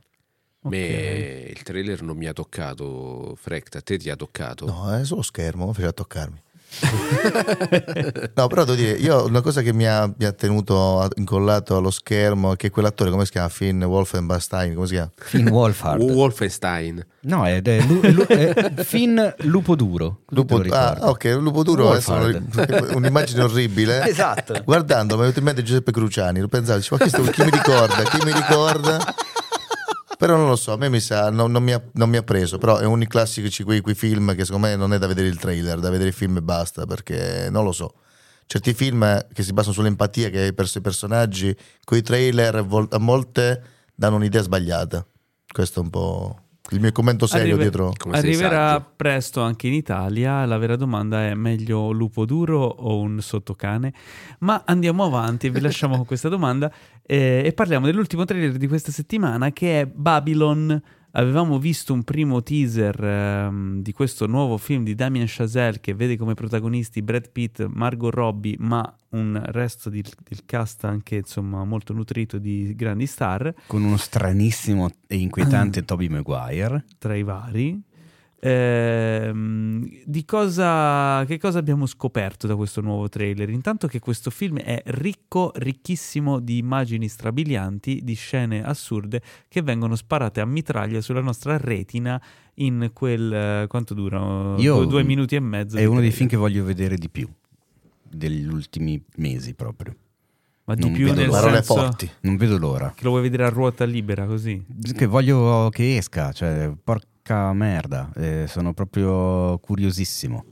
[0.62, 0.70] Ok.
[0.72, 4.66] Me- il trailer non mi ha toccato, Frect, a te ti ha toccato?
[4.66, 6.42] No, è solo schermo, mi faceva toccarmi.
[8.34, 11.90] no, però devo dire, io una cosa che mi ha, mi ha tenuto incollato allo
[11.90, 13.48] schermo è che quell'attore, come si chiama?
[13.48, 15.10] Finn Wolfenstein, come si chiama?
[15.16, 16.00] Finn Wolfhard.
[16.02, 17.04] Wolfenstein.
[17.22, 20.20] No, è, è Lu- è Lu- è Finn Lupo Duro.
[20.28, 22.92] Lupo, ah, ok, Lupo Duro, adesso Wolfhard.
[22.96, 24.02] un'immagine orribile.
[24.04, 24.08] eh.
[24.08, 24.62] Esatto.
[24.64, 27.50] Guardando, mi è venuto in mente Giuseppe Cruciani, lo pensavo, dicevo, ma questo chi mi
[27.50, 28.02] ricorda?
[28.04, 29.14] Chi mi ricorda?
[30.20, 32.22] Però non lo so, a me mi sa, non, non mi, ha, non mi ha
[32.22, 35.06] preso, però è uno dei classici quei, quei film che secondo me non è da
[35.06, 37.94] vedere il trailer, da vedere il film e basta, perché non lo so.
[38.44, 43.62] Certi film che si basano sull'empatia che hai perso i personaggi, coi trailer a volte
[43.94, 45.06] danno un'idea sbagliata.
[45.50, 47.92] Questo è un po' il mio commento serio Arrive- dietro.
[47.96, 48.92] Come Arriverà saggio.
[48.96, 50.44] presto anche in Italia.
[50.44, 53.92] La vera domanda è: meglio lupo duro o un sottocane?
[54.40, 56.70] Ma andiamo avanti vi lasciamo con questa domanda
[57.02, 60.80] eh, e parliamo dell'ultimo trailer di questa settimana che è Babylon.
[61.12, 66.16] Avevamo visto un primo teaser ehm, di questo nuovo film di Damien Chazelle che vede
[66.16, 71.92] come protagonisti Brad Pitt, Margot Robbie, ma un resto di- del cast anche insomma molto
[71.92, 76.84] nutrito di grandi star Con uno stranissimo e inquietante Toby Maguire.
[76.98, 77.82] tra i vari.
[78.42, 83.50] Ehm, di cosa, che cosa abbiamo scoperto da questo nuovo trailer?
[83.50, 89.94] Intanto che questo film è ricco, ricchissimo di immagini strabilianti, di scene assurde che vengono
[89.94, 92.20] sparate a mitraglia sulla nostra retina
[92.54, 93.66] in quel...
[93.68, 94.54] quanto dura?
[94.56, 95.76] Io- due, minuti e mezzo.
[95.76, 97.28] È uno dei film che voglio vedere di più
[98.10, 99.94] degli ultimi mesi proprio.
[100.64, 101.30] Ma di non più vedo nel.
[101.30, 102.10] Parole senso forti.
[102.20, 102.92] Non vedo l'ora.
[102.94, 104.64] che lo vuoi vedere a ruota libera così.
[104.94, 106.72] Che voglio che esca, cioè
[107.20, 110.44] porca merda, eh, sono proprio curiosissimo.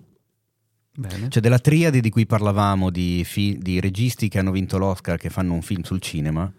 [0.95, 1.28] Bene.
[1.28, 5.31] Cioè della triade di cui parlavamo di, fi- di registi che hanno vinto l'Oscar che
[5.31, 6.53] fanno un film sul cinema,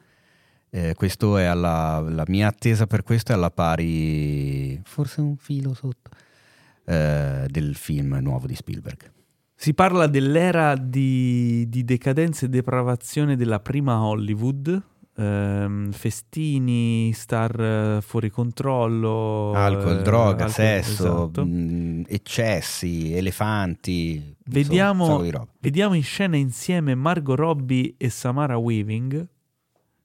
[0.69, 5.73] eh, questo è alla, la mia attesa per questo è alla pari, forse un filo
[5.73, 6.09] sotto,
[6.85, 9.11] eh, del film nuovo di Spielberg.
[9.55, 14.81] Si parla dell'era di, di decadenza e depravazione della prima Hollywood.
[15.19, 20.91] Ehm, festini, star eh, fuori controllo, Alcol, eh, droga, alcol- sesso,
[21.25, 21.45] esatto.
[21.45, 24.13] mh, eccessi, elefanti.
[24.15, 25.47] insomma, Vediamo, roba.
[25.59, 29.27] vediamo in scena insieme Margot Robbie e Samara Weaving,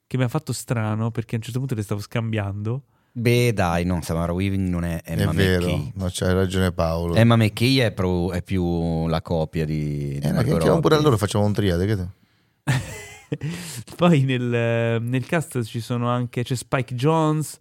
[0.07, 2.82] che mi ha fatto strano perché a un certo punto le stavo scambiando.
[3.16, 5.93] Beh dai, no, Samara Weaving non è Emma È vero, McKay.
[5.95, 7.15] no, c'hai ragione Paolo.
[7.15, 10.95] Emma McKay è, pro- è più la copia di, di Eh, ma Margot chiamo pure
[10.95, 10.97] Robbie.
[10.99, 11.86] allora facciamo un triade.
[11.86, 12.09] Che te?
[13.97, 17.59] Poi nel, nel cast ci sono anche c'è Spike Jones,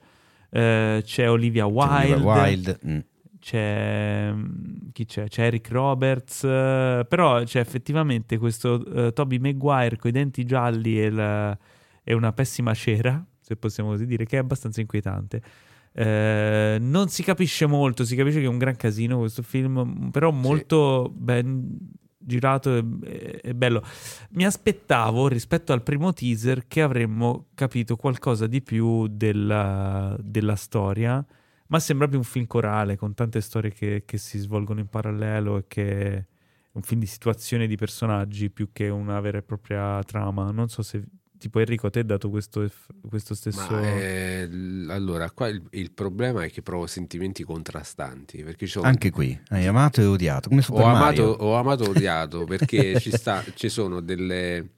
[0.50, 3.00] eh, c'è Olivia C'è Wilde, Olivia Wilde, mm.
[3.40, 5.28] c'è mm, chi c'è?
[5.28, 11.02] C'è Eric Roberts, eh, però c'è effettivamente questo eh, Toby Maguire con i denti gialli
[11.02, 11.58] e, la-
[12.04, 15.42] e una pessima cera, se possiamo così dire, che è abbastanza inquietante.
[15.96, 20.32] Eh, non si capisce molto, si capisce che è un gran casino questo film, però
[20.32, 21.78] molto ben
[22.26, 23.84] girato e, e- bello.
[24.32, 31.26] Mi aspettavo rispetto al primo teaser che avremmo capito qualcosa di più della, della storia,
[31.68, 35.58] ma sembra più un film corale con tante storie che, che si svolgono in parallelo
[35.58, 36.26] e che
[36.74, 40.52] un film di situazioni e di personaggi più che una vera e propria trama.
[40.52, 41.04] Non so se
[41.44, 42.72] tipo Enrico ti hai dato questo,
[43.06, 43.70] questo stesso...
[43.70, 44.50] Ma, eh,
[44.88, 48.44] allora, qua il, il problema è che provo sentimenti contrastanti.
[48.44, 51.24] Perché sono Anche qui, hai amato e odiato, come Super ho Mario.
[51.26, 54.70] amato, ho amato e odiato perché ci, sta, ci sono delle,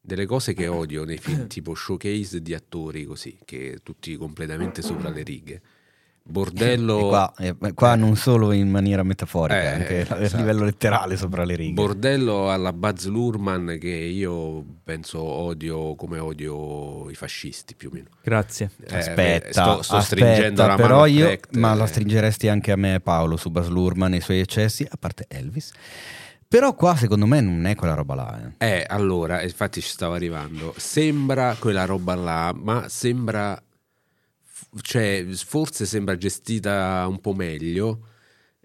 [0.00, 5.08] delle cose che odio nei film, tipo showcase di attori così, che tutti completamente sopra
[5.08, 5.62] le righe.
[6.24, 10.36] Bordello, E qua, eh, qua non solo in maniera metaforica, Eh, anche a esatto.
[10.36, 11.72] livello letterale sopra le righe.
[11.74, 18.06] bordello alla Buzz Lurman che io penso odio come odio i fascisti più o meno.
[18.22, 18.70] Grazie.
[18.88, 21.76] Eh, aspetta, sto, sto aspetta, stringendo la mano però al io, Precht, ma eh.
[21.76, 25.24] la stringeresti anche a me Paolo su Bas Lurman e i suoi eccessi, a parte
[25.28, 25.72] Elvis.
[26.46, 28.52] Però qua secondo me non è quella roba là.
[28.58, 28.66] eh.
[28.78, 30.74] Eh, allora, infatti ci stavo arrivando.
[30.76, 33.60] Sembra quella roba là, ma sembra.
[34.80, 38.08] Cioè, forse sembra gestita un po' meglio.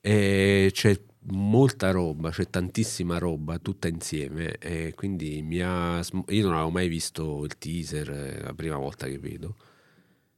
[0.02, 1.00] E c'è
[1.32, 4.58] molta roba, c'è tantissima roba tutta insieme.
[4.58, 6.02] E quindi mi ha.
[6.30, 9.56] Io non avevo mai visto il teaser, è la prima volta che vedo.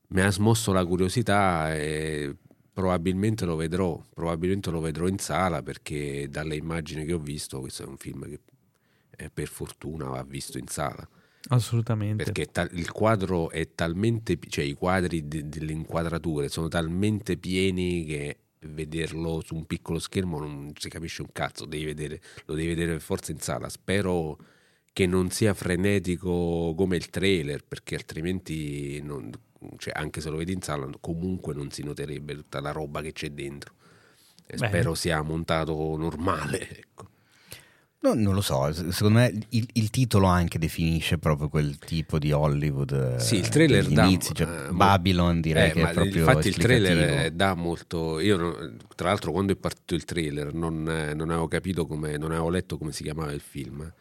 [0.09, 2.35] Mi ha smosso la curiosità e
[2.73, 4.01] probabilmente lo vedrò.
[4.13, 8.27] Probabilmente lo vedrò in sala perché dalle immagini che ho visto, questo è un film
[8.27, 8.39] che
[9.17, 11.07] eh, per fortuna va visto in sala
[11.49, 12.23] Assolutamente.
[12.23, 18.05] perché ta- il quadro è talmente cioè i quadri de- delle inquadrature sono talmente pieni
[18.05, 22.67] che vederlo su un piccolo schermo non si capisce un cazzo devi vedere, lo devi
[22.67, 24.38] vedere per forza in sala spero
[24.91, 29.31] che non sia frenetico come il trailer perché altrimenti non-
[29.77, 33.11] cioè, anche se lo vedi in sala comunque non si noterebbe tutta la roba che
[33.11, 33.73] c'è dentro
[34.45, 37.09] e spero sia montato normale ecco.
[38.01, 42.31] No, non lo so, secondo me il, il titolo anche definisce proprio quel tipo di
[42.31, 43.15] Hollywood.
[43.17, 45.93] eh, Sì, il trailer degli dà- inizi, cioè, eh, mo- Babylon direi Eh, che è
[45.93, 50.53] proprio infatti il trailer eh, dà molto io tra l'altro quando è partito il trailer
[50.53, 53.91] non, eh, non avevo capito come non avevo letto come si chiamava il film.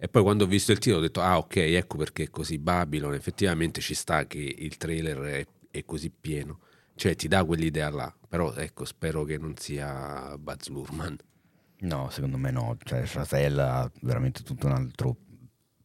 [0.00, 2.58] E poi quando ho visto il titolo ho detto ah ok ecco perché è così
[2.58, 3.14] Babylon.
[3.14, 6.60] Effettivamente ci sta che il trailer è, è così pieno.
[6.94, 11.16] Cioè ti dà quell'idea là però ecco spero che non sia Buzz Lurman
[11.80, 15.16] No, secondo me no, cioè Chazelle ha veramente tutto un altro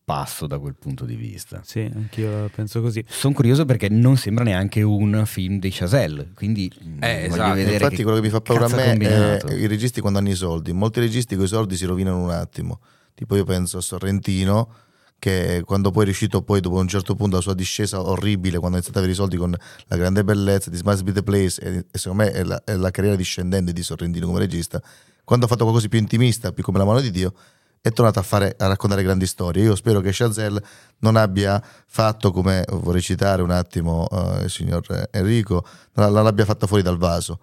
[0.05, 1.61] passo da quel punto di vista.
[1.63, 3.03] Sì, anch'io penso così.
[3.07, 7.53] Sono curioso perché non sembra neanche un film di Chazelle, quindi Eh, voglio esatto.
[7.53, 9.47] vedere Infatti, che quello che mi fa paura a me combinato.
[9.47, 10.73] è i registi quando hanno i soldi.
[10.73, 12.79] Molti registi con i soldi si rovinano un attimo.
[13.13, 14.73] Tipo, io penso a Sorrentino,
[15.19, 18.75] che quando poi è riuscito, poi dopo un certo punto, la sua discesa orribile, quando
[18.77, 19.55] ha iniziato ad avere i soldi con
[19.85, 22.73] la grande bellezza di Must Be the Place, e, e secondo me è la, è
[22.75, 24.81] la carriera discendente di Sorrentino come regista.
[25.23, 27.33] Quando ha fatto qualcosa di più intimista, più come la mano di Dio,
[27.81, 29.63] è tornato a, fare, a raccontare grandi storie.
[29.63, 30.61] Io spero che Chazelle
[30.99, 36.65] non abbia fatto come vorrei citare un attimo eh, il signor Enrico, non l'abbia fatta
[36.65, 37.39] fuori dal vaso.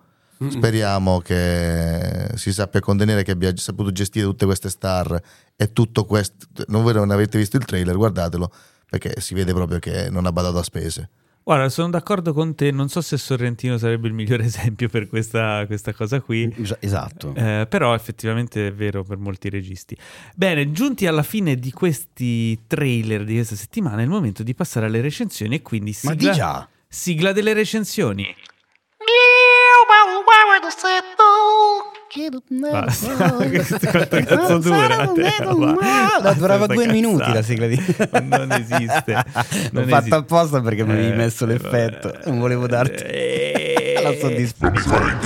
[0.48, 5.20] Speriamo che si sappia contenere, che abbia saputo gestire tutte queste star
[5.54, 6.46] e tutto questo.
[6.68, 8.50] Non avete visto il trailer, guardatelo,
[8.88, 11.10] perché si vede proprio che non ha badato a spese.
[11.50, 15.64] Guarda, sono d'accordo con te, non so se Sorrentino sarebbe il migliore esempio per questa,
[15.66, 16.44] questa cosa qui.
[16.56, 17.34] Es- Esatto.
[17.34, 19.96] Eh, però effettivamente è vero per molti registi.
[20.36, 24.86] Bene, giunti alla fine di questi trailer di questa settimana, è il momento di passare
[24.86, 26.68] alle recensioni e quindi Ma sigla, di già.
[26.86, 28.32] sigla delle recensioni.
[32.70, 33.14] Basta.
[33.90, 35.04] Quanto cazzo dura?
[35.04, 37.76] No, durava due minuti la sigla di...
[38.22, 39.24] Non esiste.
[39.70, 42.12] L'ho fatta apposta perché mi avevi Eh, messo l'effetto.
[42.24, 44.00] Non volevo darti Eh.
[44.02, 45.18] la soddisfazione.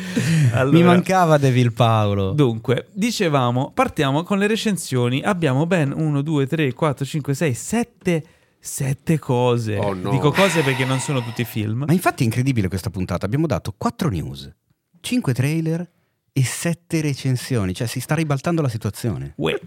[0.00, 2.32] Mi Allora, mancava Devil Paolo.
[2.32, 5.22] Dunque, dicevamo, partiamo con le recensioni.
[5.22, 8.22] Abbiamo ben 1, 2, 3, 4, 5, 6, 7,
[8.60, 9.76] 7 cose.
[9.78, 10.10] Oh, no.
[10.10, 11.84] Dico cose perché non sono tutti film.
[11.86, 13.24] Ma infatti è incredibile questa puntata.
[13.24, 14.50] Abbiamo dato 4 news,
[15.00, 15.90] 5 trailer
[16.32, 17.74] e 7 recensioni.
[17.74, 19.32] Cioè si sta ribaltando la situazione.
[19.36, 19.58] Uè.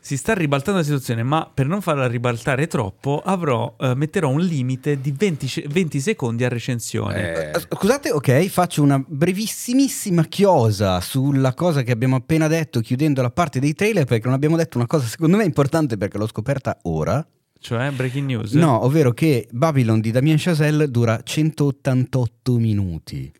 [0.00, 4.40] Si sta ribaltando la situazione, ma per non farla ribaltare troppo, avrò, eh, metterò un
[4.40, 7.50] limite di 20, ce- 20 secondi a recensione.
[7.52, 13.30] Eh, Scusate, ok, faccio una brevissimissima chiosa sulla cosa che abbiamo appena detto chiudendo la
[13.30, 16.78] parte dei trailer perché non abbiamo detto una cosa secondo me importante perché l'ho scoperta
[16.82, 17.26] ora.
[17.60, 18.52] Cioè, breaking news.
[18.52, 23.32] No, ovvero che Babylon di Damien Chazelle dura 188 minuti.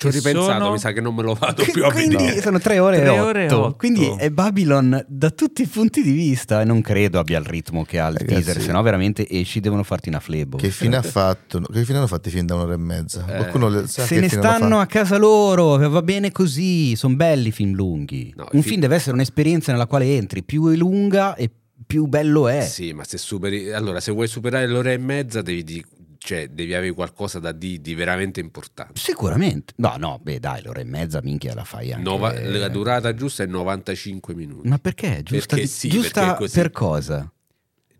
[0.00, 2.14] ci ho ripensato, sono- mi sa che non me lo vado Che- più a quindi
[2.14, 2.40] vedere.
[2.40, 3.60] sono 3 ore, Tre e ore e 8.
[3.64, 3.74] otto.
[3.78, 7.84] Quindi è Babylon da tutti i punti di vista e non credo abbia il ritmo
[7.84, 8.44] che ha il Ragazzi.
[8.44, 10.56] teaser, se no veramente esci devono farti una flebo.
[10.56, 11.58] Che fine ha fatto?
[11.60, 13.24] Che fine hanno fatto i film da un'ora e mezza?
[13.26, 13.36] Eh.
[13.38, 17.48] Qualcuno le- sa Se che ne stanno a casa loro, va bene così, sono belli
[17.48, 18.32] i film lunghi.
[18.36, 21.56] No, Un film film- deve essere un'esperienza nella quale entri, più è lunga e più
[21.86, 22.62] bello è.
[22.62, 23.72] Sì, ma se superi.
[23.72, 25.84] Allora, se vuoi superare l'ora e mezza, devi, di-
[26.18, 28.98] cioè, devi avere qualcosa da di, di veramente importante.
[29.00, 29.72] Sicuramente.
[29.76, 32.02] No, no, beh dai, l'ora e mezza minchia la fai anche.
[32.04, 34.68] Nova- la durata giusta è 95 minuti.
[34.68, 35.22] Ma perché?
[35.22, 37.32] Giusta, Perché sì, giusta perché per cosa?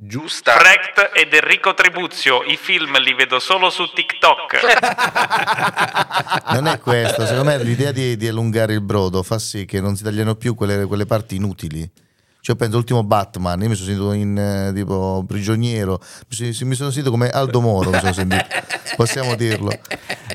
[0.01, 0.53] Giusta.
[0.53, 4.61] Frecht ed Enrico Tribuzio, i film li vedo solo su TikTok.
[6.53, 9.97] Non è questo, secondo me l'idea di, di allungare il brodo fa sì che non
[9.97, 11.89] si tagliano più quelle, quelle parti inutili.
[12.41, 16.75] Cioè, penso all'ultimo Batman, io mi sono sentito in eh, tipo prigioniero, mi sono, mi
[16.77, 18.45] sono sentito come Aldo Moro, mi sono sentito.
[18.97, 19.71] possiamo dirlo.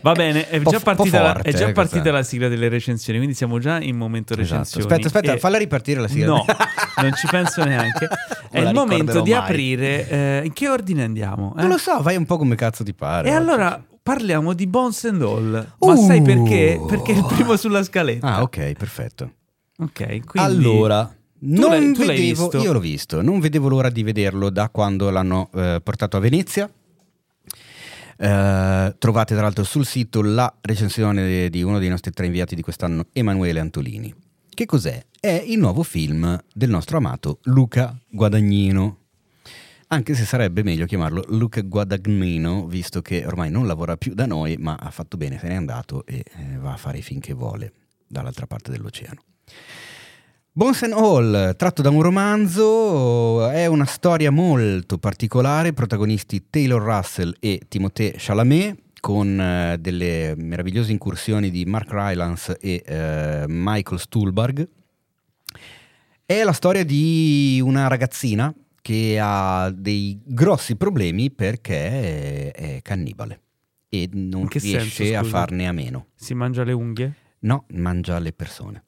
[0.02, 3.18] Va bene, è già partita, la, forte, è già eh, partita la sigla delle recensioni,
[3.18, 4.58] quindi siamo già in momento Esatto.
[4.58, 4.86] recensioni.
[4.86, 6.26] Aspetta, aspetta, E- falla ripartire la sigla.
[6.28, 6.46] No,
[7.02, 8.08] non ci penso neanche.
[8.52, 9.40] È la il momento di mai.
[9.40, 10.08] aprire.
[10.10, 11.56] eh, in che ordine andiamo?
[11.58, 11.62] eh?
[11.62, 13.28] Non lo so, vai un po' come cazzo ti pare.
[13.30, 13.42] E oggi.
[13.42, 15.52] allora parliamo di Bones and All.
[15.80, 16.06] Ma Uh.
[16.06, 16.80] sai perché?
[16.86, 18.28] Perché è il primo sulla scaletta.
[18.36, 19.32] Ah, ok, perfetto.
[19.80, 21.10] Ok, quindi Allora,
[21.46, 25.82] non tu vedevo, io l'ho visto, non vedevo l'ora di vederlo da quando l'hanno eh,
[25.84, 26.72] portato a Venezia.
[28.16, 32.62] Eh, trovate tra l'altro sul sito la recensione di uno dei nostri tre inviati di
[32.62, 34.14] quest'anno, Emanuele Antolini.
[34.54, 35.04] Che cos'è?
[35.20, 38.98] È il nuovo film del nostro amato Luca Guadagnino.
[39.88, 44.56] Anche se sarebbe meglio chiamarlo Luca Guadagnino, visto che ormai non lavora più da noi,
[44.58, 47.34] ma ha fatto bene, se n'è andato e eh, va a fare i film che
[47.34, 47.74] vuole
[48.08, 49.22] dall'altra parte dell'oceano.
[50.56, 57.36] Bones and All, tratto da un romanzo, è una storia molto particolare, protagonisti Taylor Russell
[57.40, 64.70] e Timothée Chalamet, con eh, delle meravigliose incursioni di Mark Rylance e eh, Michael Stuhlbarg.
[66.24, 73.42] È la storia di una ragazzina che ha dei grossi problemi perché è, cannibale
[73.90, 76.10] e non riesce senso, a farne a meno.
[76.14, 77.12] si mangia le unghie?
[77.40, 78.84] No, mangia le persone.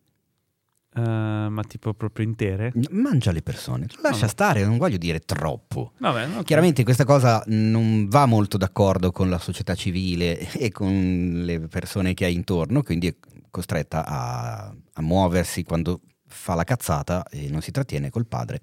[0.98, 2.72] Eh, ma tipo proprio intere?
[2.92, 3.88] Mangia le persone.
[4.02, 5.92] Lascia stare, non voglio dire troppo.
[5.98, 6.44] Vabbè, ok.
[6.46, 12.14] Chiaramente questa cosa non va molto d'accordo con la società civile e con le persone
[12.14, 13.16] che ha intorno, quindi è
[13.52, 18.62] costretta a, a muoversi quando fa la cazzata e non si trattiene col padre.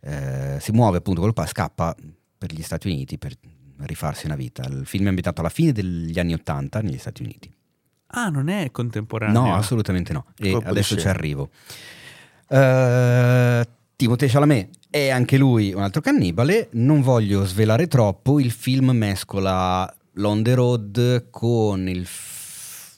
[0.00, 1.94] Eh, si muove appunto col padre, scappa
[2.38, 3.34] per gli Stati Uniti per
[3.78, 4.62] rifarsi una vita.
[4.68, 7.52] Il film è ambientato alla fine degli anni Ottanta negli Stati Uniti.
[8.10, 9.40] Ah, non è contemporaneo.
[9.40, 10.26] No, assolutamente no.
[10.38, 11.50] E adesso ci arrivo.
[12.48, 13.62] Uh,
[13.96, 16.68] Timothée Chalamet è anche lui un altro cannibale.
[16.72, 18.40] Non voglio svelare troppo.
[18.40, 22.94] Il film mescola l'on the road con il, f-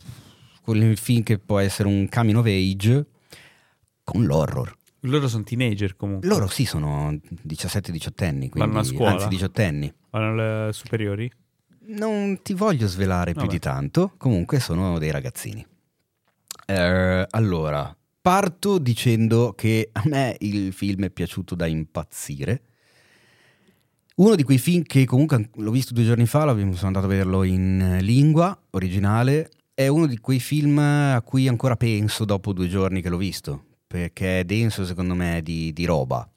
[0.62, 3.06] con il film che può essere un coming of age
[4.04, 4.76] con l'horror.
[5.04, 6.28] Loro sono teenager comunque.
[6.28, 7.10] Loro sì sono
[7.48, 9.12] 17-18 anni, Vanno a quindi, scuola?
[9.12, 9.92] anzi 18 anni.
[10.10, 11.30] Vanno alle superiori?
[11.90, 13.52] Non ti voglio svelare più Vabbè.
[13.52, 15.66] di tanto, comunque sono dei ragazzini.
[16.66, 22.62] Eh, allora, parto dicendo che a me il film è piaciuto da impazzire
[24.16, 27.42] Uno di quei film che comunque l'ho visto due giorni fa, sono andato a vederlo
[27.42, 32.68] in eh, lingua originale, è uno di quei film a cui ancora penso dopo due
[32.68, 36.28] giorni che l'ho visto, perché è denso secondo me di, di roba.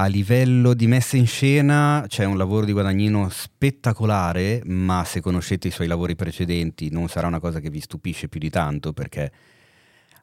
[0.00, 5.68] A livello di messa in scena c'è un lavoro di Guadagnino spettacolare, ma se conoscete
[5.68, 9.30] i suoi lavori precedenti non sarà una cosa che vi stupisce più di tanto, perché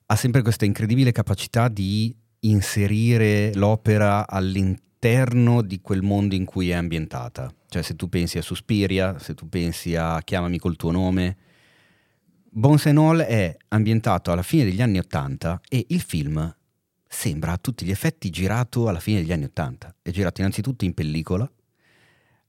[0.07, 6.73] ha sempre questa incredibile capacità di inserire l'opera all'interno di quel mondo in cui è
[6.73, 7.53] ambientata.
[7.69, 11.37] Cioè se tu pensi a Suspiria, se tu pensi a Chiamami col tuo nome,
[12.49, 16.51] Bones and All è ambientato alla fine degli anni Ottanta e il film
[17.17, 19.95] sembra a tutti gli effetti girato alla fine degli anni Ottanta.
[20.03, 21.51] È girato innanzitutto in pellicola,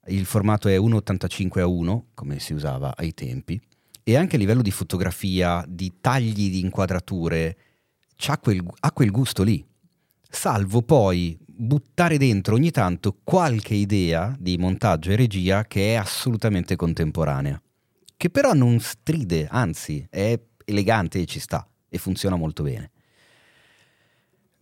[0.09, 3.59] il formato è 1,85 a 1, come si usava ai tempi,
[4.03, 7.57] e anche a livello di fotografia, di tagli di inquadrature,
[8.43, 9.65] quel, ha quel gusto lì.
[10.29, 16.77] Salvo poi buttare dentro ogni tanto qualche idea di montaggio e regia che è assolutamente
[16.77, 17.61] contemporanea,
[18.19, 22.91] che però non stride, anzi è elegante e ci sta e funziona molto bene.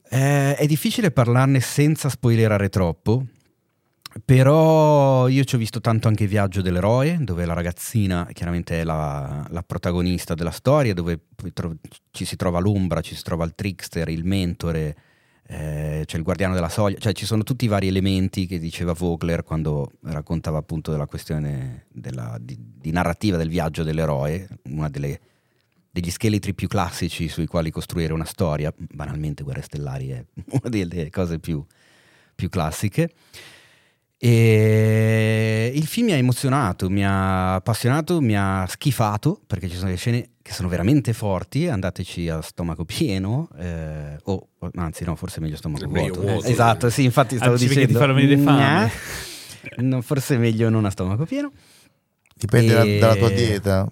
[0.08, 3.26] Eh, è difficile parlarne senza spoilerare troppo,
[4.24, 9.46] però io ci ho visto tanto anche Viaggio dell'eroe, dove la ragazzina chiaramente è la,
[9.50, 11.20] la protagonista della storia, dove
[11.52, 11.76] tro-
[12.10, 14.96] ci si trova l'ombra, ci si trova il trickster, il mentore,
[15.48, 18.92] eh, c'è il guardiano della soglia, cioè ci sono tutti i vari elementi che diceva
[18.92, 25.20] Vogler quando raccontava appunto della questione della, di, di, narrativa del viaggio dell'eroe, una delle,
[25.96, 31.08] degli scheletri più classici sui quali costruire una storia, banalmente Guerre Stellari è una delle
[31.08, 31.64] cose più,
[32.34, 33.10] più classiche.
[34.18, 39.86] E il film mi ha emozionato, mi ha appassionato, mi ha schifato perché ci sono
[39.86, 41.66] delle scene che sono veramente forti.
[41.66, 46.20] Andateci a stomaco pieno, eh, o anzi, no, forse è meglio stomaco vuoto.
[46.20, 46.46] vuoto.
[46.46, 47.98] Eh, esatto, sì, infatti stavo Anzi, dicendo.
[47.98, 48.90] Ti venire fame.
[49.78, 51.52] No, forse è meglio non a stomaco pieno.
[52.34, 52.98] Dipende e...
[52.98, 53.90] dalla tua dieta.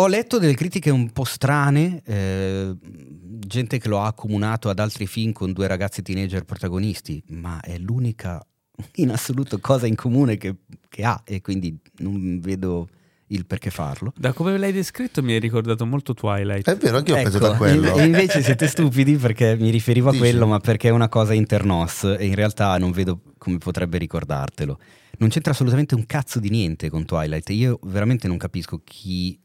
[0.00, 5.06] Ho letto delle critiche un po' strane, eh, gente che lo ha accomunato ad altri
[5.06, 8.42] film con due ragazzi teenager protagonisti, ma è l'unica
[8.96, 10.54] in assoluto cosa in comune che,
[10.88, 12.88] che ha e quindi non vedo
[13.26, 14.14] il perché farlo.
[14.16, 16.66] Da come l'hai descritto mi hai ricordato molto Twilight.
[16.66, 17.94] È vero, anche io ecco, ho pensato a quello.
[17.94, 20.22] E invece siete stupidi perché mi riferivo a Dici.
[20.22, 24.78] quello, ma perché è una cosa internos e in realtà non vedo come potrebbe ricordartelo.
[25.18, 27.50] Non c'entra assolutamente un cazzo di niente con Twilight.
[27.50, 29.38] Io veramente non capisco chi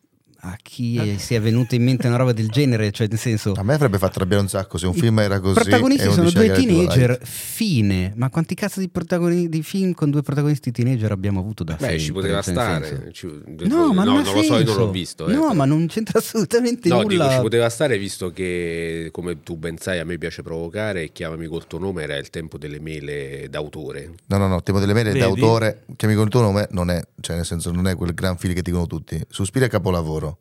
[0.48, 2.92] a chi è, si è venuta in mente una roba del genere?
[2.92, 5.60] Cioè, nel senso, a me avrebbe fatto arrabbiare un sacco se un film era così.
[5.60, 8.14] I protagonisti sono due teenager, fine.
[8.16, 11.98] Ma quanti cazzo di, protagoni- di, film con due protagonisti teenager abbiamo avuto da Beh,
[11.98, 13.10] ci poteva cioè, stare.
[13.12, 13.28] Ci,
[13.64, 15.28] no, ma non, non lo so, io non l'ho visto.
[15.28, 15.34] Eh.
[15.34, 17.24] No, ma non c'entra assolutamente no, nulla.
[17.24, 21.12] Dico, ci poteva stare visto che, come tu ben sai, a me piace provocare.
[21.12, 24.12] Chiamami col tuo nome era il tempo delle mele d'autore.
[24.28, 25.26] No, no, no, il tempo delle mele Vedi?
[25.26, 25.86] d'autore.
[25.96, 28.62] Chiamami col tuo nome non è, cioè nel senso, non è quel gran film che
[28.62, 29.20] dicono tutti.
[29.30, 30.35] Suspira capolavoro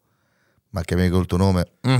[0.75, 1.67] ma chiamami col tuo nome.
[1.89, 1.93] Mm.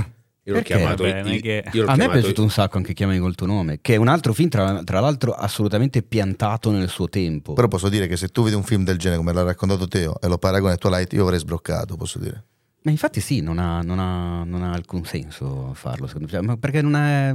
[0.47, 0.75] Io l'ho Perché?
[0.75, 1.03] chiamato.
[1.03, 1.63] Vabbè, che...
[1.71, 1.97] io l'ho a chiamato...
[1.97, 4.49] me è piaciuto un sacco anche Chiamami col tuo nome, che è un altro film,
[4.49, 7.53] tra, tra, l'altro, assolutamente piantato nel suo tempo.
[7.53, 10.19] Però posso dire che se tu vedi un film del genere come l'ha raccontato Teo
[10.19, 12.43] e lo paragoni a Twilight, io avrei sbroccato, posso dire.
[12.83, 16.41] Ma infatti sì, non ha, non ha, non ha alcun senso farlo, secondo me.
[16.41, 17.33] Ma perché non è...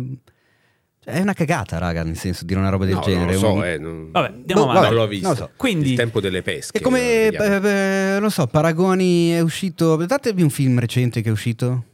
[1.02, 3.32] Cioè, è una cagata, raga, nel senso di dire una roba del no, genere.
[3.32, 3.64] Non lo so, un...
[3.64, 4.10] eh, non...
[4.10, 4.88] Vabbè, andiamo boh, avanti.
[4.88, 5.26] Non l'ho visto.
[5.28, 5.50] Non so.
[5.56, 5.90] Quindi...
[5.90, 6.78] Il tempo delle pesche.
[6.78, 9.96] È come, eh, non so, Paragoni è uscito...
[9.96, 11.84] Datevi un film recente che è uscito?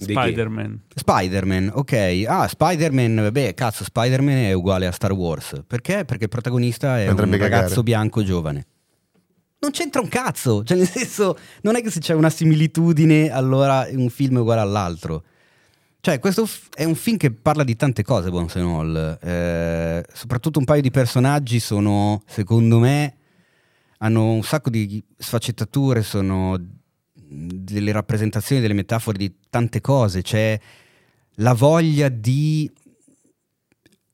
[0.00, 0.82] Spider-Man.
[0.94, 2.24] Spider-Man, ok.
[2.26, 5.62] Ah, Spider-Man, beh, cazzo, Spider-Man è uguale a Star Wars.
[5.66, 6.04] Perché?
[6.04, 7.62] Perché il protagonista è Potrebbe un cagare.
[7.62, 8.66] ragazzo bianco giovane.
[9.60, 13.88] Non c'entra un cazzo, cioè nel senso, non è che se c'è una similitudine allora
[13.90, 15.24] un film è uguale all'altro.
[16.00, 19.18] Cioè, questo è un film che parla di tante cose, Bones and All.
[19.20, 23.16] Eh, soprattutto un paio di personaggi sono, secondo me,
[23.98, 26.56] hanno un sacco di sfaccettature, sono
[27.12, 30.22] delle rappresentazioni, delle metafore di tante cose.
[30.22, 30.58] C'è
[31.36, 32.70] la voglia di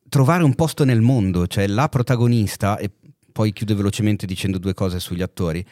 [0.09, 2.91] trovare un posto nel mondo, cioè la protagonista, e
[3.31, 5.65] poi chiudo velocemente dicendo due cose sugli attori.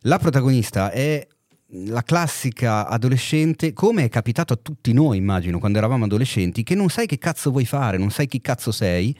[0.00, 1.26] La protagonista è
[1.72, 6.88] la classica adolescente, come è capitato a tutti noi, immagino, quando eravamo adolescenti, che non
[6.88, 9.16] sai che cazzo vuoi fare, non sai chi cazzo sei,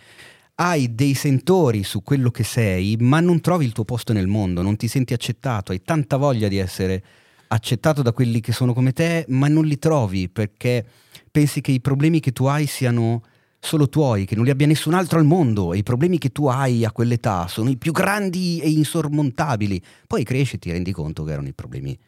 [0.56, 4.62] hai dei sentori su quello che sei, ma non trovi il tuo posto nel mondo,
[4.62, 7.02] non ti senti accettato, hai tanta voglia di essere
[7.48, 10.84] accettato da quelli che sono come te, ma non li trovi perché
[11.30, 13.22] pensi che i problemi che tu hai siano
[13.58, 16.46] solo tuoi, che non li abbia nessun altro al mondo e i problemi che tu
[16.46, 19.82] hai a quell'età sono i più grandi e insormontabili.
[20.06, 21.98] Poi cresci e ti rendi conto che erano i problemi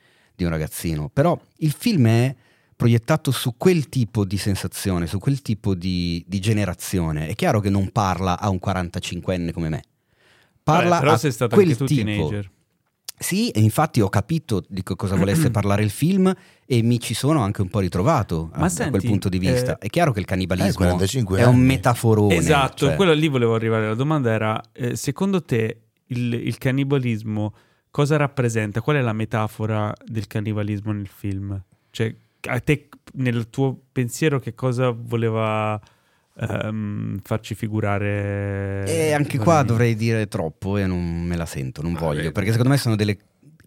[0.42, 1.08] di un ragazzino.
[1.12, 2.34] Però il film è
[2.76, 7.28] proiettato su quel tipo di sensazione, su quel tipo di, di generazione.
[7.28, 9.82] È chiaro che non parla a un 45enne come me
[10.64, 12.04] parla Vabbè, però a sei stato quel anche tu tipo.
[12.04, 12.50] teenager.
[13.18, 16.32] Sì, e infatti ho capito di co- cosa volesse parlare il film
[16.66, 19.38] e mi ci sono anche un po' ritrovato a- Ma da senti, quel punto di
[19.38, 19.74] vista.
[19.78, 22.34] eh, È chiaro che il cannibalismo Eh, 45 è un metaforone.
[22.36, 23.86] Esatto, cioè- quello lì volevo arrivare.
[23.86, 27.54] La domanda era, eh, secondo te il, il cannibalismo
[27.92, 28.80] cosa rappresenta?
[28.80, 31.62] Qual è la metafora del cannibalismo nel film?
[31.90, 32.12] Cioè,
[32.48, 35.80] a te, nel tuo pensiero, che cosa voleva
[36.40, 38.84] ehm, farci figurare?
[38.88, 42.32] E anche qua dovrei dire troppo e non me la sento, non Ma voglio, vedi.
[42.32, 43.16] perché secondo me sono delle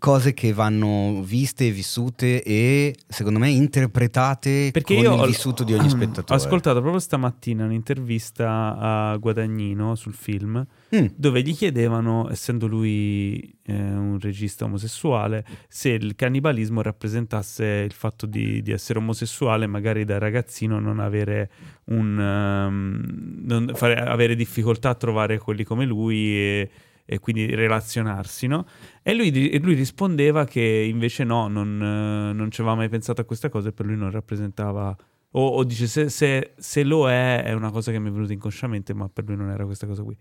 [0.06, 5.64] cose che vanno viste, vissute e secondo me interpretate Perché con io il ho- vissuto
[5.64, 6.40] di ogni spettatore.
[6.40, 10.64] Ho ascoltato proprio stamattina un'intervista a Guadagnino sul film
[10.96, 11.08] Mm.
[11.16, 18.28] dove gli chiedevano, essendo lui eh, un regista omosessuale, se il cannibalismo rappresentasse il fatto
[18.28, 21.50] di, di essere omosessuale, magari da ragazzino non avere
[21.86, 26.70] un ehm, non fare- avere difficoltà a trovare quelli come lui e,
[27.06, 28.66] e quindi relazionarsi, no?
[29.04, 33.26] E lui, lui rispondeva che invece no, non, eh, non ci aveva mai pensato a
[33.26, 34.96] questa cosa e per lui non rappresentava.
[35.32, 38.34] O, o dice se, se- se lo è, è una cosa che mi è venuta
[38.34, 40.18] inconsciamente, ma per lui non era questa cosa qui.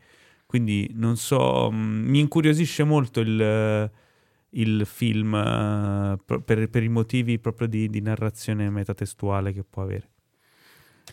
[0.47, 3.91] Quindi non so, mh, mi incuriosisce molto il,
[4.51, 10.11] il film eh, per, per i motivi proprio di, di narrazione metatestuale che può avere.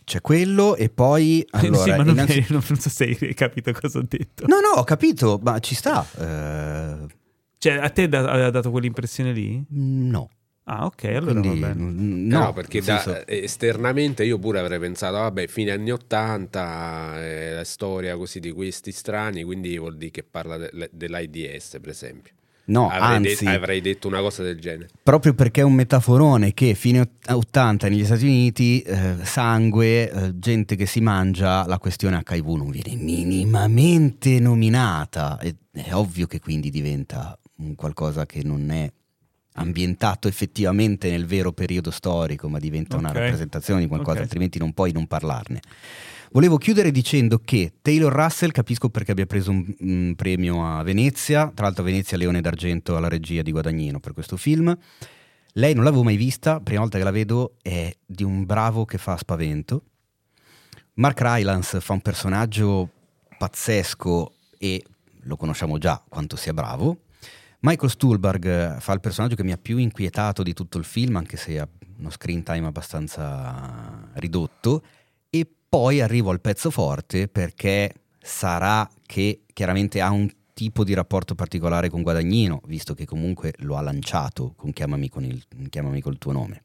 [0.03, 1.45] C'è quello e poi...
[1.51, 4.45] Allora, sì, ma non, innanzi- non so se hai capito cosa ho detto.
[4.47, 6.05] No, no, ho capito, ma ci sta.
[6.17, 7.07] eh,
[7.57, 9.63] Cioè, a te da- aveva dato quell'impressione lì?
[9.69, 10.29] no.
[10.65, 11.81] Ah, ok, allora Quindi, va bene.
[11.81, 17.19] mm, No, no, perché da- senso- esternamente io pure avrei pensato, vabbè, fine anni 80,
[17.25, 21.89] eh, la storia così di questi strani, quindi vuol dire che parla de- dell'AIDS, per
[21.89, 22.33] esempio.
[22.65, 24.89] No, avrei, de- anzi, avrei detto una cosa del genere.
[25.03, 30.39] proprio perché è un metaforone che fine ott- 80 negli Stati Uniti, eh, sangue, eh,
[30.39, 35.39] gente che si mangia, la questione HIV non viene minimamente nominata.
[35.39, 38.91] E- è ovvio che quindi diventa un qualcosa che non è
[39.55, 43.15] ambientato effettivamente nel vero periodo storico, ma diventa una Ok.
[43.15, 44.23] rappresentazione di qualcosa, Ok.
[44.23, 45.59] altrimenti non puoi non parlarne.
[46.33, 51.51] Volevo chiudere dicendo che Taylor Russell capisco perché abbia preso un, un premio a Venezia,
[51.53, 54.73] tra l'altro a Venezia Leone d'Argento alla regia di Guadagnino per questo film.
[55.55, 58.97] Lei non l'avevo mai vista, prima volta che la vedo è di un bravo che
[58.97, 59.83] fa spavento.
[60.93, 62.89] Mark Rylance fa un personaggio
[63.37, 64.85] pazzesco e
[65.23, 66.99] lo conosciamo già quanto sia bravo.
[67.59, 71.35] Michael Stuhlbarg fa il personaggio che mi ha più inquietato di tutto il film, anche
[71.35, 71.67] se ha
[71.97, 74.81] uno screen time abbastanza ridotto.
[75.71, 81.89] Poi arrivo al pezzo forte perché sarà che chiaramente ha un tipo di rapporto particolare
[81.89, 86.33] con Guadagnino, visto che comunque lo ha lanciato con Chiamami, con il, Chiamami col tuo
[86.33, 86.63] nome.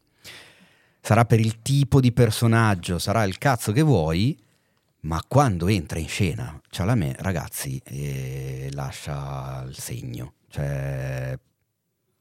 [1.01, 4.37] Sarà per il tipo di personaggio, sarà il cazzo che vuoi,
[5.03, 6.61] ma quando entra in scena,
[6.97, 10.33] me, ragazzi, eh, lascia il segno.
[10.49, 11.39] Cioè,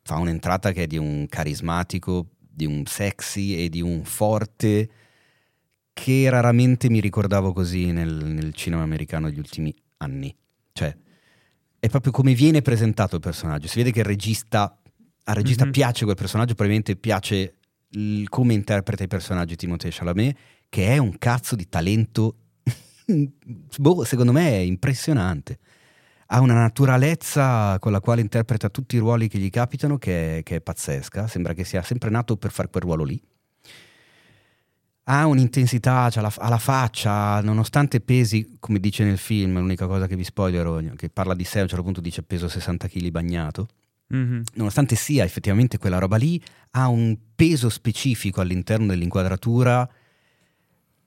[0.04, 4.88] fa un'entrata che è di un carismatico, di un sexy e di un forte
[5.96, 10.36] che raramente mi ricordavo così nel, nel cinema americano degli ultimi anni.
[10.74, 10.94] Cioè,
[11.80, 13.68] è proprio come viene presentato il personaggio.
[13.68, 14.78] Si vede che il regista,
[15.24, 15.72] al regista Mhm.
[15.72, 17.56] piace quel personaggio, probabilmente piace
[17.92, 22.36] il- come interpreta i personaggi Timothée Chalamet, che è un cazzo di talento,
[23.80, 25.60] boh, secondo me è impressionante.
[26.28, 30.44] Ha una naturalezza con la quale interpreta tutti i ruoli che gli capitano che è,
[30.44, 33.22] che è pazzesca, sembra che sia sempre nato per fare quel ruolo lì.
[35.08, 40.08] Ha un'intensità, c'ha la, ha la faccia, nonostante pesi, come dice nel film, l'unica cosa
[40.08, 43.10] che vi spoilerò, che parla di sé, a un certo punto dice peso 60 kg
[43.10, 43.68] bagnato,
[44.08, 44.44] Mhm.
[44.56, 46.42] nonostante sia effettivamente quella roba lì,
[46.72, 49.88] ha un peso specifico all'interno dell'inquadratura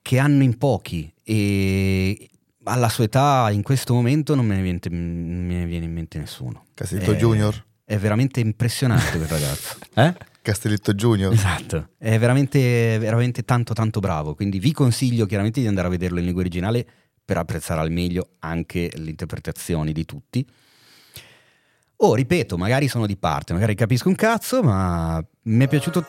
[0.01, 2.29] che hanno in pochi e
[2.63, 6.17] alla sua età in questo momento non me ne viene, me ne viene in mente
[6.19, 6.65] nessuno.
[7.13, 7.65] Eh, Junior.
[7.83, 9.77] È veramente impressionante quel ragazzo.
[9.95, 10.13] Eh?
[10.41, 11.33] Castellitto Junior.
[11.33, 16.19] Esatto, è veramente, veramente tanto tanto bravo, quindi vi consiglio chiaramente di andare a vederlo
[16.19, 16.85] in lingua originale
[17.23, 20.47] per apprezzare al meglio anche le interpretazioni di tutti.
[21.97, 26.05] Oh, ripeto, magari sono di parte, magari capisco un cazzo, ma mi è piaciuto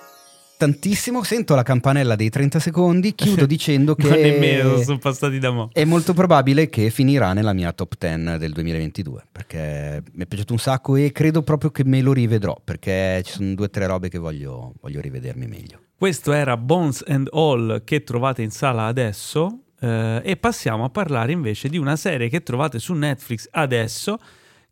[0.61, 1.23] tantissimo.
[1.23, 5.71] Sento la campanella dei 30 secondi, chiudo dicendo che Ma nemmeno, sono passati da mo'.
[5.73, 10.53] è molto probabile che finirà nella mia top 10 del 2022 perché mi è piaciuto
[10.53, 13.87] un sacco e credo proprio che me lo rivedrò perché ci sono due o tre
[13.87, 15.81] robe che voglio, voglio rivedermi meglio.
[15.97, 21.33] Questo era Bones and All che trovate in sala adesso eh, e passiamo a parlare
[21.33, 24.19] invece di una serie che trovate su Netflix adesso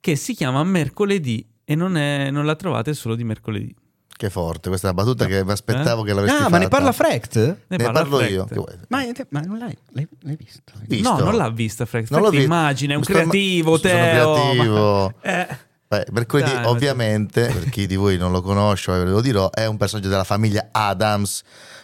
[0.00, 3.74] che si chiama Mercoledì e non, è- non la trovate solo di mercoledì.
[4.18, 6.50] Che forte, questa è una battuta che mi aspettavo che l'avessi Ah, fatta.
[6.50, 7.36] ma ne parla Frecht?
[7.36, 8.32] Ne Ne parla parlo Frecht.
[8.32, 8.44] io.
[8.46, 8.74] Che vuoi?
[8.88, 10.72] Ma, ma non l'hai, l'hai, l'hai visto?
[10.88, 11.08] Visto.
[11.12, 12.10] No, non l'ha vista Frecht.
[12.10, 12.54] Non l'ho Frecht visto.
[12.58, 14.34] immagina, è un creativo, sono Teo.
[14.42, 15.14] creativo.
[15.22, 15.56] ma- Eh.
[15.86, 19.50] Beh, mercoledì, Dai, ma- ovviamente, per chi di voi non lo conosce, ve lo dirò,
[19.50, 21.42] è un personaggio della famiglia Adams,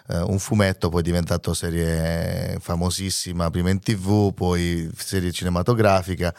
[0.09, 6.35] eh, un fumetto poi diventato serie famosissima prima in tv, poi serie cinematografica,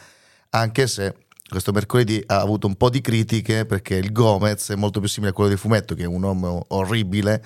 [0.50, 1.14] anche se
[1.48, 5.30] questo mercoledì ha avuto un po' di critiche perché il Gomez è molto più simile
[5.30, 7.42] a quello del fumetto, che è un uomo orribile,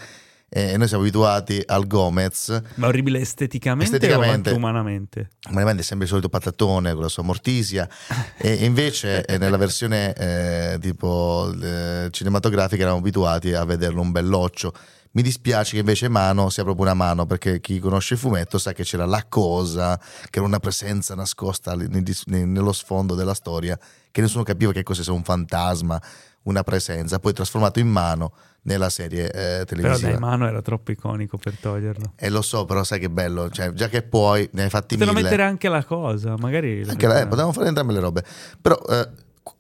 [0.53, 4.51] e noi siamo abituati al Gomez, Ma orribile esteticamente, Esteticamente.
[4.51, 5.29] o umanamente?
[5.51, 7.89] Veramente sembra il solito patatone con la sua mortisia
[8.37, 14.11] e e invece eh, nella versione eh, tipo eh, cinematografica eravamo abituati a vederlo un
[14.11, 14.73] belloccio
[15.13, 18.73] mi dispiace che invece Mano sia proprio una mano perché chi conosce il fumetto sa
[18.73, 23.79] che c'era la cosa che era una presenza nascosta nello sfondo della storia
[24.11, 26.01] che nessuno capiva che cos'è un fantasma
[26.43, 28.33] una presenza poi trasformato in mano
[28.63, 32.13] nella serie eh, Però televisiva dai, mano era troppo iconico per toglierlo.
[32.17, 35.17] e lo so però sai che bello cioè, già che puoi ne hai fatti Potevano
[35.17, 36.85] mille mettere anche la cosa, magari...
[36.87, 38.25] anche la- eh, potevamo fare entrambe le robe.
[38.61, 39.09] Però, eh,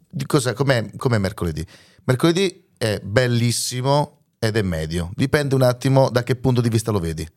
[0.08, 1.66] di cosa, com'è, com'è mercoledì?
[2.04, 5.10] Mercoledì è bellissimo ed è medio.
[5.14, 7.28] Dipende un attimo da che punto di vista lo vedi.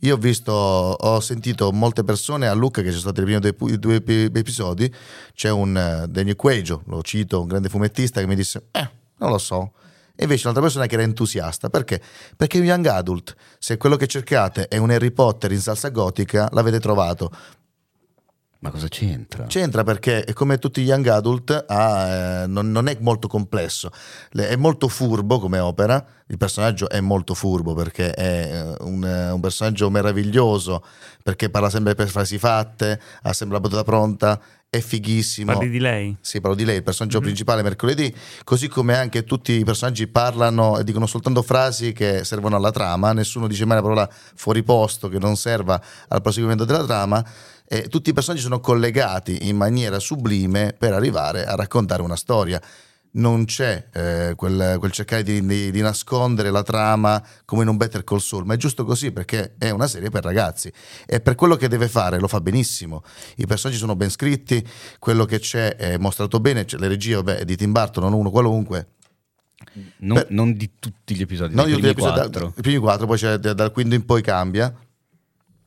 [0.00, 3.38] Io ho visto, ho sentito molte persone a Lucca che ci sono stati i primi
[3.38, 4.92] due, due epi- episodi.
[5.32, 9.30] C'è un uh, Daniel Quaggio, lo cito, un grande fumettista, che mi disse: Eh, non
[9.30, 9.74] lo so.
[10.16, 11.70] E invece un'altra persona che era entusiasta.
[11.70, 12.02] Perché?
[12.36, 13.36] Perché è un young adult.
[13.60, 17.30] Se quello che cercate è un Harry Potter in salsa gotica, l'avete trovato.
[18.62, 19.46] Ma cosa c'entra?
[19.46, 23.90] C'entra perché, come tutti gli young adult, ha, eh, non, non è molto complesso,
[24.30, 26.04] Le- è molto furbo come opera.
[26.28, 30.84] Il personaggio è molto furbo perché è eh, un, eh, un personaggio meraviglioso,
[31.24, 34.40] perché parla sempre per frasi fatte, ha sempre la battuta pronta,
[34.70, 35.52] è fighissimo.
[35.52, 36.16] Parli di lei?
[36.20, 37.24] Sì, parlo di lei, il personaggio Mhm.
[37.24, 38.14] principale mercoledì,
[38.44, 43.12] così come anche tutti i personaggi parlano e dicono soltanto frasi che servono alla trama,
[43.12, 45.78] nessuno dice mai una parola fuori posto che non serva
[46.08, 47.22] al proseguimento della trama
[47.72, 52.60] e tutti i personaggi sono collegati in maniera sublime per arrivare a raccontare una storia.
[53.14, 57.76] Non c'è eh, quel, quel cercare di, di- di nascondere la trama come in un
[57.78, 60.70] Better Call Saul, ma è giusto così perché è una serie per ragazzi
[61.06, 63.02] e per quello che deve fare lo fa benissimo.
[63.36, 64.62] I personaggi sono ben scritti,
[64.98, 68.12] quello che c'è è mostrato bene, c'è le regie vabbè, è di Tim Burton, non
[68.12, 68.88] uno qualunque.
[69.98, 72.46] Non, Beh, non di tutti gli episodi, Non dei gli primi ultimi episodi, quattro.
[72.48, 74.74] da- i primi quattro, poi c'è da- dal quinto in poi cambia.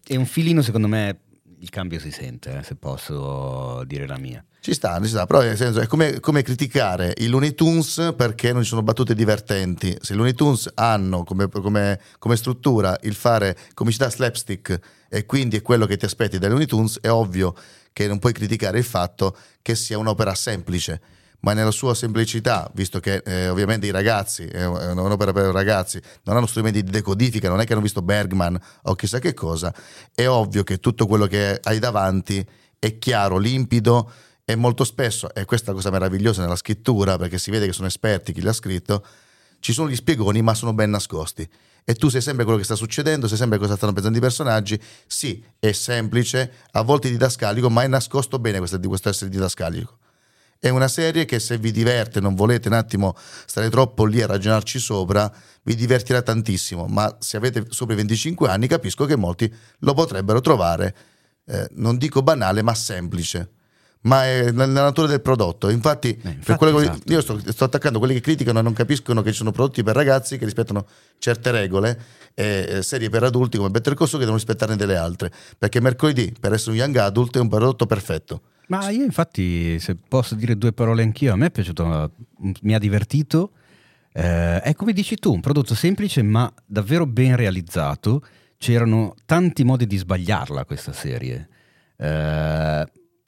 [0.08, 1.20] E un filino, secondo me,
[1.66, 4.46] il cambio si sente, eh, se posso dire la mia.
[4.60, 8.54] Ci sta, ci sta, però nel senso, è come, come criticare i Looney Tunes perché
[8.54, 9.98] non ci sono battute divertenti.
[10.00, 14.80] Se i Looney Tunes hanno come, come- come struttura il fare comicità slapstick
[15.10, 17.56] e quindi è quello che ti aspetti dai Looney Tunes, è ovvio
[17.92, 21.02] che non puoi criticare il fatto che sia un'opera semplice.
[21.46, 25.46] Ma nella sua semplicità, visto che eh, ovviamente i ragazzi, è un- è un'opera per
[25.52, 29.36] ragazzi, non hanno strumenti di decodifica, non è che hanno visto Bergman o chissà che
[29.36, 29.72] cosa,
[30.16, 32.44] è ovvio che tutto quello che hai davanti
[32.80, 34.12] è chiaro, limpido
[34.44, 37.74] e molto spesso, e questa è la cosa meravigliosa nella scrittura, perché si vede che
[37.74, 39.06] sono esperti chi l'ha scritto,
[39.60, 41.48] ci sono gli spiegoni ma sono ben nascosti.
[41.84, 44.82] E tu sai sempre quello che sta succedendo, sai sempre cosa stanno pensando i personaggi.
[45.06, 50.00] Sì, è semplice, a volte didascalico, ma è nascosto bene questo, questo essere didascalico.
[50.66, 53.16] È una serie che se vi diverte, non volete un attimo
[53.46, 55.32] stare troppo lì a ragionarci sopra,
[55.62, 60.42] vi divertirà tantissimo, ma se avete sopra i 25 anni capisco che molti lo potrebbero
[60.42, 60.96] trovare,
[61.46, 63.52] eh, non dico banale, ma semplice.
[64.06, 65.70] Ma è nella natura del prodotto.
[65.70, 67.14] Infatti, per infatti, che- esatto.
[67.14, 69.94] io sto, sto attaccando quelli che criticano e non capiscono che ci sono prodotti per
[69.94, 70.88] ragazzi che rispettano
[71.20, 72.02] certe regole
[72.34, 75.32] e eh, serie per adulti come Better Call Saul che devono rispettarne delle altre.
[75.60, 78.42] Perché mercoledì, per essere un young adult, è un prodotto perfetto.
[78.68, 82.12] Ma io infatti, se posso dire due parole anch'io, a me è piaciuto,
[82.62, 83.52] mi ha divertito.
[84.12, 88.24] Eh, è come dici tu, un prodotto semplice ma davvero ben realizzato.
[88.58, 91.50] C'erano tanti modi di sbagliarla questa serie.
[91.98, 92.86] Eh,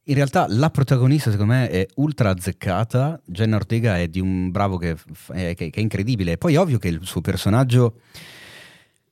[0.09, 4.77] in realtà la protagonista secondo me è ultra azzeccata, Jenna Ortega è di un bravo
[4.77, 4.95] che,
[5.33, 6.37] è, che- è incredibile.
[6.37, 7.99] Poi ovvio che il suo personaggio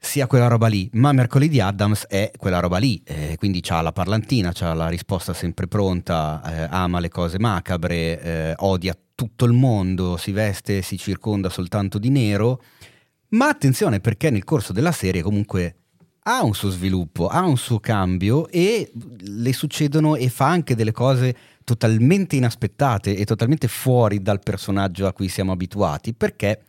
[0.05, 3.91] sia quella roba lì, ma mercoledì Adams è quella roba lì, eh, quindi c'ha la
[3.91, 9.53] parlantina, c'ha la risposta sempre pronta, eh, ama le cose macabre, eh, odia tutto il
[9.53, 12.61] mondo, si veste, si circonda soltanto di nero,
[13.29, 15.75] ma attenzione perché nel corso della serie comunque
[16.27, 20.91] ha un suo sviluppo, ha un suo cambio e le succedono e fa anche delle
[20.91, 26.63] cose totalmente inaspettate e totalmente fuori dal personaggio a cui siamo abituati, perché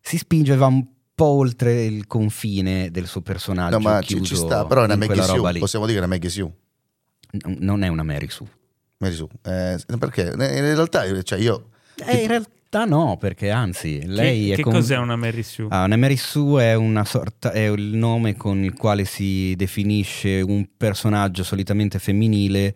[0.00, 0.84] si spinge va un
[1.20, 3.78] po' oltre il confine del suo personaggio.
[3.78, 5.52] No, ma ci, ci sta, però è una Maggie Sue.
[5.52, 5.58] lì.
[5.58, 6.50] Possiamo dire una Maggie Sue.
[7.44, 8.46] N- Non è una Mary Sue.
[8.98, 9.28] Maggie Sue.
[9.42, 11.68] Eh, perché in realtà, cioè io
[12.06, 15.66] Eh, in realtà no, perché anzi, lei che, è che con- cos'è una Mary Sue?
[15.70, 20.40] Ah, una Mary Sue è una sorta, è il nome con il quale si definisce
[20.40, 22.74] un personaggio solitamente femminile,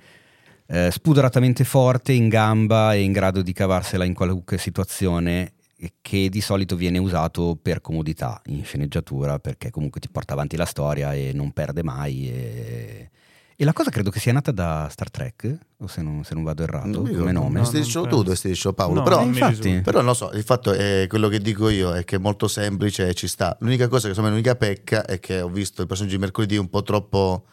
[0.67, 5.53] eh, spudoratamente forte, in gamba e in grado di cavarsela in qualunque situazione
[6.01, 10.65] che di solito viene usato per comodità in sceneggiatura perché comunque ti porta avanti la
[10.65, 12.29] storia e non perde mai.
[12.31, 13.11] E,
[13.57, 16.43] e la cosa credo che sia nata da Star Trek, o se non, se non
[16.43, 17.59] vado errato, Non come nome.
[17.61, 18.03] No, stai penso.
[18.07, 18.95] tu, dicendo Paolo.
[18.95, 19.81] No, però, infatti.
[19.81, 22.49] però non lo so, il fatto è quello che dico io è che è molto
[22.49, 23.57] semplice e ci sta.
[23.61, 26.69] L'unica cosa che me l'unica pecca è che ho visto il personaggio di mercoledì un
[26.69, 27.45] po' troppo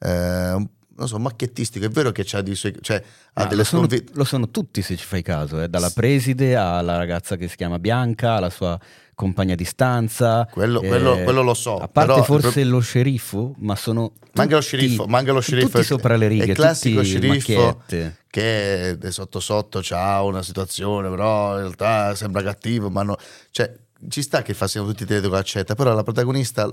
[0.00, 0.68] eh, un-
[0.98, 1.86] non so, macchiettistico.
[1.86, 2.96] È vero che c'ha dei suoi cioè
[3.34, 4.12] ha Ma delle lo, sono, sconfitte.
[4.14, 7.78] lo sono tutti se ci fai caso, eh, dalla preside alla ragazza che si chiama
[7.78, 8.78] Bianca, alla sua
[9.14, 10.46] compagna di stanza.
[10.50, 14.42] Quello- eh, quello- quello lo so, A parte però- forse lo sceriffo, ma sono Ma
[14.42, 17.00] anche lo sceriffo, ma anche lo sceriffo tutti è- sopra le righe, è il classico
[17.00, 18.16] tutti sceriffo macchiette.
[18.28, 23.16] che è sotto sotto c'ha una situazione, però in realtà sembra cattivo, ma no,
[23.50, 23.72] cioè
[24.08, 26.72] ci sta che facciamo tutti i con l'accetta, però la protagonista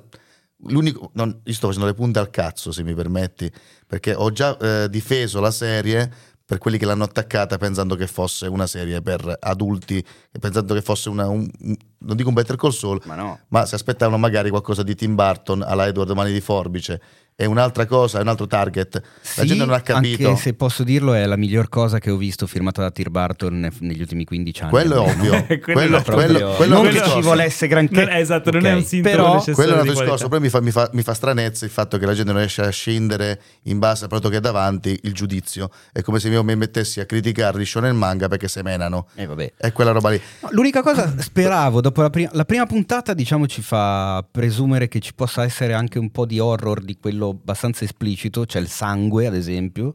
[0.68, 3.52] l'unico non, io sto facendo le punte al cazzo, se mi permetti,
[3.86, 6.12] perché ho già eh, difeso la serie
[6.46, 10.82] per quelli che l'hanno attaccata pensando che fosse una serie per adulti e pensando che
[10.84, 13.40] fosse una un- un- non dico un Better Call Saul, Ma no.
[13.48, 17.02] ma si aspettavano magari qualcosa di Tim Burton alla Edward Mani di Forbice
[17.38, 18.94] è un'altra cosa, è un altro target.
[18.96, 20.30] La Sì, gente non ha capito.
[20.30, 23.60] Anche se posso dirlo, è la miglior cosa che ho visto firmata da Tim Burton
[23.60, 24.72] ne- negli ultimi 15 anni.
[24.72, 25.46] Quello è ovvio.
[25.60, 28.06] Quello quello, è quello, proprio- quello non che ci volesse granché.
[28.06, 29.56] Non- esatto, non è un sintomo però- necessario.
[29.56, 31.98] Quello è un altro discorso, poi mi fa, mi, fa, mi fa stranezza il fatto
[31.98, 35.14] che la gente non riesce a scendere in base al prodotto che è davanti il
[35.14, 35.70] giudizio.
[35.92, 39.08] È come se io mi mettessi a criticare gli shonen manga perché semenano.
[39.16, 39.54] Eh, vabbè.
[39.58, 40.22] È quella roba lì.
[40.40, 45.00] No, L'unica cosa, speravo, dopo la prima, la prima puntata, diciamo, ci fa presumere che
[45.02, 49.28] ci possa essere anche un po' di horror di quello abbastanza esplicito, c'è il sangue,
[49.28, 49.94] ad esempio.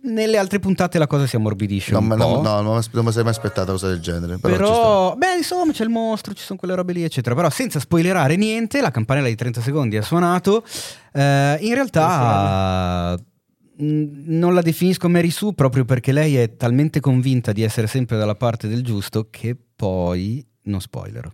[0.00, 2.40] Nelle altre puntate la cosa si ammorbidisce Non, un me- po'.
[2.40, 4.38] no, no, non mi sarei mai aspettato una cosa del genere.
[4.38, 4.54] Però.
[4.56, 7.34] Però, beh, insomma, c'è il mostro, ci sono quelle robe lì, eccetera.
[7.34, 10.64] Però senza spoilerare niente, la campanella di 30 secondi ha suonato.
[11.12, 13.18] Eh, in realtà
[13.76, 18.16] mh, non la definisco Mary Sue proprio perché lei è talmente convinta di essere sempre
[18.16, 21.28] dalla parte del giusto che poi non spoilerò.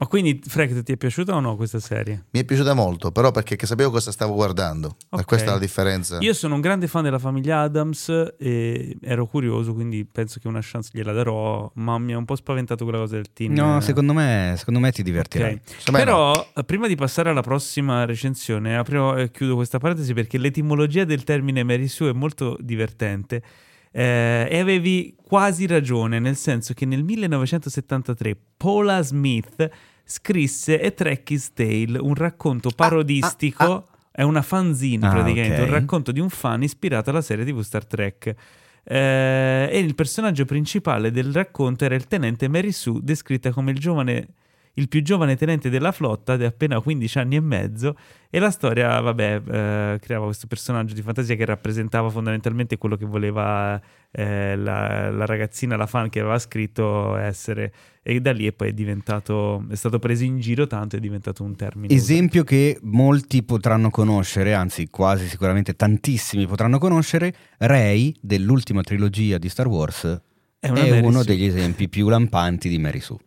[0.00, 2.24] Ma quindi, Frank, ti è piaciuta o no questa serie?
[2.30, 4.96] Mi è piaciuta molto, però perché che sapevo cosa stavo guardando.
[5.10, 5.20] Ok.
[5.20, 6.16] E questa è la differenza.
[6.20, 8.08] Io sono un grande fan della famiglia Adams
[8.38, 12.34] e ero curioso, quindi penso che una chance gliela darò, ma mi ha un po'
[12.34, 13.52] spaventato quella cosa del team.
[13.52, 15.52] No, eh, secondo me, secondo me ti divertirai.
[15.52, 15.60] Ok.
[15.66, 20.14] Secondo me Però, eh, prima di passare alla prossima recensione, apro e chiudo questa parentesi
[20.14, 23.42] perché l'etimologia del termine Mary Sue è molto divertente.
[23.92, 29.68] Eh, e avevi quasi ragione, nel senso che nel 1973 Paula Smith
[30.04, 35.66] scrisse A Trekkies Tale, un racconto parodistico, è una fanzine Ah, praticamente, ok.
[35.68, 38.34] un racconto di un fan ispirato alla serie TV Star Trek.
[38.82, 43.78] Eh, e il personaggio principale del racconto era il tenente Mary Sue, descritta come il
[43.78, 44.28] giovane
[44.74, 47.96] il più giovane tenente della flotta di appena 15 anni e mezzo
[48.30, 53.04] e la storia, vabbè, eh, creava questo personaggio di fantasia che rappresentava fondamentalmente quello che
[53.04, 53.80] voleva
[54.12, 57.72] eh, la, la ragazzina, la fan che aveva scritto essere
[58.02, 61.42] e da lì è poi è diventato, è stato preso in giro tanto è diventato
[61.42, 61.92] un termine.
[61.92, 69.48] Esempio che molti potranno conoscere, anzi quasi sicuramente tantissimi potranno conoscere, Rey dell'ultima trilogia di
[69.48, 70.22] Star Wars
[70.58, 73.18] È è, uno degli esempi più lampanti di Mary Sue.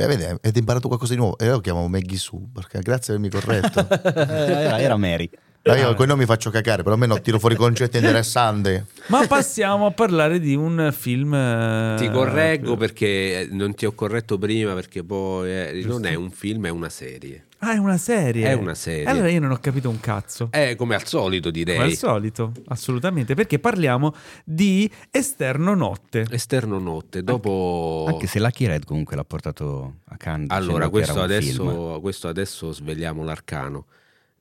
[0.00, 1.36] Beh, vedi, avete imparato qualcosa di nuovo.
[1.36, 3.86] E io lo chiamo Maggie Sue, perché grazie per avermi corretto.
[4.18, 5.28] era, era Mary.
[5.62, 8.82] Ma io con i nomi faccio cacare, però almeno tiro fuori concetti interessanti.
[9.08, 11.34] Ma passiamo a parlare di un film...
[11.34, 16.30] eh, Ti correggo perché non ti ho corretto prima perché poi eh, non è un
[16.30, 17.44] film, è una serie.
[17.62, 18.48] Ah, è una serie.
[18.48, 19.04] È una serie.
[19.04, 20.48] Allora io non ho capito un cazzo.
[20.50, 21.76] È come al solito direi.
[21.76, 24.14] Come al solito, assolutamente, perché parliamo
[24.44, 26.26] di Esterno Notte.
[26.30, 28.06] Esterno Notte, dopo...
[28.08, 30.48] Anche se Lucky Red comunque l'ha portato a Cannes.
[30.50, 33.86] Allora, questo adesso, questo adesso svegliamo l'arcano.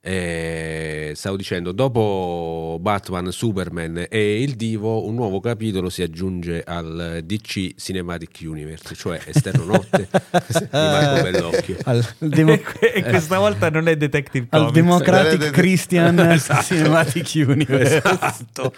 [0.02, 7.20] Eh, stavo dicendo, dopo Batman, Superman e il Divo, un nuovo capitolo si aggiunge al
[7.26, 10.08] DC Cinematic Universe, cioè Esterno Notte.
[10.72, 11.76] Bell'occhio.
[11.84, 14.74] Al, demo- E que- e questa volta non è Detective al Comics.
[14.76, 16.64] Democratic Vedete- Christian Esatto.
[16.64, 17.98] Cinematic Universe.
[17.98, 18.74] Esatto.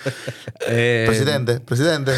[0.67, 2.13] Eh, Presidente, presidente.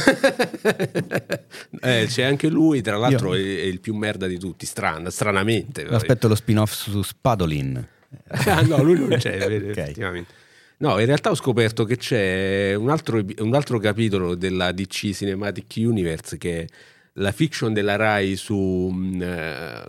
[1.82, 5.84] eh, c'è anche lui, tra l'altro è, è il più merda di tutti, strana, stranamente.
[5.88, 7.88] Aspetto lo spin-off su Spadolin.
[8.28, 9.78] Ah, no, lui non c'è, vero, Ok.
[9.78, 10.34] effettivamente.
[10.78, 15.74] No, in realtà ho scoperto che c'è un altro, un altro capitolo della DC Cinematic
[15.78, 16.66] Universe che è
[17.14, 19.84] la fiction della Rai su, eh,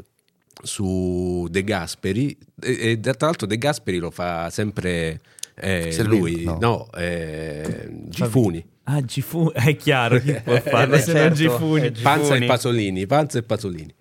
[0.62, 2.36] su De Gasperi.
[2.60, 5.20] E, e tra l'altro De Gasperi lo fa sempre
[5.56, 6.58] Eh, Servino, lui, no.
[6.60, 8.64] no, eh, Gifuni.
[8.84, 11.86] Ah, Gifu, è chiaro chi può farlo Eh, se non certo, Gifuni.
[11.86, 12.44] eh, Panza Gifuni.
[12.44, 13.94] e Pasolini, Panza e Pasolini.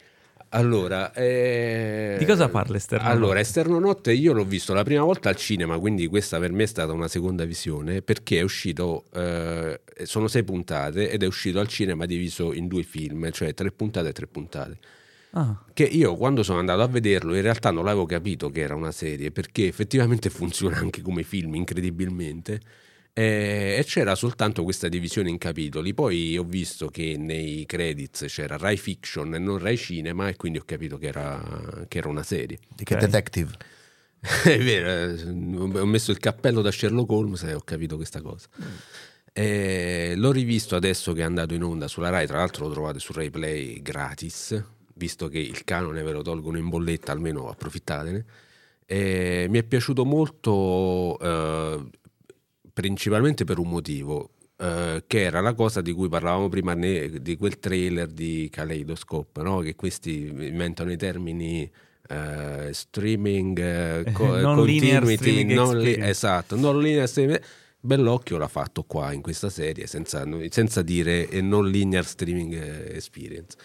[0.56, 3.40] Allora, eh, Di cosa parla Esterno Allora, Notte?
[3.40, 6.66] Esterno Notte io l'ho visto la prima volta al cinema, quindi questa per me è
[6.68, 11.68] stata una seconda visione, perché è uscito, eh, sono sei puntate ed è uscito al
[11.68, 14.78] cinema diviso in due film, cioè tre puntate e tre puntate.
[15.32, 18.76] Ah, Che io quando sono andato a vederlo in realtà non l'avevo capito che era
[18.76, 22.62] una serie, perché effettivamente funziona anche come film, incredibilmente.
[23.14, 25.94] Eh, E c'era soltanto questa divisione in capitoli.
[25.94, 30.58] Poi ho visto che nei credits c'era Rai Fiction e non Rai Cinema, e quindi
[30.58, 32.58] ho capito che era, che era una serie.
[32.76, 33.00] Di che Ok.
[33.02, 33.52] detective?
[34.44, 38.48] È vero, eh, ho messo il cappello da Sherlock Holmes e ho capito questa cosa.
[39.34, 43.00] Eh, l'ho rivisto adesso che è andato in onda sulla Rai, tra l'altro lo trovate
[43.00, 44.64] su Rai Play gratis,
[44.94, 48.26] visto che il canone ve lo tolgono in bolletta, almeno approfittatene.
[48.86, 51.84] Eh, mi è piaciuto molto eh,
[52.74, 57.38] principalmente per un motivo, eh, che era la cosa di cui parlavamo prima ne- di
[57.38, 59.60] quel trailer di Kaleidoscope, no?
[59.60, 61.70] che questi inventano i termini
[62.10, 67.42] eh, streaming, eh, co- Non continuity, streaming non li- esatto, non linear streaming.
[67.80, 72.54] Bellocchio l'ha fatto qua in questa serie senza, senza dire non linear streaming
[72.94, 73.58] experience.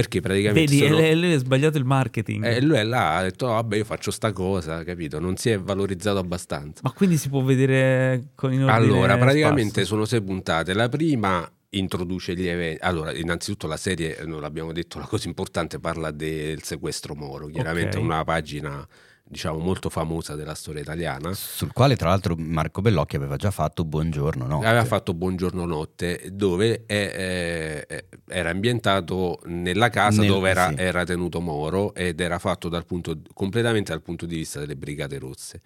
[0.00, 2.44] Perché praticamente vedi, sono- lei, lei ha sbagliato il marketing.
[2.44, 5.18] eh, lui è là, ha detto "Oh, vabbè io faccio sta cosa, capito?
[5.18, 6.82] Non si è valorizzato abbastanza.
[6.84, 9.88] Ma quindi si può vedere con in ordine Allora, praticamente sparso?
[9.90, 10.72] sono sei puntate.
[10.74, 12.78] La prima introduce gli eventi.
[12.82, 17.46] Allora, innanzitutto la serie, eh, non l'abbiamo detto, la cosa importante parla del sequestro Moro,
[17.48, 18.02] chiaramente Ok.
[18.04, 18.86] una pagina
[19.28, 21.32] diciamo molto famosa della storia italiana.
[21.34, 24.58] Sul quale, tra l'altro, Marco Bellocchi aveva già fatto Buongiorno, no?
[24.60, 30.74] Aveva fatto Buongiorno Notte, dove è- è- era ambientato nella casa Nel- dove era, sì.
[30.78, 35.18] era tenuto Moro ed era fatto dal punto, completamente dal punto di vista delle Brigate
[35.18, 35.60] Rosse.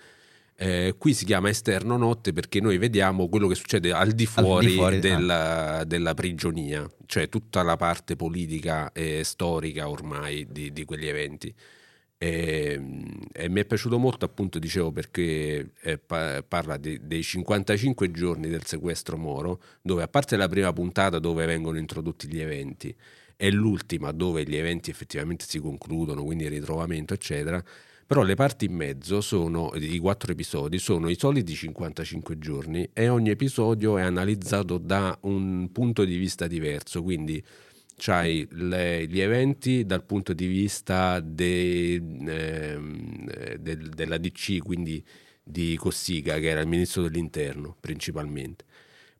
[0.55, 4.75] Eh, qui si chiama esterno notte perché noi vediamo quello che succede al di fuori,
[4.75, 5.01] fuori, ah.
[5.01, 11.53] della, della prigionia, cioè tutta la parte politica e storica ormai di, di quegli eventi.
[12.23, 12.81] E,
[13.33, 18.49] e mi è piaciuto molto, appunto, dicevo, perché eh, pa- parla di- dei 55 giorni
[18.49, 22.95] del sequestro Moro, dove a parte la prima puntata dove vengono introdotti gli eventi
[23.37, 27.61] e l'ultima dove gli eventi effettivamente si concludono, quindi il ritrovamento, eccetera.
[28.07, 33.09] Però le parti in mezzo sono, i quattro episodi, sono i soliti 55 giorni e
[33.09, 37.43] ogni episodio è analizzato da un punto di vista diverso, quindi
[37.97, 41.95] c'hai le- gli eventi dal punto di vista de-
[42.27, 45.05] eh, del- della DC, quindi
[45.43, 48.65] di Cossiga, che era il ministro dell'interno principalmente.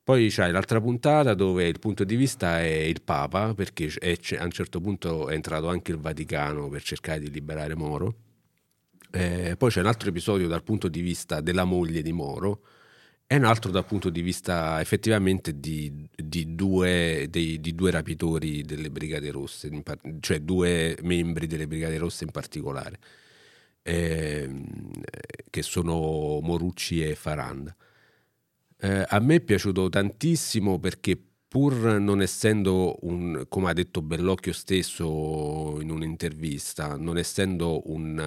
[0.05, 4.45] Poi c'hai l'altra puntata dove il punto di vista è il Papa, perché è- a
[4.45, 8.15] un certo punto è entrato anche il Vaticano per cercare di liberare Moro.
[9.13, 12.63] Eh, poi c'è un altro episodio dal punto di vista della moglie di Moro
[13.33, 18.61] e un altro dal punto di vista effettivamente di, di due, dei- di due rapitori
[18.61, 22.99] delle Brigate Rosse, par- cioè due membri delle Brigate Rosse in particolare,
[23.85, 24.67] ehm,
[25.49, 27.75] che sono Morucci e Faranda.
[28.79, 31.19] Eh, a me è piaciuto tantissimo perché
[31.53, 38.19] pur non essendo un, come ha detto Bellocchio stesso in un'intervista, non essendo un,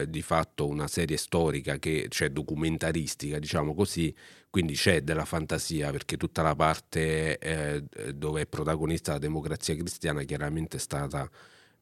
[0.00, 4.14] eh, di fatto una serie storica che cioè documentaristica, diciamo così,
[4.52, 7.84] quindi c'è della fantasia perché tutta la parte eh,
[8.14, 11.26] dove è protagonista la democrazia cristiana chiaramente è stata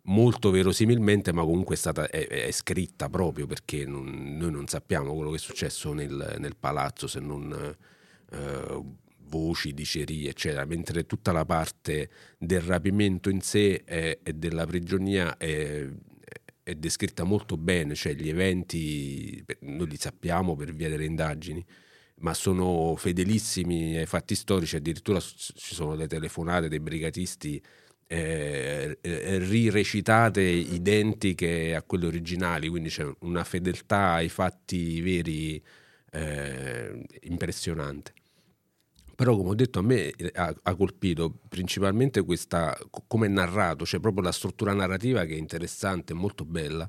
[0.03, 5.13] molto verosimilmente, ma comunque è, stata, è, è scritta proprio perché non- noi non sappiamo
[5.17, 7.77] quello che è successo nel, nel palazzo se non
[8.31, 8.83] eh,
[9.23, 15.89] voci, dicerie, eccetera, mentre tutta la parte del rapimento in sé e della prigionia è,
[16.63, 21.67] è descritta molto bene, cioè gli eventi noi li sappiamo per via delle indagini,
[22.21, 27.63] ma sono fedelissimi ai fatti storici, addirittura ci sono le telefonate dei brigatisti
[28.07, 35.63] eh, eh, rirecitate identiche a quelle originali, quindi c'è una fedeltà ai fatti veri
[36.13, 38.15] eh, impressionante.
[39.15, 43.29] Però, come ho detto, a me eh, ha, ha colpito principalmente questa, co- come è
[43.29, 46.89] narrato, cioè proprio la struttura narrativa che è interessante, molto bella,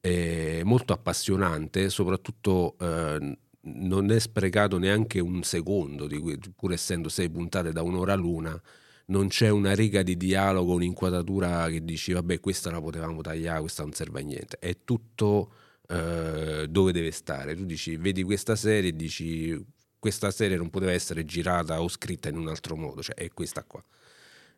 [0.00, 7.30] eh, molto appassionante, soprattutto eh, non è sprecato neanche un secondo, cui, pur essendo sei
[7.30, 8.60] puntate da un'ora l'una,
[9.06, 13.82] non c'è una riga di dialogo, un'inquadratura che dici vabbè questa la potevamo tagliare, questa
[13.82, 15.52] non serve a niente, è tutto
[15.88, 17.54] eh, dove deve stare.
[17.54, 22.28] Tu dici vedi questa serie e dici questa serie non poteva essere girata o scritta
[22.28, 23.82] in un altro modo, cioè è questa qua.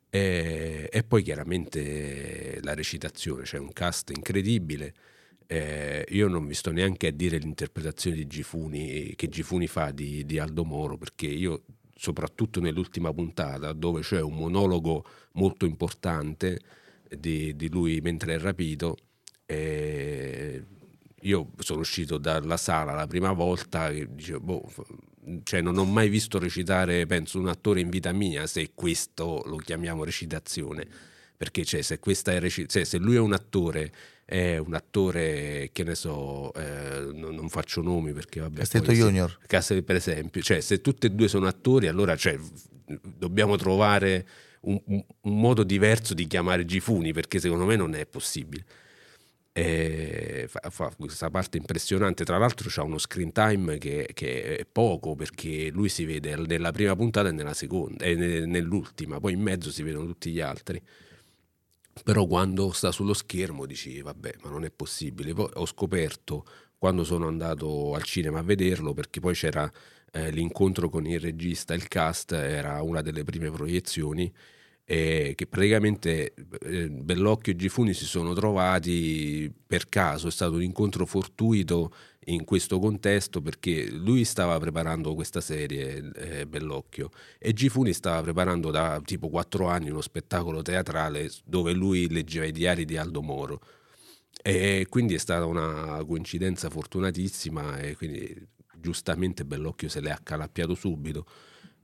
[0.08, 4.94] E, poi chiaramente la recitazione, c'è un cast incredibile.
[5.46, 10.24] Eh, io non mi sto neanche a dire l'interpretazione di Gifuni, che Gifuni fa di,
[10.26, 11.64] di Aldo Moro, perché io,
[11.94, 16.60] soprattutto nell'ultima puntata, dove c'è un monologo molto importante
[17.08, 18.96] di, di lui mentre è rapito,
[19.46, 20.64] eh,
[21.22, 24.72] io sono uscito dalla sala la prima volta e dicevo, boh,
[25.42, 29.56] cioè non ho mai visto recitare, penso, un attore in vita mia, se questo lo
[29.56, 30.86] chiamiamo recitazione,
[31.36, 31.98] perché cioè, se,
[32.38, 33.92] reci- cioè, se lui è un attore
[34.28, 38.58] è un attore che ne so, eh, non, non, faccio nomi perché vabbè.
[38.58, 39.38] Castetto Junior.
[39.60, 42.36] Se, per esempio, cioè se tutti e due sono attori, allora cioè,
[42.84, 44.26] dobbiamo trovare
[44.62, 48.64] un, un, un, modo diverso di chiamare Gifuni perché secondo me non è possibile.
[49.52, 52.24] E fa, fa, questa parte impressionante.
[52.24, 56.72] Tra l'altro, c'ha uno screen time che, che, è poco perché lui si vede nella
[56.72, 60.82] prima puntata e nella seconda, e nell'ultima, poi in mezzo si vedono tutti gli altri
[62.04, 66.44] però quando sta sullo schermo dici vabbè ma non è possibile poi ho scoperto
[66.78, 69.70] quando sono andato al cinema a vederlo perché poi c'era
[70.12, 74.32] eh, l'incontro con il regista il cast era una delle prime proiezioni
[74.88, 80.62] e che praticamente eh, Bellocchio e Gifuni si sono trovati per caso, è stato un
[80.62, 81.92] incontro fortuito
[82.28, 88.70] in questo contesto perché lui stava preparando questa serie, eh, Bellocchio, e Gifuni stava preparando
[88.70, 93.60] da tipo quattro anni uno spettacolo teatrale dove lui leggeva i diari di Aldo Moro.
[94.42, 101.26] E quindi è stata una coincidenza fortunatissima e quindi giustamente Bellocchio se l'è accalappiato subito.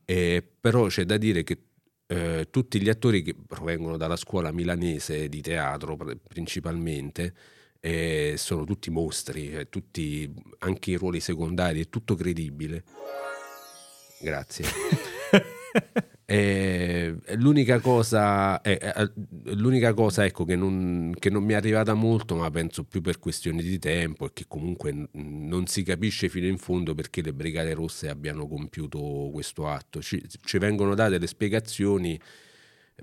[0.05, 1.59] E però c'è da dire che
[2.07, 5.97] eh, tutti gli attori che provengono dalla scuola milanese di teatro
[6.29, 7.35] principalmente
[7.85, 12.85] eh, sono tutti mostri, cioè tutti, anche i ruoli secondari, è tutto credibile.
[14.21, 14.65] Grazie.
[16.25, 19.13] Eh, l'unica cosa, eh, eh,
[19.55, 23.19] l'unica cosa ecco, che, non, che, non, mi è arrivata molto, ma penso più per
[23.19, 27.75] questioni di tempo, è che comunque non si capisce fino in fondo perché le Brigate
[27.75, 30.01] Rosse abbiano compiuto questo atto.
[30.01, 32.19] Ci, ci vengono date le spiegazioni,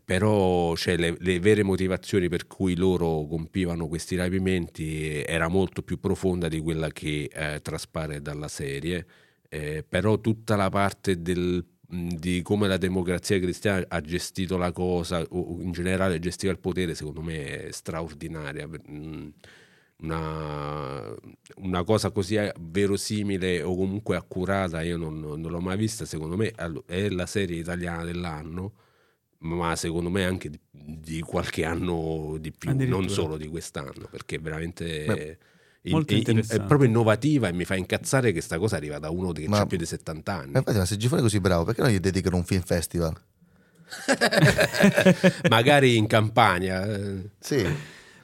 [0.03, 5.99] però cioè, le, le, vere motivazioni per cui loro compivano questi rapimenti era molto più
[5.99, 9.05] profonda di quella che eh, traspare dalla serie.
[9.49, 15.25] Eh, però tutta la parte del di come la democrazia cristiana ha gestito la cosa
[15.29, 18.69] o in generale gestiva il potere secondo me è straordinaria
[20.01, 21.15] una,
[21.55, 26.51] una cosa così verosimile o comunque accurata io non, non, l'ho mai vista secondo me
[26.85, 28.73] è la serie italiana dell'anno
[29.39, 34.37] ma secondo me anche di, di qualche anno di più non solo di quest'anno perché
[34.37, 35.37] veramente Beh
[35.83, 39.09] Molto in, in, è proprio innovativa e mi fa incazzare che questa cosa arriva da
[39.09, 40.51] uno che ha più di 70 anni.
[40.51, 43.15] Ma infatti, ma se Gifone è così bravo, perché non gli dedicano un film festival?
[45.49, 46.85] Magari in campagna.
[47.39, 47.65] Sì.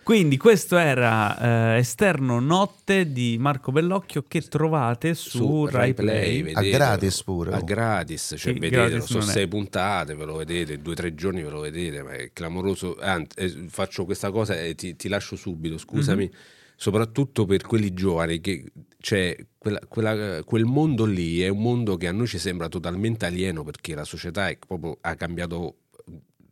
[0.06, 6.44] Quindi questo era eh, Esterno Notte di Marco Bellocchio che trovate su, su Rai Play.
[6.44, 7.52] Play a gratis pure.
[7.52, 11.42] A gratis, cioè sì, vedete, sono sei puntate, ve lo vedete, due o tre giorni
[11.42, 13.00] ve lo vedete, ma è clamoroso.
[13.00, 16.26] Anzi, eh, faccio questa cosa e ti, ti lascio subito, scusami.
[16.26, 16.34] Mm-hmm
[16.78, 18.66] soprattutto per quelli giovani, che
[19.00, 23.26] cioè, quella, quella, quel mondo lì è un mondo che a noi ci sembra totalmente
[23.26, 25.78] alieno perché la società proprio, ha cambiato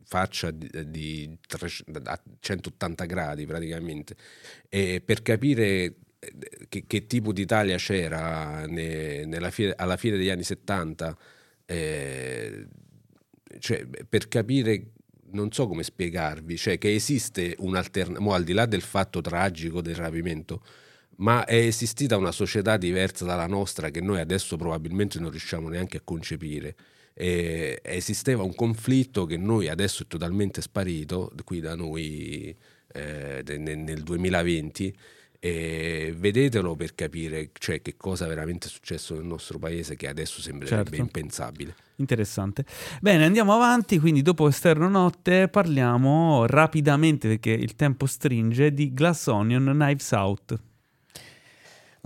[0.04, 4.16] faccia di, di 300, a 180 gradi praticamente
[4.68, 6.32] e per capire eh,
[6.68, 11.16] che, che tipo di Italia c'era ne, fine, alla fine degli anni 70
[11.66, 12.66] eh,
[13.58, 14.92] cioè, per capire
[15.34, 19.96] non so come spiegarvi, cioè che esiste un'alternativa, al di là del fatto tragico del
[19.96, 20.62] rapimento,
[21.16, 25.98] ma è esistita una società diversa dalla nostra che noi adesso probabilmente non riusciamo neanche
[25.98, 26.74] a concepire.
[27.14, 32.54] E esisteva un conflitto che noi adesso è totalmente sparito qui da noi
[32.92, 34.96] eh, nel 2020
[35.44, 40.40] e vedetelo per capire cioè, che cosa veramente è successo nel nostro paese che adesso
[40.40, 41.02] sembrerebbe certo.
[41.02, 41.74] impensabile.
[41.96, 42.64] Interessante.
[43.02, 49.26] Bene, andiamo avanti, quindi dopo Esterno Notte parliamo rapidamente, perché il tempo stringe, di Glass
[49.26, 50.58] Onion Knives Out.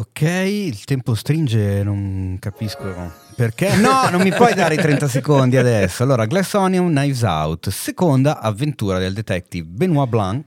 [0.01, 3.75] Ok, il tempo stringe, non capisco perché.
[3.75, 6.05] No, non mi puoi dare i 30 secondi adesso.
[6.05, 10.45] Allora, Glass Onion Knives Out, seconda avventura del detective Benoit Blanc.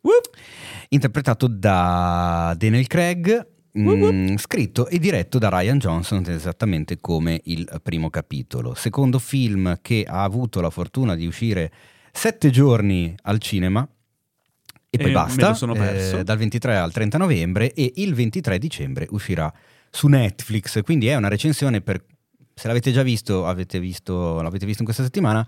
[0.00, 0.30] Whoop
[0.88, 8.08] interpretato da Daniel Craig, Mm, scritto e diretto da Ryan Johnson esattamente come il primo
[8.08, 8.72] capitolo.
[8.74, 11.72] Secondo film che ha avuto la fortuna di uscire
[12.12, 13.86] sette giorni al cinema
[14.94, 19.52] e, e poi basta, eh, dal 23 al 30 novembre e il 23 dicembre uscirà
[19.90, 22.04] su Netflix, quindi è una recensione per,
[22.54, 25.46] se l'avete già visto, avete visto l'avete visto in questa settimana,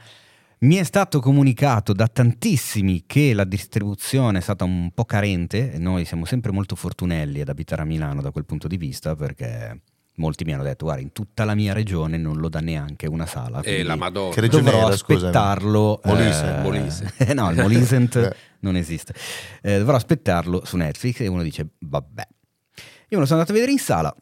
[0.61, 5.75] Mi è stato comunicato da tantissimi che la distribuzione è stata un po' carente.
[5.75, 9.15] E noi siamo sempre molto fortunelli ad abitare a Milano da quel punto di vista
[9.15, 9.83] perché
[10.17, 13.27] molti mi hanno detto guarda in tutta la mia regione non lo dà neanche una
[13.27, 14.33] sala E la Madonna.
[14.35, 17.15] Che regione dovrò era, aspettarlo Molise, eh, Molise.
[17.35, 18.35] no il Molisent Eh.
[18.61, 19.15] non esiste
[19.63, 22.27] Eh, dovrò aspettarlo su Netflix e uno dice vabbè
[23.09, 24.15] io me lo sono andato a vedere in sala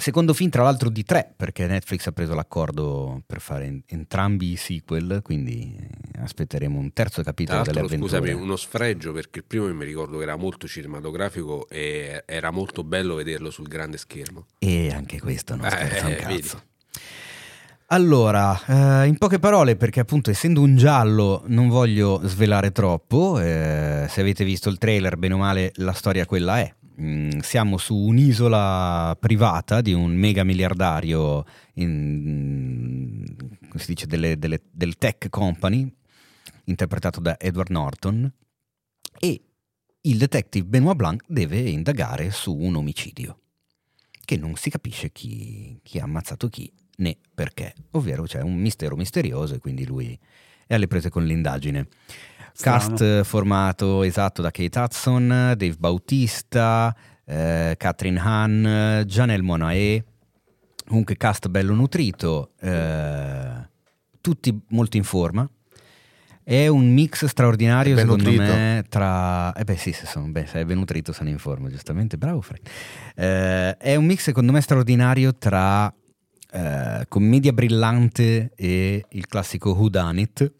[0.00, 4.52] secondo film tra l'altro di tre perché Netflix ha preso l'accordo per fare en- entrambi
[4.52, 9.44] i sequel quindi eh, aspetteremo un terzo capitolo delle avventure scusami, uno sfregio perché il
[9.46, 14.46] primo mi ricordo che era molto cinematografico e era molto bello vederlo sul grande schermo.
[14.58, 16.62] E anche questo non Eh, scherza un eh, cazzo.
[17.92, 24.06] Allora, eh, in poche parole, perché appunto essendo un giallo non voglio svelare troppo, eh,
[24.08, 26.72] se avete visto il trailer, bene o male la storia quella è.
[27.00, 31.44] Mm, siamo su un'isola privata di un mega miliardario,
[31.74, 33.24] in,
[33.68, 35.90] come si dice, delle- delle- del tech company,
[36.64, 38.32] interpretato da Edward Norton,
[39.18, 39.40] e
[40.02, 43.40] il detective Benoit Blanc deve indagare su un omicidio
[44.24, 48.94] che non si capisce chi, chi ha ammazzato chi né perché, ovvero c'è un mistero
[48.96, 50.18] misterioso e quindi lui
[50.66, 51.88] è alle prese con l'indagine.
[52.60, 52.78] Strano.
[52.78, 60.04] Cast formato esatto da Kate Hudson, Dave Bautista, eh, Catherine Hahn, Janelle Monae,
[60.86, 63.68] comunque cast bello nutrito, eh,
[64.20, 65.48] tutti molto in forma.
[66.42, 68.42] È un mix straordinario secondo nutrito.
[68.42, 69.52] me tra...
[69.52, 72.40] Eh beh sì, se, sono, beh, se è ben nutrito sono in forma, giustamente, bravo
[72.40, 72.68] Frank.
[73.14, 75.92] Eh, è un mix secondo me straordinario tra
[76.52, 80.52] eh, commedia brillante e il classico Who Done It,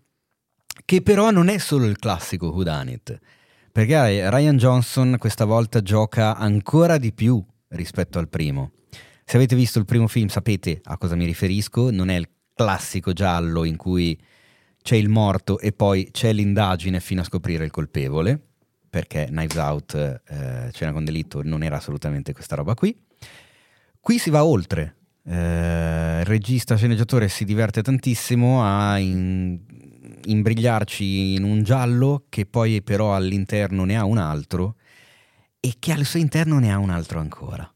[0.84, 3.18] che però non è solo il classico Who Done It,
[3.72, 8.72] perché Ryan Johnson questa volta gioca ancora di più rispetto al primo.
[9.24, 13.12] Se avete visto il primo film sapete a cosa mi riferisco, non è il classico
[13.12, 14.20] giallo in cui
[14.82, 18.40] c'è il morto e poi c'è l'indagine fino a scoprire il colpevole,
[18.88, 22.96] perché Knives Out, eh, Cena con delitto, non era assolutamente questa roba qui.
[24.00, 24.96] Qui si va oltre.
[25.22, 29.60] Eh, il regista sceneggiatore si diverte tantissimo a in-
[30.26, 34.76] imbrigliarci in un giallo che poi però all'interno ne ha un altro
[35.60, 37.70] e che al suo interno ne ha un altro ancora.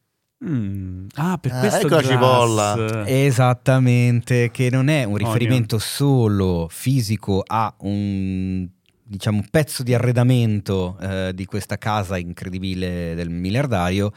[0.45, 1.07] Mm.
[1.15, 3.07] Ah, per Ah, questo ecco cipolla.
[3.07, 8.69] Esattamente, che non è un riferimento solo fisico a un
[9.07, 14.13] diciamo un pezzo di arredamento eh, di questa casa incredibile del miliardario,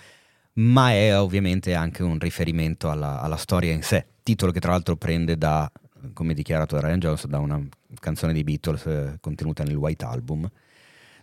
[0.54, 4.06] ma è ovviamente anche un riferimento alla, alla storia in sé.
[4.24, 5.70] Titolo che tra l'altro prende da,
[6.14, 7.62] come dichiarato da Ryan Johnson, da una
[8.00, 10.50] canzone dei Beatles eh, contenuta nel White Album,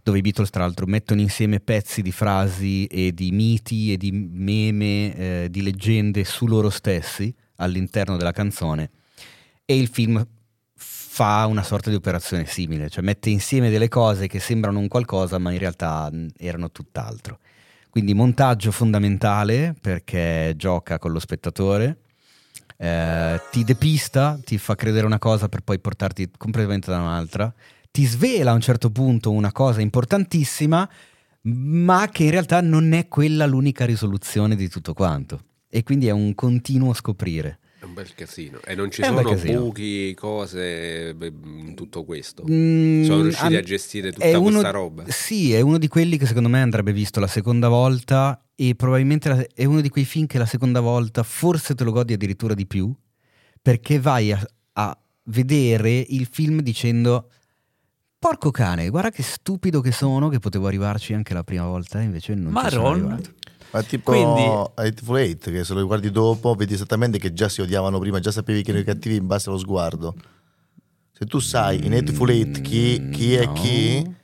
[0.02, 4.12] dove i Beatles tra l'altro mettono insieme pezzi di frasi e di miti e di
[4.12, 8.90] meme, eh, di leggende su loro stessi all'interno della canzone
[9.65, 10.24] e il film
[10.77, 15.39] fa una sorta di operazione simile, cioè mette insieme delle cose che sembrano un qualcosa
[15.39, 17.39] ma in realtà mh, erano tutt'altro.
[17.89, 21.98] Quindi montaggio fondamentale perché gioca con lo spettatore,
[22.76, 27.52] eh, ti depista, ti fa credere una cosa per poi portarti completamente da un'altra,
[27.90, 30.88] ti svela a un certo punto una cosa importantissima,
[31.42, 35.44] ma che in realtà non è quella l'unica risoluzione di tutto quanto.
[35.68, 37.59] E quindi è un continuo scoprire.
[37.80, 38.60] È un bel casino.
[38.64, 39.22] E non ci È sono
[39.60, 42.44] buchi, cose in tutto questo.
[42.51, 45.05] Mm, Sono riusciti an- a gestire tutta uno- questa roba.
[45.09, 49.48] Sì, è uno di quelli che secondo me andrebbe visto la seconda volta e probabilmente
[49.55, 52.66] è uno di quei film che la seconda volta forse te lo godi addirittura di
[52.66, 52.93] più
[53.60, 57.31] perché vai a, a vedere il film dicendo
[58.18, 62.05] porco cane, guarda che stupido che sono che potevo arrivarci anche la prima volta e
[62.05, 63.02] invece non ci sono Maron.
[63.10, 63.31] arrivato.
[63.72, 67.60] Ma tipo Quindi- Hateful Eight, che se lo guardi dopo vedi esattamente che già si
[67.60, 70.14] odiavano prima, già sapevi che erano i cattivi in base allo sguardo.
[71.10, 73.52] Se tu sai in Hateful Eight chi, chi è No.
[73.52, 74.14] chi,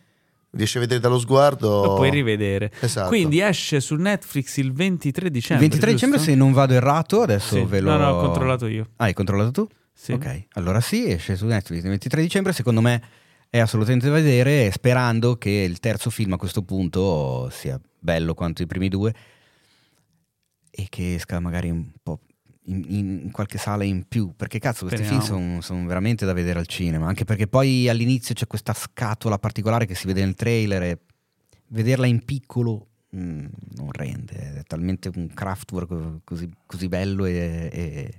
[0.53, 1.85] riesci a vedere dallo sguardo...
[1.85, 2.71] Lo puoi rivedere.
[2.81, 3.09] Esatto.
[3.09, 5.67] Quindi esce su Netflix il 23 Il dicembre.
[5.69, 6.33] 23 dicembre giusto?
[6.33, 7.65] se non vado errato adesso Sì.
[7.65, 7.91] ve lo...
[7.91, 8.89] No, no, ho controllato io.
[8.97, 9.69] Ah, hai controllato tu?
[9.93, 10.13] Sì.
[10.13, 13.03] Ok, allora sì, esce su Netflix il 23 dicembre, secondo me
[13.51, 18.63] è assolutamente da vedere, sperando che il terzo film a questo punto sia bello quanto
[18.63, 19.13] i primi due
[20.71, 22.21] e che esca magari un po'
[22.65, 22.85] in,
[23.25, 25.37] in qualche sala in più, perché cazzo questi Speriamo.
[25.37, 29.87] film sono veramente da vedere al cinema, anche perché poi all'inizio c'è questa scatola particolare
[29.87, 30.99] che si vede nel trailer e
[31.69, 33.47] vederla in piccolo mm,
[33.77, 38.19] non rende, è talmente un craftwork così, così bello e, e-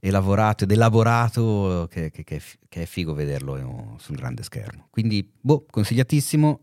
[0.00, 4.42] e lavorato ed elaborato che, che- che è che è figo vederlo eh, sul grande
[4.42, 4.88] schermo.
[4.90, 6.60] Quindi, boh, consigliatissimo.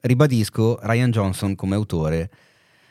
[0.00, 2.30] Ribadisco, Ryan Johnson come autore,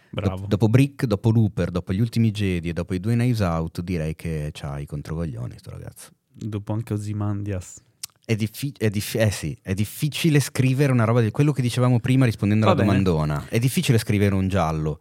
[0.09, 0.35] Bravo.
[0.37, 3.81] dop- dopo Brick, dopo Looper, dopo gli ultimi Jedi e dopo i due Knives Out,
[3.81, 6.09] direi che c'ha i controcoglioni sto ragazzo.
[6.31, 7.81] Dopo anche Ozymandias.
[8.25, 11.99] È, diffi- è, dif- eh sì, è difficile scrivere una roba di quello che dicevamo
[11.99, 13.01] prima rispondendo Va alla bene.
[13.01, 13.45] domandona.
[13.47, 14.99] È difficile scrivere un giallo.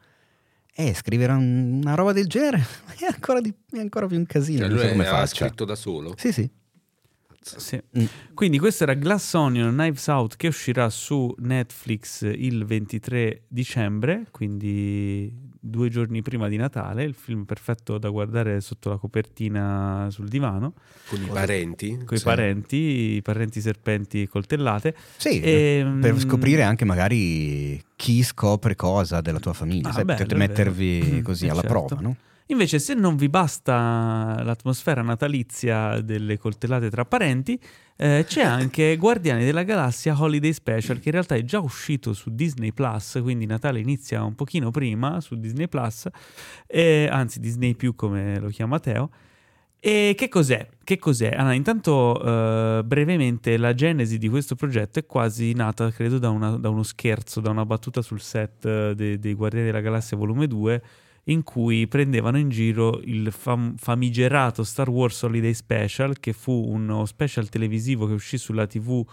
[0.79, 2.59] Eh, scrivere un- una roba del genere
[3.01, 4.61] è ancora, di- è ancora più un casino.
[4.61, 5.45] Cioè, non so lui come aveva faccia.
[5.47, 6.15] scritto da solo.
[6.17, 6.49] Sì, sì.
[7.57, 7.81] Sì.
[7.99, 8.05] Mm.
[8.35, 15.33] Quindi questo era Glass Onion Knives Out che uscirà su Netflix il 23 dicembre, quindi
[15.61, 20.75] due giorni prima di Natale, il film perfetto da guardare sotto la copertina sul divano,
[21.09, 21.97] Con i parenti.
[22.05, 22.25] con i Sì.
[22.25, 22.77] parenti,
[23.17, 24.95] i parenti serpenti coltellate.
[25.17, 29.89] Sì, Ehm, per scoprire anche magari chi scopre cosa della tua famiglia.
[29.89, 31.85] Ah, sai, bello, mettervi così Eh, alla certo.
[31.87, 32.17] prova, no?
[32.49, 37.59] Invece, se non vi basta l'atmosfera natalizia delle coltellate tra parenti,
[37.97, 42.31] eh, c'è anche Guardiani della Galassia Holiday Special, che in realtà è già uscito su
[42.33, 46.07] Disney Plus, quindi Natale inizia un pochino prima su Disney Plus,
[46.69, 49.11] eh, anzi Disney più come lo chiama Teo.
[49.81, 50.69] E che cos'è?
[50.85, 51.31] Che cos'è?
[51.31, 52.21] Allora, intanto,
[52.79, 56.83] eh, brevemente, la genesi di questo progetto è quasi nata, credo, da, una- da uno
[56.85, 60.83] scherzo, da una battuta sul set eh, de- dei Guardiani della Galassia volume 2,
[61.29, 67.05] in cui prendevano in giro il fam- famigerato Star Wars Holiday Special, che fu uno
[67.05, 69.05] special televisivo che uscì sulla TV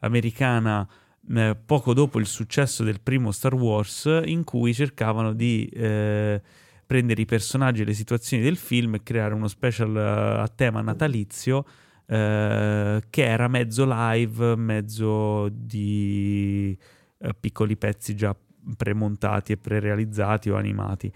[0.00, 0.88] americana
[1.30, 6.40] eh, poco dopo il successo del primo Star Wars, in cui cercavano di eh,
[6.86, 10.80] prendere i personaggi e le situazioni del film e creare uno special eh, a tema
[10.80, 11.64] natalizio.
[12.06, 16.76] eh, che era mezzo live, mezzo di
[17.18, 18.34] eh, piccoli pezzi già
[18.76, 21.12] premontati e prerealizzati o animati.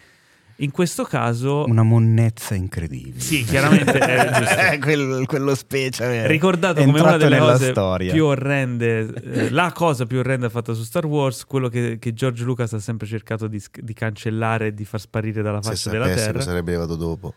[0.63, 3.19] In questo caso, Una monnezza incredibile.
[3.19, 4.55] sì, chiaramente è giusto.
[4.73, 6.27] Eh, quello, quello specie.
[6.29, 8.13] ricordato è come una delle nella cose storia.
[8.13, 12.45] più orrende, eh, la cosa più orrenda fatta su Star Wars, quello che, che George
[12.45, 16.07] Lucas ha sempre cercato di, di cancellare e di far sparire dalla Se faccia della
[16.07, 16.33] Terra.
[16.33, 17.35] cosa sarebbe arrivato dopo.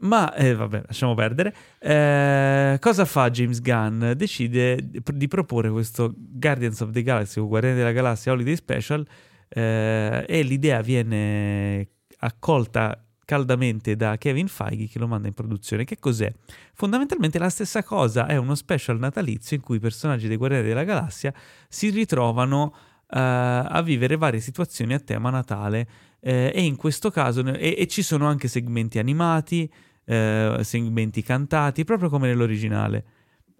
[0.00, 1.54] Ma eh, vabbè, lasciamo perdere.
[1.80, 4.12] Eh, cosa fa James Gunn?
[4.12, 9.04] Decide di- di proporre questo Guardians of the Galaxy o Guardiani della Galassia Holiday Special
[9.48, 11.88] eh, e l'idea viene
[12.18, 15.84] accolta caldamente da Kevin Feige che lo manda in produzione.
[15.84, 16.32] Che cos'è?
[16.72, 20.84] Fondamentalmente la stessa cosa, è uno special natalizio in cui i personaggi dei Guardiani della
[20.84, 21.34] Galassia
[21.68, 22.74] si ritrovano
[23.10, 25.88] eh, a vivere varie situazioni a tema Natale
[26.20, 29.70] eh, e in questo caso e, e ci sono anche segmenti animati,
[30.06, 33.04] eh, segmenti cantati, proprio come nell'originale.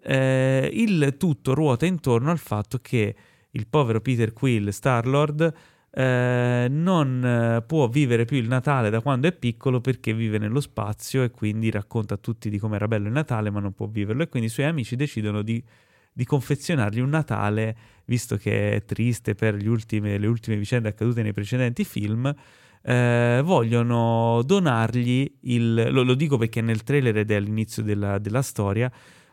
[0.02, 3.14] Eh, il tutto ruota intorno al fatto che
[3.50, 5.52] il povero Peter Quill, Star-Lord,
[5.90, 10.60] eh, non eh, può vivere più il Natale da quando è piccolo perché vive nello
[10.60, 14.22] spazio e quindi racconta a tutti di com'era bello il Natale ma non può viverlo.
[14.22, 15.62] E quindi i suoi amici decidono di,
[16.12, 21.32] di confezionargli un Natale visto che è triste per ultime- le ultime vicende accadute nei
[21.32, 22.34] precedenti film
[22.82, 28.42] eh, vogliono donargli il lo, lo dico perché nel trailer ed è all'inizio della, della
[28.42, 28.90] storia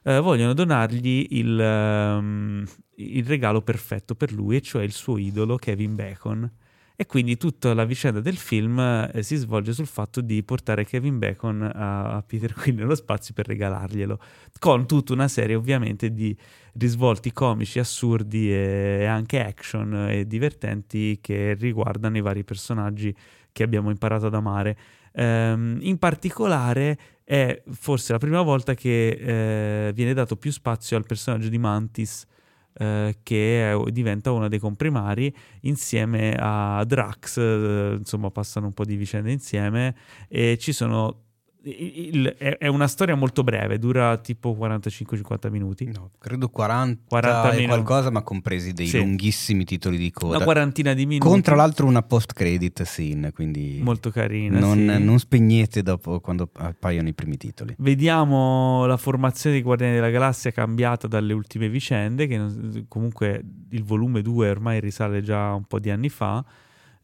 [0.07, 2.63] eh, vogliono donargli il, ehm,
[2.97, 6.49] il regalo perfetto per lui, e cioè il suo idolo Kevin Bacon.
[6.97, 11.17] E quindi tutta la vicenda del film eh, si svolge sul fatto di portare Kevin
[11.17, 14.19] Bacon a, a Peter Quill nello spazio per regalarglielo,
[14.59, 16.37] con tutta una serie ovviamente di
[16.73, 23.13] risvolti comici, assurdi e, e anche action e divertenti che riguardano i vari personaggi
[23.51, 24.77] che abbiamo imparato ad amare.
[25.15, 31.05] Ehm, in particolare è forse la prima volta che eh, viene dato più spazio al
[31.05, 32.25] personaggio di Mantis,
[32.77, 38.85] eh, che è- diventa uno dei comprimari insieme a Drax, eh, insomma passano un po'
[38.85, 39.95] di vicende insieme
[40.27, 41.21] e ci sono...
[41.69, 45.85] il- è, è una storia molto breve, dura tipo 45-50 minuti.
[45.93, 48.97] No, credo 40, 40 e qualcosa, ma compresi dei Sì.
[48.99, 50.35] lunghissimi titoli di coda.
[50.37, 51.27] Una quarantina di minuti.
[51.29, 54.59] Con tra l'altro una post-credit scene, quindi molto carina.
[54.59, 55.03] non, sì.
[55.03, 57.75] non spegnete dopo quando appaiono i primi titoli.
[57.79, 63.83] Vediamo la formazione dei Guardiani della Galassia cambiata dalle ultime vicende, che non- comunque il
[63.83, 66.43] volume 2 ormai risale già un po' di anni fa,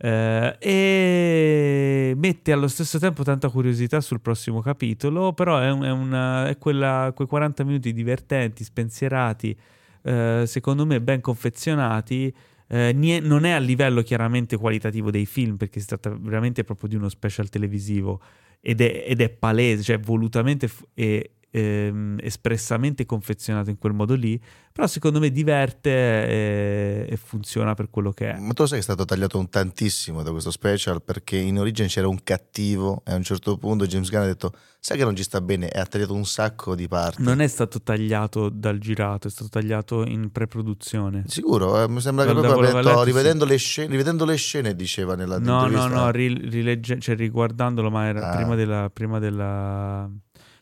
[0.04, 6.48] eh, e mette allo stesso tempo tanta curiosità sul prossimo capitolo, però è, è una-
[6.48, 9.56] è quella- quei 40 minuti divertenti, spensierati,
[10.04, 12.34] eh, secondo me ben confezionati.
[12.74, 16.88] eh, nie- non è a livello chiaramente qualitativo dei film, perché si tratta veramente proprio
[16.88, 18.22] di uno special televisivo
[18.62, 24.16] ed è, ed è palese, cioè volutamente f- e ehm, espressamente confezionato in quel modo
[24.16, 24.42] lì,
[24.72, 28.40] però secondo me diverte e, e funziona per quello che è.
[28.40, 31.88] Ma tu sai che è stato tagliato un tantissimo da questo special perché in origine
[31.90, 35.16] c'era un cattivo e a un certo punto James Gunn ha detto sai che non
[35.16, 37.22] ci sta bene e ha tagliato un sacco di parti.
[37.22, 41.26] Non è stato tagliato dal girato, è stato tagliato in pre-produzione.
[41.28, 45.16] Sicuro, eh, mi sembra che proprio abbia detto, rivedendo, le scene, rivedendo le scene diceva
[45.16, 48.36] nella No, no, no, ri- rilegge- cioè, riguardandolo, ma era Ah.
[48.36, 48.90] prima della...
[48.92, 50.10] Prima della...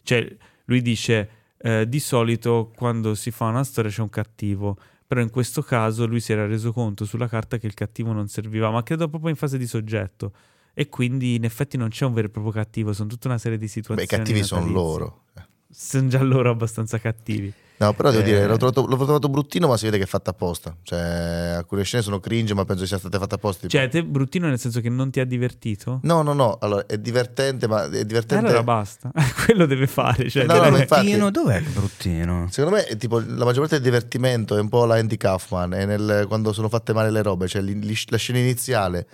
[0.04, 0.36] Cioè,
[0.70, 1.30] lui dice...
[1.62, 4.78] eh, di solito quando si fa una storia c'è un cattivo.
[5.06, 8.28] Però in questo caso lui si era reso conto sulla carta che il cattivo non
[8.28, 10.32] serviva, ma credo proprio in fase di soggetto.
[10.74, 13.58] E quindi in effetti non c'è un vero e proprio cattivo, sono tutta una serie
[13.58, 14.04] di Beh, situazioni.
[14.04, 15.24] i cattivi sono loro.
[15.70, 17.52] Sono già loro abbastanza cattivi.
[17.82, 18.26] No, però devo Eh.
[18.26, 20.76] dire, l'ho trovato, l'ho trovato bruttino, ma si vede che è fatta apposta.
[20.84, 23.68] Cioè, alcune scene sono cringe, ma penso siano state fatte apposta.
[23.68, 26.02] tipo- Cioè, te bruttino nel senso che non ti ha divertito?
[26.04, 28.46] No, no, no, allora è divertente, ma è divertente.
[28.46, 29.12] allora basta,
[29.46, 30.30] quello deve fare.
[30.30, 32.48] Cioè, No, no, deve- ma infatti- Bruttino, dov'è che bruttino?
[32.52, 35.74] Secondo me, è tipo, la maggior parte del divertimento è un po' la Andy Kaufman,
[35.74, 39.08] è nel- quando sono fatte male le robe, cioè li- li- la scena iniziale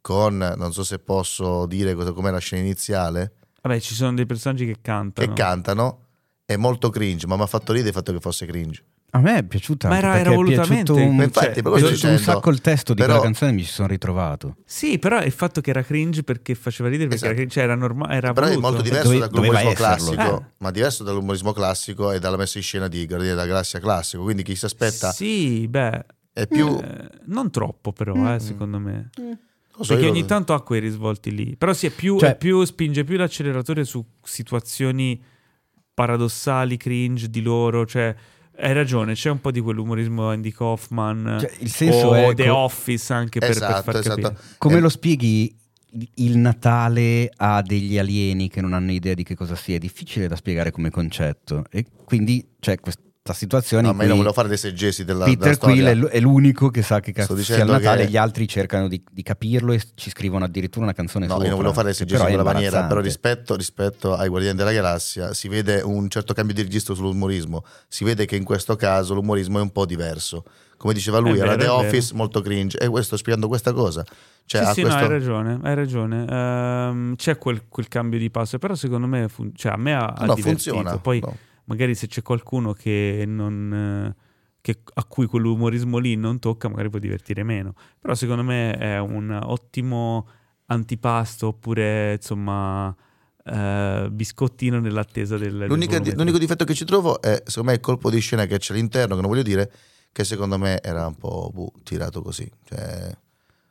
[0.00, 3.32] con, non so se posso dire cosa, com'è la scena iniziale,
[3.62, 5.26] Vabbè, ci sono dei personaggi che cantano.
[5.26, 5.98] che cantano,
[6.52, 8.84] è molto cringe, ma mi ha fatto ridere il fatto che fosse cringe.
[9.14, 9.88] A me è piaciuta.
[9.88, 12.60] Ma era- era è volutamente- un, Ma infatti, cioè, è piaciuto un dicendo- sacco il
[12.62, 14.56] testo di però- quella canzone mi ci sono ritrovato.
[14.64, 17.32] Sì, però il fatto che era cringe perché faceva ridere, perché Esatto.
[17.32, 18.66] era, cringe, cioè era normale, era Però è voluto.
[18.68, 20.44] molto diverso Dove- dall'umorismo classico, Eh.
[20.58, 24.42] ma diverso dall'umorismo classico e dalla messa in scena di Guardiani della Galassia classico, quindi
[24.42, 26.78] chi si aspetta Sì, beh, è più...
[26.82, 28.26] eh, non troppo però, Mm.
[28.28, 29.10] eh, secondo me.
[29.78, 31.56] so, Perché ogni tanto ha quei risvolti lì.
[31.56, 35.20] Però sì, è più, Cioè- è più- spinge più l'acceleratore su situazioni
[36.02, 37.86] paradossali, cringe di loro.
[37.86, 38.14] Cioè,
[38.58, 42.46] hai ragione, c'è un po' di quell'umorismo Andy Kaufman Cioè, il senso o è The
[42.48, 44.20] co- Office anche per, per Esatto, far esatto.
[44.20, 44.40] capire.
[44.58, 45.56] Come Eh, lo spieghi
[46.16, 49.76] il Natale a degli alieni che non hanno idea di che cosa sia?
[49.76, 51.64] È difficile da spiegare come concetto.
[51.70, 52.76] E quindi c'è
[53.22, 55.92] questa situazione No, ma io non volevo fare dei seggesi della, Peter della storia.
[55.92, 59.00] Quill è l'unico che sa che cazzo sia il Natale, che- gli altri cercano di,
[59.12, 61.44] di capirlo e ci scrivono addirittura una canzone No, sopra.
[61.46, 64.72] io non volevo fare dei seggesi in quella maniera, però rispetto, rispetto ai Guardiani della
[64.72, 67.64] Galassia si vede un certo cambio di registro sull'umorismo.
[67.86, 70.44] Si vede che in questo caso l'umorismo è un po' diverso.
[70.76, 71.74] Come diceva lui, È era vero, The vero.
[71.76, 72.76] Office molto cringe.
[72.78, 74.02] E questo sto spiegando questa cosa.
[74.44, 74.98] Cioè, sì, ha sì, questo...
[74.98, 76.26] no, hai ragione, hai ragione.
[76.28, 80.06] Ehm, c'è quel, quel cambio di passo, però secondo me, fun- cioè, a me ha,
[80.06, 80.72] ha no, divertito.
[80.74, 80.98] funziona.
[80.98, 81.36] Poi no.
[81.72, 84.14] Magari se c'è qualcuno che non...
[84.14, 84.30] eh,
[84.60, 87.74] che- a cui quell'umorismo lì non tocca, magari può divertire meno.
[87.98, 90.28] Però secondo me è un ottimo
[90.66, 92.94] antipasto oppure insomma
[93.44, 95.56] eh, biscottino nell'attesa del...
[95.56, 98.44] del L'unica- volume l'unico difetto che ci trovo è, secondo me, il colpo di scena
[98.46, 99.72] che c'è all'interno, che non voglio dire,
[100.12, 102.48] che secondo me era un po' boh, tirato così.
[102.68, 103.16] Cioè,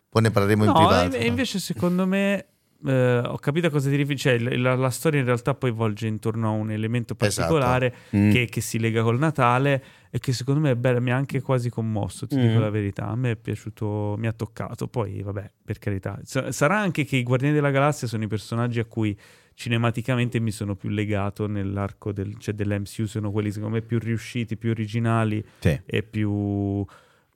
[0.10, 1.16] poi ne parleremo in No, privato.
[1.16, 2.48] e invece secondo me
[2.86, 4.30] eh, ho capito a cosa ti riferisci.
[4.30, 7.54] Cioè, la, la storia in realtà poi volge intorno a un elemento Esatto.
[7.54, 8.32] particolare Mm.
[8.32, 11.42] che, che si lega col Natale e che secondo me è bello, mi ha anche
[11.42, 12.48] quasi commosso, ti Mm.
[12.48, 13.08] dico la verità.
[13.08, 14.88] A me è piaciuto, mi ha toccato.
[14.88, 16.20] Poi, vabbè, per carità.
[16.24, 19.18] Sa- Sarà anche che i Guardiani della Galassia sono i personaggi a cui
[19.54, 24.58] cinematicamente mi sono più legato nell'arco del, cioè dell'MCU, sono quelli secondo me più riusciti,
[24.58, 25.80] più originali Sì.
[25.86, 26.84] e più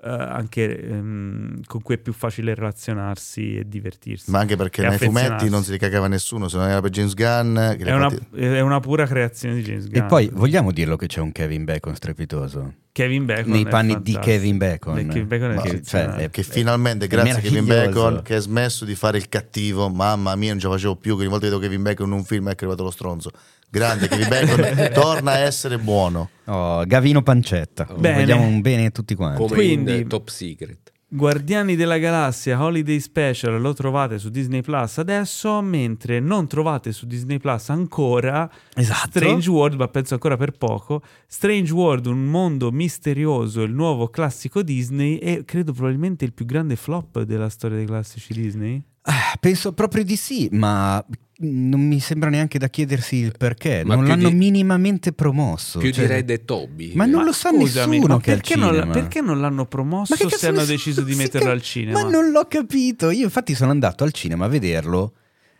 [0.09, 4.29] anche ehm, con cui è più facile relazionarsi e divertirsi.
[4.31, 7.55] Ma anche perché nei fumetti non si ricagava nessuno, se non era per James Gunn.
[7.55, 10.03] Che È una, è una pura creazione di James Gunn.
[10.03, 12.73] E poi vogliamo dirlo che c'è un Kevin Bacon strepitoso?
[12.91, 14.17] Kevin Bacon Nei panni di.
[14.19, 14.95] Kevin Bacon.
[14.95, 16.11] Kevin Bacon è Ma- eccezionale.
[16.13, 17.65] cioè, è- che finalmente, è grazie a Kevin.
[17.65, 19.89] Bacon, che ha smesso di fare il cattivo.
[19.89, 21.15] Mamma mia, non ce la facevo più.
[21.15, 23.31] Che ogni volta che vedo Kevin Bacon in un film è arrivato lo stronzo.
[23.69, 26.29] Grande Kevin Bacon, torna a essere buono.
[26.45, 27.85] Oh, Gavino Pancetta.
[27.97, 28.19] Bene.
[28.21, 29.41] Vogliamo un bene a tutti quanti.
[29.41, 30.91] Come Quindi- in Top Secret.
[31.07, 37.05] Guardiani della Galassia Holiday Special lo trovate su Disney Plus adesso, mentre non trovate su
[37.05, 39.09] Disney Plus ancora Esatto.
[39.19, 41.01] Strange World, ma penso ancora per poco.
[41.27, 46.75] Strange World, un mondo misterioso, il nuovo classico Disney e credo probabilmente il più grande
[46.75, 48.83] flop della storia dei classici Disney.
[49.07, 51.03] Ah, penso proprio di sì, ma
[51.37, 53.83] non mi sembra neanche da chiedersi il perché.
[53.85, 55.77] Ma non l'hanno di- minimamente promosso.
[55.79, 56.93] Più cioè- di Red e Toby.
[56.95, 60.47] Ma non Ma lo sa scusami, nessuno perché non, perché non l'hanno promosso Ma se
[60.47, 62.01] hanno ne- deciso di metterlo che- al cinema?
[62.03, 63.09] Ma non l'ho capito.
[63.11, 65.13] Io infatti sono andato al cinema a vederlo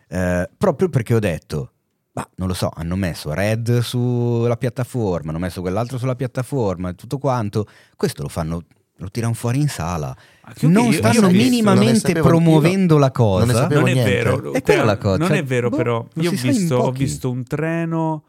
[0.08, 1.72] eh, proprio perché ho detto,
[2.14, 6.96] ma non lo so, hanno messo Red sulla piattaforma, hanno messo quell'altro sulla piattaforma e
[6.96, 7.68] tutto quanto.
[7.96, 8.64] Questo lo fanno,
[8.98, 10.16] lo tirano fuori in sala.
[10.42, 13.46] Ah, non io- stanno io visto- non minimamente sapevo- promuovendo io la non cosa.
[13.46, 14.12] ne sapevo non è niente.
[14.12, 16.08] vero, È quella la cosa, Non cioè, è vero, boh, però.
[16.16, 18.24] Io ho visto, ho visto un treno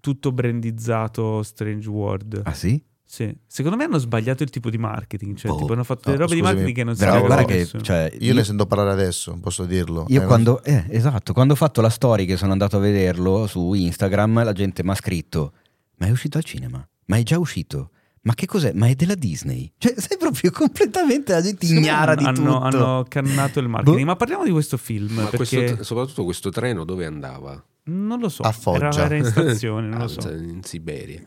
[0.00, 2.40] tutto brandizzato Strange World.
[2.44, 2.80] Ah sì?
[3.08, 3.32] Sì.
[3.46, 5.36] Secondo me hanno sbagliato il tipo di marketing.
[5.36, 5.58] Cioè, Boh.
[5.58, 6.56] tipo, hanno fatto No, delle robe di scusami.
[6.56, 10.06] marketing che non si guarda che cioè, Io ne sento parlare adesso, posso dirlo.
[10.08, 13.46] Io Eh, quando, eh, esatto, quando ho fatto la story che sono andato a vederlo
[13.46, 15.52] su Instagram, la gente mi ha scritto:
[15.98, 16.86] Ma è uscito al cinema?
[17.06, 17.90] Ma è già uscito?
[18.26, 18.72] Ma che cos'è?
[18.74, 19.72] Ma è della Disney?
[19.78, 22.58] Cioè, sei proprio completamente la gente me ignara di hanno, tutto.
[22.64, 24.00] hanno cannato il marketing.
[24.00, 24.04] Boh.
[24.04, 25.14] Ma parliamo di questo film.
[25.14, 27.64] Ma perché questo- soprattutto questo treno dove andava?
[27.88, 28.42] non lo so.
[28.42, 28.86] A Foggia.
[28.88, 30.28] Era, era in stazione, non Ah, lo so.
[30.28, 31.22] In Siberia.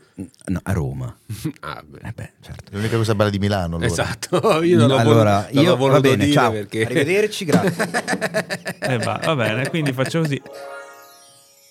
[0.48, 1.16] No, a Roma.
[1.60, 2.00] Ah, beh.
[2.06, 2.64] Eh beh, certo.
[2.76, 3.76] L'unica cosa bella di Milano.
[3.76, 3.86] Allora.
[3.90, 6.52] Esatto, io non l'ho allora, volu- non io l'ho va voluto bene, dire ciao.
[6.52, 6.84] perché...
[6.84, 7.90] Arrivederci, grazie.
[8.78, 10.38] Eh, va, va bene, quindi faccio così.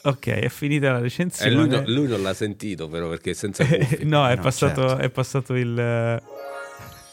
[0.10, 1.52] Ok, è finita la recensione.
[1.52, 4.04] Eh, lui, no- lui non l'ha sentito però perché senza cuffie.
[4.06, 4.98] no, è, No, passato, certo.
[5.04, 6.22] è passato il...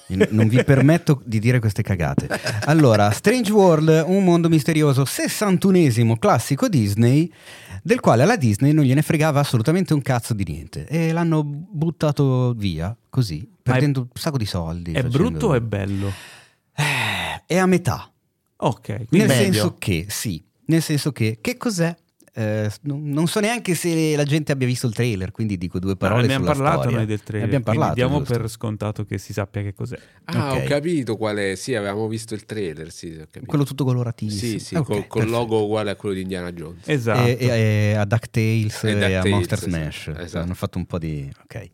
[0.09, 2.29] Io Non vi permetto di dire queste cagate.
[2.67, 7.29] Allora, Strange World, un mondo misterioso, 61esimo classico Disney,
[7.83, 10.87] del quale alla Disney non gliene fregava assolutamente un cazzo di niente.
[10.87, 14.93] E l'hanno buttato via, così, Ma è- perdendo un sacco di soldi.
[14.93, 16.13] È facendo- brutto o è bello?
[16.77, 18.09] Eh, È a metà.
[18.59, 19.43] Ok, quindi Nel medio.
[19.53, 21.95] senso che, sì, nel senso che, che cos'è?
[22.39, 26.27] Eh, non, so neanche se la gente abbia visto il trailer, quindi dico due parole
[26.27, 26.97] ne abbiamo sulla parlato storia.
[26.99, 27.49] noi del trailer.
[27.49, 28.35] Ne parlato, diamo giusto?
[28.39, 29.99] per scontato che si sappia che cos'è.
[30.25, 30.59] Ah, Ok.
[30.63, 31.55] ho capito qual è.
[31.55, 32.91] Sì, avevamo visto il trailer.
[32.93, 33.19] Sì.
[33.47, 34.51] Quello tutto coloratissimo.
[34.53, 35.31] Sì, sì, Ok, col, col perfetto.
[35.39, 36.83] logo uguale a quello di Indiana Jones.
[36.87, 37.27] Esatto.
[37.27, 40.13] e, e- e a DuckTales E e, a DuckTales, Monster esatto, Smash.
[40.19, 40.45] esatto.
[40.45, 41.33] Hanno fatto un po' di...
[41.43, 41.71] Ok.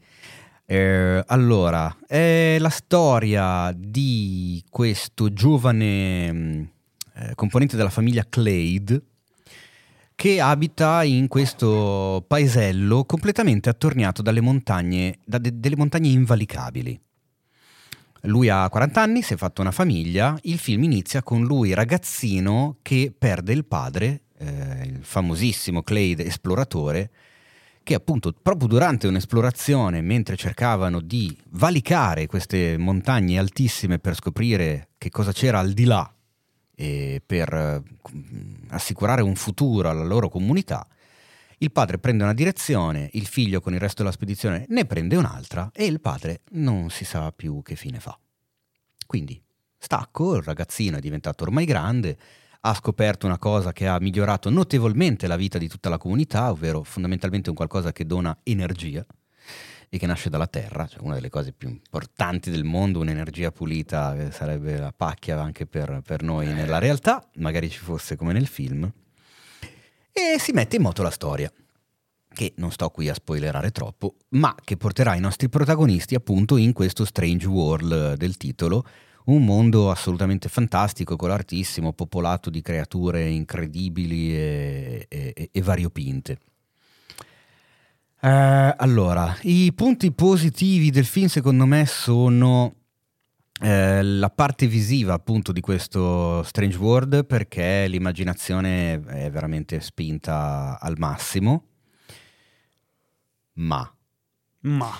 [0.64, 6.68] Eh, allora, è la storia di questo giovane mh,
[7.16, 9.02] eh, componente della famiglia Clade
[10.22, 17.00] che abita in questo paesello completamente attorniato dalle montagne, da de- delle montagne invalicabili.
[18.26, 22.76] Lui ha 40 anni, si è fatto una famiglia, il film inizia con lui ragazzino
[22.82, 27.10] che perde il padre, eh, il famosissimo Clade esploratore,
[27.82, 35.10] che appunto proprio durante un'esplorazione, mentre cercavano di valicare queste montagne altissime per scoprire che
[35.10, 36.08] cosa c'era al di là
[36.74, 37.82] per eh,
[38.68, 40.86] assicurare un futuro alla loro comunità,
[41.58, 45.70] il padre prende una direzione, il figlio con il resto della spedizione ne prende un'altra
[45.72, 48.18] e il padre non si sa più che fine fa.
[49.06, 49.40] Quindi
[49.78, 52.18] stacco, il ragazzino è diventato ormai grande,
[52.60, 56.82] ha scoperto una cosa che ha migliorato notevolmente la vita di tutta la comunità, ovvero
[56.82, 59.04] fondamentalmente un qualcosa che dona energia
[59.94, 64.14] e che nasce dalla terra, cioè una delle cose più importanti del mondo, un'energia pulita
[64.16, 68.46] che sarebbe la pacchia anche per, per noi nella realtà, magari ci fosse come nel
[68.46, 68.90] film,
[70.10, 71.52] e si mette in moto la storia
[72.26, 76.72] che non sto qui a spoilerare troppo, ma che porterà i nostri protagonisti appunto in
[76.72, 78.86] questo Strange World del titolo,
[79.26, 86.38] un mondo assolutamente fantastico, coloratissimo, popolato di creature incredibili e, e- e variopinte.
[88.24, 92.72] Eh, allora, i punti positivi del film secondo me sono
[93.60, 100.94] eh, la parte visiva appunto di questo Strange World perché l'immaginazione è veramente spinta al
[100.98, 101.64] massimo.
[103.54, 103.92] Ma
[104.60, 104.90] Ma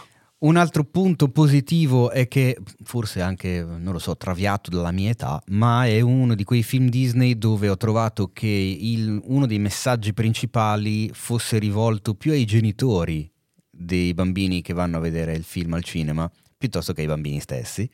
[0.43, 5.41] un altro punto positivo è che, forse anche, non lo so, traviato dalla mia età,
[5.49, 10.13] ma è uno di quei film Disney dove ho trovato che il- uno dei messaggi
[10.13, 13.31] principali fosse rivolto più ai genitori
[13.71, 17.89] dei bambini che vanno a vedere il film al cinema, piuttosto che ai bambini stessi.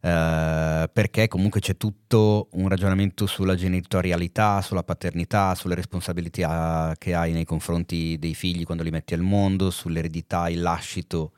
[0.00, 7.32] Eh, perché comunque c'è tutto un ragionamento sulla genitorialità, sulla paternità, sulle responsabilità che hai
[7.32, 11.32] nei confronti dei figli quando li metti al mondo, sull'eredità, il lascito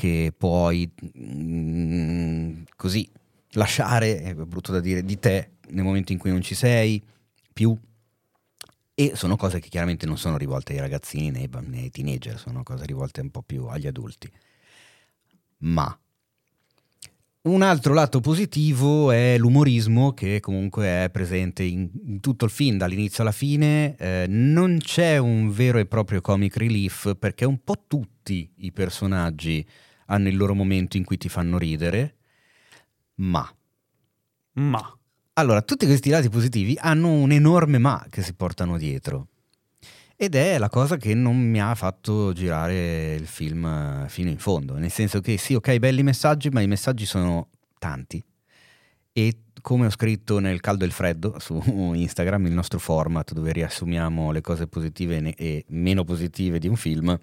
[0.00, 3.06] che puoi mm, così
[3.50, 7.04] lasciare, è brutto da dire, di te nel momento in cui non ci sei
[7.52, 7.78] più.
[8.94, 12.86] E sono cose che chiaramente non sono rivolte ai ragazzini né ai, teenager, sono cose
[12.86, 14.30] rivolte un po' più agli adulti.
[15.58, 15.98] Ma
[17.42, 22.78] un altro lato positivo è l'umorismo che comunque è presente in, in tutto il film,
[22.78, 23.96] dall'inizio alla fine.
[23.96, 29.66] Eh, non c'è un vero e proprio comic relief perché un po' tutti i personaggi
[30.10, 32.16] hanno il loro momento in cui ti fanno ridere,
[33.16, 33.50] ma
[34.52, 34.94] ma
[35.40, 39.28] allora, tutti questi lati positivi hanno un enorme ma che si portano dietro.
[40.14, 44.74] Ed è la cosa che non mi ha fatto girare il film fino in fondo.
[44.74, 48.22] Nel senso che sì, ok, belli messaggi, ma i messaggi sono tanti.
[49.12, 51.58] E come ho scritto nel caldo e il freddo su
[51.94, 57.18] Instagram, il nostro format dove riassumiamo le cose positive e meno positive di un film,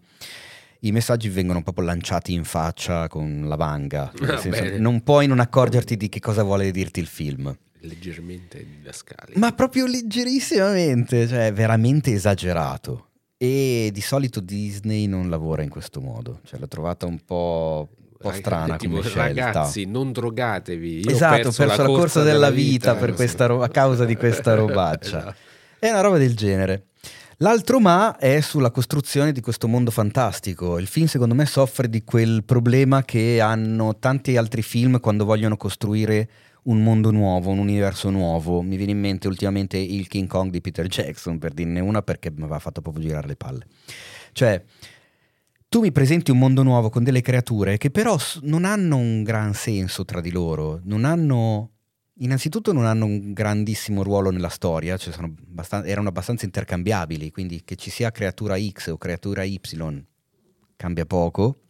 [0.82, 4.12] i messaggi vengono proprio lanciati in faccia con la vanga.
[4.22, 7.56] Ah, senso, non puoi non accorgerti di che cosa vuole dirti il film.
[7.82, 9.34] Leggermente didascali.
[9.36, 13.10] Ma proprio leggerissimamente, cioè veramente esagerato.
[13.38, 17.88] E di solito Disney non lavora in questo modo, cioè l'ho trovata un po',
[18.18, 19.46] po' strana tipo, come scelta.
[19.46, 21.02] Ragazzi, non drogatevi.
[21.02, 24.56] Io esatto, ho perso, la, corsa della vita, per questa ro- a causa di questa
[24.56, 25.20] robaccia.
[25.20, 25.36] Esatto.
[25.80, 26.87] È una roba del genere.
[27.42, 30.80] L'altro ma è sulla costruzione di questo mondo fantastico.
[30.80, 35.56] Il film secondo me soffre di quel problema che hanno tanti altri film quando vogliono
[35.56, 36.30] costruire
[36.64, 38.64] un mondo nuovo, un universo nuovo.
[38.64, 42.32] Mi viene in mente ultimamente il King Kong di Peter Jackson, per dirne una, perché
[42.32, 43.68] mi aveva fatto proprio girare le palle.
[44.32, 44.64] Cioè,
[45.70, 49.54] tu mi presenti un mondo nuovo con delle creature che però non hanno un gran
[49.54, 51.74] senso tra di loro, non hanno
[52.20, 57.76] innanzitutto non hanno un grandissimo ruolo nella storia, cioè abbastan- erano abbastanza intercambiabili, quindi che
[57.76, 59.60] ci sia creatura X o creatura Y
[60.76, 61.62] cambia poco.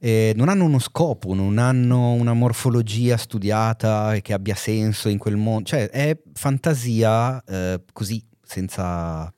[0.00, 5.36] E non hanno uno scopo, non hanno una morfologia studiata che abbia senso in quel
[5.36, 9.32] mondo, cioè è fantasia eh, così, senza,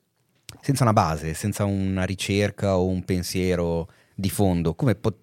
[0.60, 5.20] senza, una base, senza una ricerca o un pensiero di fondo, come, po-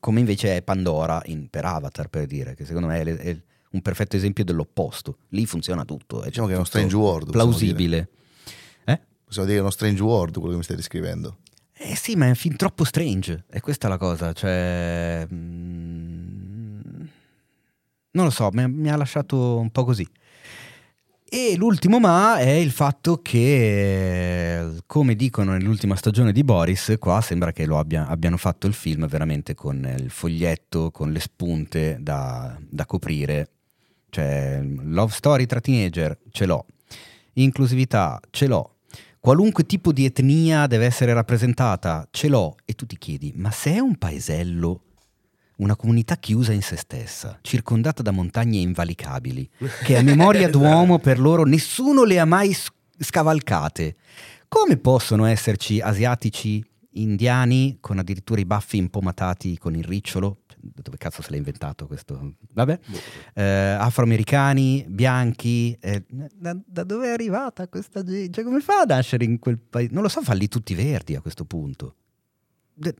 [0.00, 3.40] come invece è Pandora in, per Avatar, per dire, che secondo me è, è
[3.72, 5.18] un perfetto esempio dell'opposto.
[5.28, 6.22] Lì funziona tutto.
[6.22, 7.30] È diciamo che è uno strange world.
[7.30, 8.08] Plausibile.
[8.84, 8.94] Dire.
[8.96, 9.00] Eh?
[9.24, 11.38] Possiamo dire uno strange world quello che mi stai descrivendo.
[11.72, 13.44] Eh sì, ma è un film troppo strange.
[13.50, 14.32] E questa è la cosa.
[14.32, 15.26] Cioè.
[15.32, 16.80] Mm,
[18.12, 20.06] non lo so, mi, mi ha lasciato un po' così.
[21.32, 27.52] E l'ultimo ma è il fatto che, come dicono nell'ultima stagione di Boris, qua sembra
[27.52, 32.58] che lo abbia, abbiano fatto il film veramente con il foglietto, con le spunte da,
[32.68, 33.59] da coprire
[34.10, 36.66] cioè, love story tra teenager ce l'ho,
[37.34, 38.76] inclusività ce l'ho,
[39.18, 42.56] qualunque tipo di etnia deve essere rappresentata ce l'ho.
[42.64, 44.82] E tu ti chiedi, ma se è un paesello,
[45.56, 49.48] una comunità chiusa in se stessa, circondata da montagne invalicabili,
[49.84, 52.56] che a memoria d'uomo per loro nessuno le ha mai
[52.98, 53.96] scavalcate,
[54.48, 56.64] come possono esserci asiatici
[56.94, 62.34] indiani con addirittura i baffi impomatati con il ricciolo dove cazzo se l'ha inventato questo?
[62.52, 62.78] Vabbè,
[63.34, 68.32] eh, afroamericani, bianchi, eh, da, da, dove è arrivata questa gente?
[68.32, 69.92] Cioè, come fa a nascere in quel paese?
[69.92, 71.94] Non lo so, falli tutti verdi a questo punto.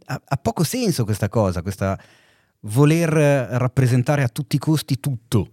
[0.07, 1.99] Ha, ha poco senso questa cosa, questa
[2.61, 5.51] voler rappresentare a tutti i costi tutto.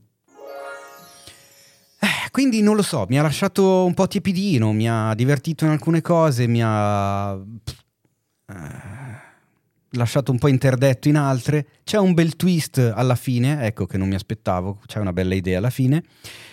[2.00, 5.72] Eh, quindi non lo so, mi ha lasciato un po' tiepidino, mi ha divertito in
[5.72, 7.34] alcune cose, mi ha...
[8.50, 9.07] Eh,
[9.92, 11.68] lasciato un po' interdetto in altre.
[11.84, 15.58] C'è un bel twist alla fine, ecco che non mi aspettavo, c'è una bella idea
[15.58, 16.04] alla fine.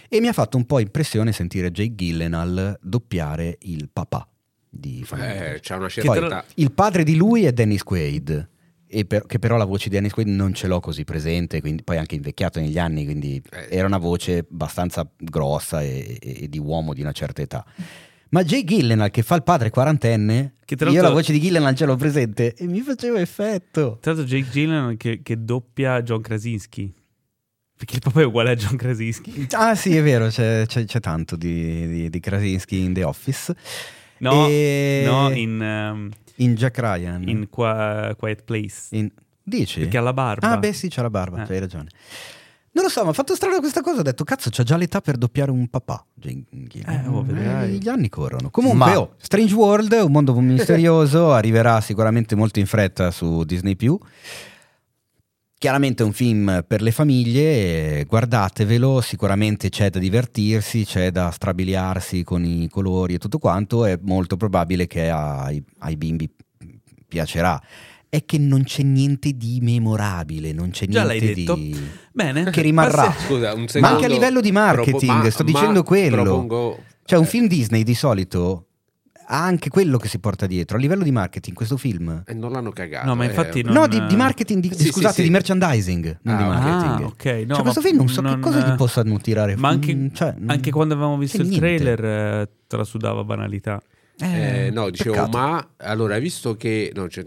[0.08, 4.28] E mi ha fatto un po' impressione sentire Jake Gillenal doppiare il papà
[4.74, 6.44] di Family eh, c'è una certa...
[6.54, 8.48] il padre di lui è Dennis Quaid.
[9.08, 11.96] Per, che però la voce di Dennis Quaid non ce l'ho così presente, quindi, poi
[11.96, 13.66] anche invecchiato negli anni, quindi eh.
[13.68, 17.64] era una voce abbastanza grossa e, e, e di uomo di una certa età.
[18.34, 21.94] Ma Jay Gillenal che fa il padre quarantenne, io la voce di Gillenal ce l'ho
[21.94, 23.98] presente e mi faceva effetto.
[24.00, 26.92] Tra l'altro Jake Gillenal che, che doppia John Krasinski.
[27.76, 29.46] Perché il papà è uguale a John Krasinski.
[29.52, 33.54] Ah sì, è vero, c'è, c'è, c'è tanto di, di, di, Krasinski in The Office.
[34.18, 35.04] No, e...
[35.06, 35.60] no in...
[35.60, 37.28] Um, in Jack Ryan.
[37.28, 38.96] In Qua- Quiet Place.
[38.96, 39.12] In...
[39.44, 39.78] Dici?
[39.78, 40.50] Perché ha la barba.
[40.50, 41.52] Ah beh sì, c'ha la barba, eh.
[41.52, 41.86] hai ragione.
[42.74, 44.00] Non lo so, ma ha fatto strano questa cosa.
[44.00, 46.04] Ho detto, cazzo, c'ha già l'età per doppiare un papà.
[46.20, 48.50] Eh, oh, eh, gli anni corrono.
[48.50, 48.98] Comunque, ma...
[48.98, 53.76] oh, Strange World, un mondo misterioso, arriverà sicuramente molto in fretta su Disney.
[55.56, 62.24] Chiaramente è un film per le famiglie, guardatevelo, sicuramente c'è da divertirsi, c'è da strabiliarsi
[62.24, 66.28] con i colori e tutto quanto, è molto probabile che ai, ai bimbi
[67.06, 67.58] piacerà
[68.14, 71.54] è che non c'è niente di memorabile, non c'è Già niente l'hai detto.
[71.54, 71.76] di...
[72.12, 72.48] Bene.
[72.50, 73.12] che rimarrà.
[73.12, 76.22] Scusa, un ma anche a livello di marketing, Propo- ma, sto dicendo quello.
[76.22, 76.82] Propongo...
[77.04, 78.66] Cioè un film Disney di solito
[79.26, 80.76] ha anche quello che si porta dietro.
[80.76, 82.22] A livello di marketing, questo film.
[82.24, 83.04] E non l'hanno cagato.
[83.06, 83.58] No, ma infatti.
[83.58, 83.62] Eh.
[83.64, 83.74] Non...
[83.74, 85.26] No, di, di marketing, di, sì, scusate, sì, sì.
[85.26, 87.00] di merchandising, non ah, di marketing.
[87.00, 87.46] Ah, ok.
[87.48, 88.34] No, cioè, questo film non so non...
[88.34, 91.66] che cosa gli possano tirare Ma anche, mm, cioè, anche quando avevamo visto il niente.
[91.66, 93.82] trailer, eh, trasudava banalità.
[94.20, 95.36] Eh, no, dicevo, peccato.
[95.36, 96.92] ma allora, visto che.
[96.94, 97.24] No, cioè,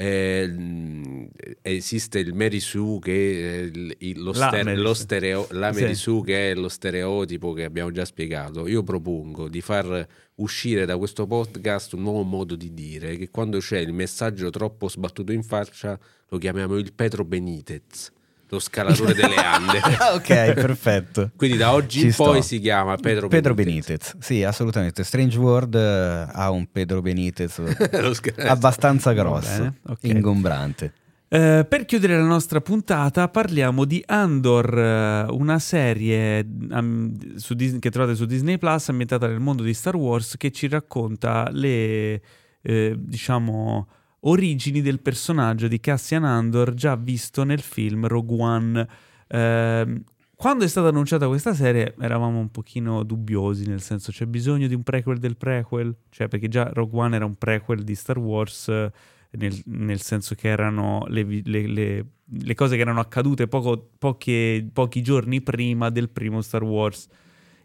[0.00, 1.28] eh,
[1.60, 6.02] esiste il Mary Sue che è lo, la Mary, lo stereo- la Mary sì.
[6.02, 8.68] Sue che è lo stereotipo che abbiamo già spiegato.
[8.68, 13.58] Io propongo di far uscire da questo podcast un nuovo modo di dire che quando
[13.58, 18.12] c'è il messaggio troppo sbattuto in faccia lo chiamiamo il Petro Benitez
[18.48, 19.80] lo scalatore delle Ande.
[20.14, 21.30] ok, perfetto.
[21.36, 22.24] Quindi da oggi Ci in sto.
[22.24, 24.12] poi si chiama Pedro, Pedro Benitez.
[24.12, 24.16] Benitez.
[24.18, 25.04] Sì, assolutamente.
[25.04, 27.60] Strange World uh, ha un Pedro Benitez
[28.38, 30.10] abbastanza grosso, okay.
[30.10, 30.92] ingombrante.
[31.28, 37.90] Uh, per chiudere la nostra puntata parliamo di Andor, uh, una serie um, Disney, che
[37.90, 42.22] trovate su Disney Plus ambientata nel mondo di Star Wars che ci racconta le,
[42.62, 43.88] eh, diciamo,
[44.20, 48.88] origini del personaggio di Cassian Andor già visto nel film Rogue One.
[49.26, 50.02] Eh,
[50.34, 54.74] quando è stata annunciata questa serie eravamo un pochino dubbiosi, nel senso c'è bisogno di
[54.74, 58.68] un prequel del prequel, cioè perché già Rogue One era un prequel di Star Wars,
[58.68, 64.64] nel, nel senso che erano le, le, le, le, cose che erano accadute poco, poche,
[64.72, 67.08] pochi giorni prima del primo Star Wars.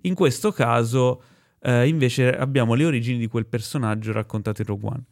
[0.01, 1.21] In questo caso
[1.59, 5.03] eh, invece abbiamo le origini di quel personaggio raccontato in Rogue One.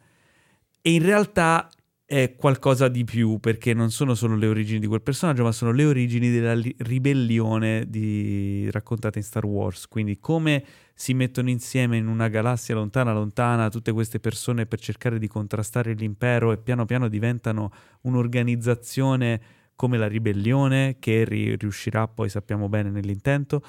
[0.84, 1.70] E in realtà
[2.04, 5.70] è qualcosa di più perché non sono solo le origini di quel personaggio, ma sono
[5.70, 8.68] le origini della li- ribellione di...
[8.70, 9.86] raccontate in Star Wars.
[9.86, 15.18] Quindi come si mettono insieme in una galassia lontana lontana tutte queste persone per cercare
[15.18, 17.70] di contrastare l'impero e piano piano diventano
[18.02, 19.40] un'organizzazione
[19.76, 23.62] come la ribellione che ri- riuscirà poi sappiamo bene nell'intento.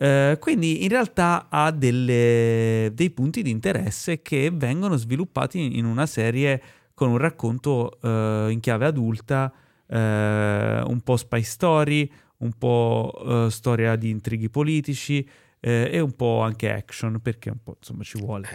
[0.00, 6.06] Uh, quindi in realtà ha delle, dei punti di interesse che vengono sviluppati in una
[6.06, 6.62] serie
[6.94, 9.52] con un racconto uh, in chiave adulta,
[9.86, 15.28] uh, un po' spy story, un po' uh, storia di intrighi politici
[15.60, 18.48] e un po' anche action, perché un po' insomma ci vuole.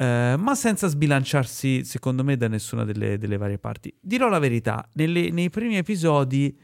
[0.00, 3.94] Eh, ma senza sbilanciarsi, secondo me, da nessuna delle, delle varie parti.
[4.00, 6.56] Dirò la verità, nelle, nei primi episodi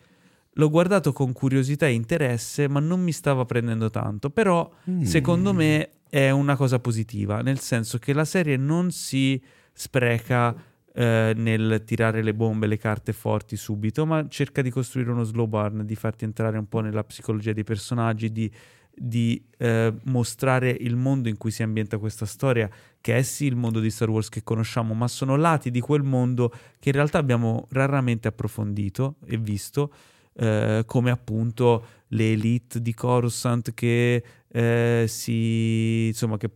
[0.59, 4.31] l'ho guardato con curiosità e interesse, ma non mi stava prendendo tanto.
[4.31, 5.02] Però, mm.
[5.02, 9.41] secondo me, è una cosa positiva, nel senso che la serie non si
[9.73, 10.55] spreca
[10.94, 15.47] eh, nel tirare le bombe, le carte forti subito, ma cerca di costruire uno slow
[15.47, 18.51] burn, di farti entrare un po' nella psicologia dei personaggi, di,
[18.94, 23.57] di eh, mostrare il mondo in cui si ambienta questa storia, che è sì il
[23.57, 27.18] mondo di Star Wars che conosciamo, ma sono lati di quel mondo che in realtà
[27.18, 29.93] abbiamo raramente approfondito e visto.
[30.39, 36.50] Eh, come appunto le elite di Coruscant che eh, si insomma che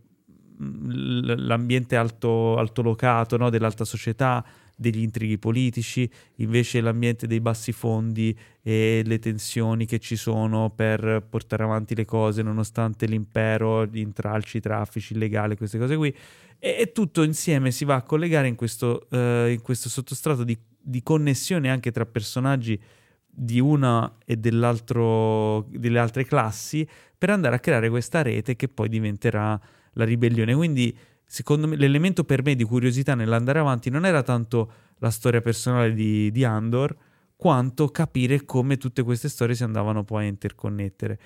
[0.59, 3.49] l'ambiente alto, altolocato no?
[3.49, 4.45] dell'alta società,
[4.75, 11.25] degli intrighi politici, invece l'ambiente dei bassi fondi e le tensioni che ci sono per
[11.29, 16.15] portare avanti le cose nonostante l'impero, gli intralci, i traffici illegali, queste cose qui.
[16.57, 20.57] E, e, tutto insieme si va a collegare in questo, uh, in questo sottostrato di,
[20.79, 22.79] di, connessione anche tra personaggi
[23.33, 26.87] di una e dell'altro, delle altre classi
[27.17, 29.59] per andare a creare questa rete che poi diventerà
[29.93, 30.53] la ribellione.
[30.53, 30.95] Quindi,
[31.25, 35.93] secondo me, l'elemento per me di curiosità nell'andare avanti non era tanto la storia personale
[35.93, 36.95] di, di Andor,
[37.35, 41.19] quanto capire come tutte queste storie si andavano poi a interconnettere.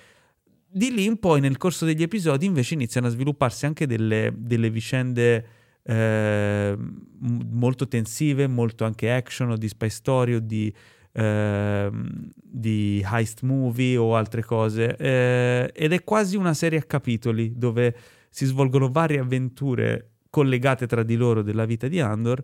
[0.68, 4.70] Di lì in poi, nel corso degli episodi, invece iniziano a svilupparsi anche delle, delle
[4.70, 5.46] vicende
[5.82, 6.76] eh,
[7.20, 10.72] molto tensive, molto anche action o di spy story o di,
[11.16, 11.90] eh,
[12.34, 14.96] di heist movie o altre cose.
[14.96, 17.96] Eh, ed è quasi una serie a capitoli dove
[18.28, 22.42] si svolgono varie avventure collegate tra di loro della vita di Andor,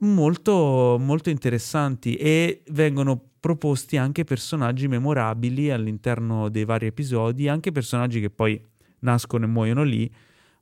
[0.00, 8.20] molto, molto interessanti e vengono proposti anche personaggi memorabili all'interno dei vari episodi, anche personaggi
[8.20, 8.64] che poi
[9.00, 10.08] nascono e muoiono lì,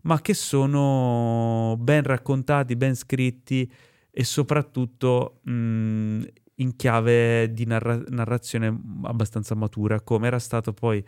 [0.03, 3.71] ma che sono ben raccontati, ben scritti
[4.11, 6.23] e soprattutto mh,
[6.57, 8.67] in chiave di narra- narrazione
[9.03, 11.05] abbastanza matura, come era stato poi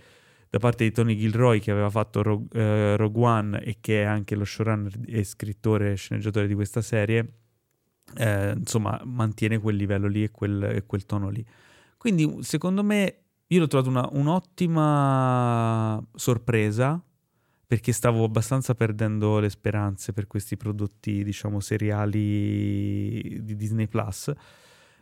[0.51, 4.05] da parte di Tony Gilroy che aveva fatto Rogue, eh, Rogue One e che è
[4.05, 7.33] anche lo showrunner e scrittore e sceneggiatore di questa serie,
[8.17, 11.45] eh, insomma mantiene quel livello lì e quel, e quel, tono lì.
[11.97, 17.03] Quindi secondo me io l'ho trovato una, un'ottima sorpresa
[17.67, 23.87] perché stavo abbastanza perdendo le speranze per questi prodotti, diciamo, seriali di Disney.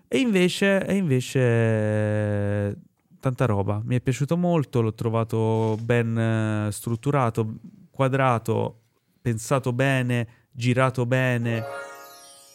[0.09, 2.78] E invece, e invece
[3.20, 3.81] tanta roba.
[3.85, 7.55] Mi è piaciuto molto, l'ho trovato ben eh, strutturato,
[7.91, 8.83] quadrato,
[9.20, 11.65] pensato bene, girato bene.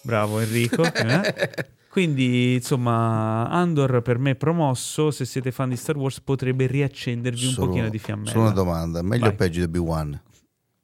[0.03, 0.83] Bravo Enrico.
[0.83, 1.49] Eh?
[1.91, 7.53] Quindi, insomma, Andor per me promosso, se siete fan di Star Wars potrebbe riaccendervi un
[7.55, 8.31] pochino di fiammella.
[8.31, 10.21] Solo una domanda, meglio o peggio di Obi-Wan?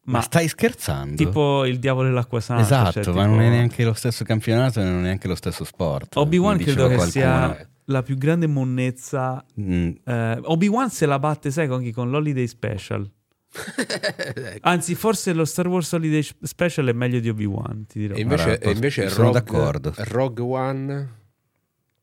[0.07, 1.15] Ma, stai scherzando?
[1.15, 2.61] Tipo il diavolo e l'acqua santa.
[2.61, 3.35] Esatto, cioè, ma tipo...
[3.35, 6.15] non è neanche lo stesso campionato e non è neanche lo stesso sport.
[6.15, 9.43] Obi-Wan credo che sia la più grande monnezza.
[9.59, 9.89] Mm.
[10.03, 11.91] Eh, Obi-Wan se la batte, sai, con chi?
[11.91, 13.09] Con l'Holiday Special.
[14.61, 18.15] Anzi, forse lo Star Wars Holiday Special è meglio di Obi-Wan, ti dirò.
[18.15, 19.93] E invece, e invece sono Rogue, d'accordo.
[19.97, 21.09] Rogue One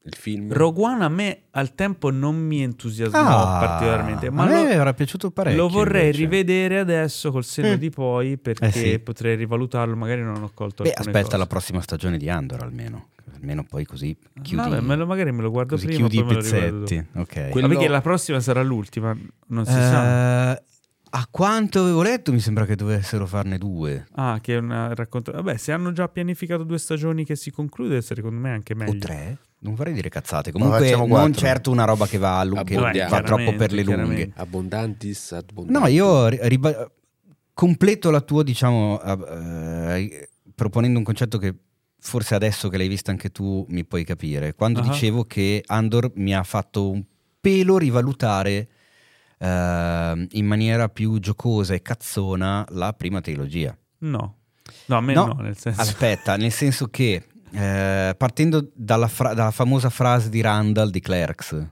[0.06, 0.52] il film.
[0.52, 4.68] Rogue One a me al tempo non mi entusiasmò ah, particolarmente, ma a me lo,
[4.68, 5.62] era piaciuto parecchio.
[5.62, 6.18] Lo vorrei invece.
[6.20, 7.78] rivedere adesso col senno Mm.
[7.78, 8.98] di poi perché Eh sì.
[8.98, 11.36] potrei rivalutarlo, magari non ho colto Beh, aspetta cose.
[11.38, 13.08] la prossima stagione di Andor almeno.
[13.34, 16.34] Almeno poi così chiudi, Vabbè, me lo- magari me lo guardo così prima chiudi i
[16.34, 17.06] pezzetti.
[17.14, 17.48] Ok.
[17.50, 19.16] Quello- Ma perché la prossima sarà l'ultima,
[19.48, 20.52] non si sa.
[20.56, 20.62] Eh,
[21.16, 24.06] a quanto avevo letto mi sembra che dovessero farne due.
[24.14, 25.30] Ah, che è una racconto.
[25.32, 28.92] Vabbè, se hanno già pianificato due stagioni che si conclude, secondo me è anche meglio.
[28.92, 29.38] O tre?
[29.64, 30.52] Non vorrei dire cazzate.
[30.52, 31.32] Comunque non quattro.
[31.40, 33.10] certo una roba che va, a lu- che Abbondiamo.
[33.10, 34.30] va troppo per le lunghe.
[34.36, 35.80] Abbondantis, abbondantis.
[35.80, 36.90] No, io ri- riba-
[37.54, 41.54] completo la tua, diciamo, eh, proponendo un concetto che
[41.98, 44.54] forse adesso che l'hai vista anche tu mi puoi capire.
[44.54, 44.82] Quando Ah.
[44.82, 47.02] dicevo che Andor mi ha fatto un
[47.40, 48.68] pelo rivalutare
[49.38, 53.76] eh, in maniera più giocosa e cazzona la prima trilogia.
[53.98, 54.36] No.
[54.86, 55.80] No, a me no, nel senso.
[55.80, 61.66] Aspetta, nel senso che eh, partendo dalla, fra- dalla famosa frase di Randall di Clerks,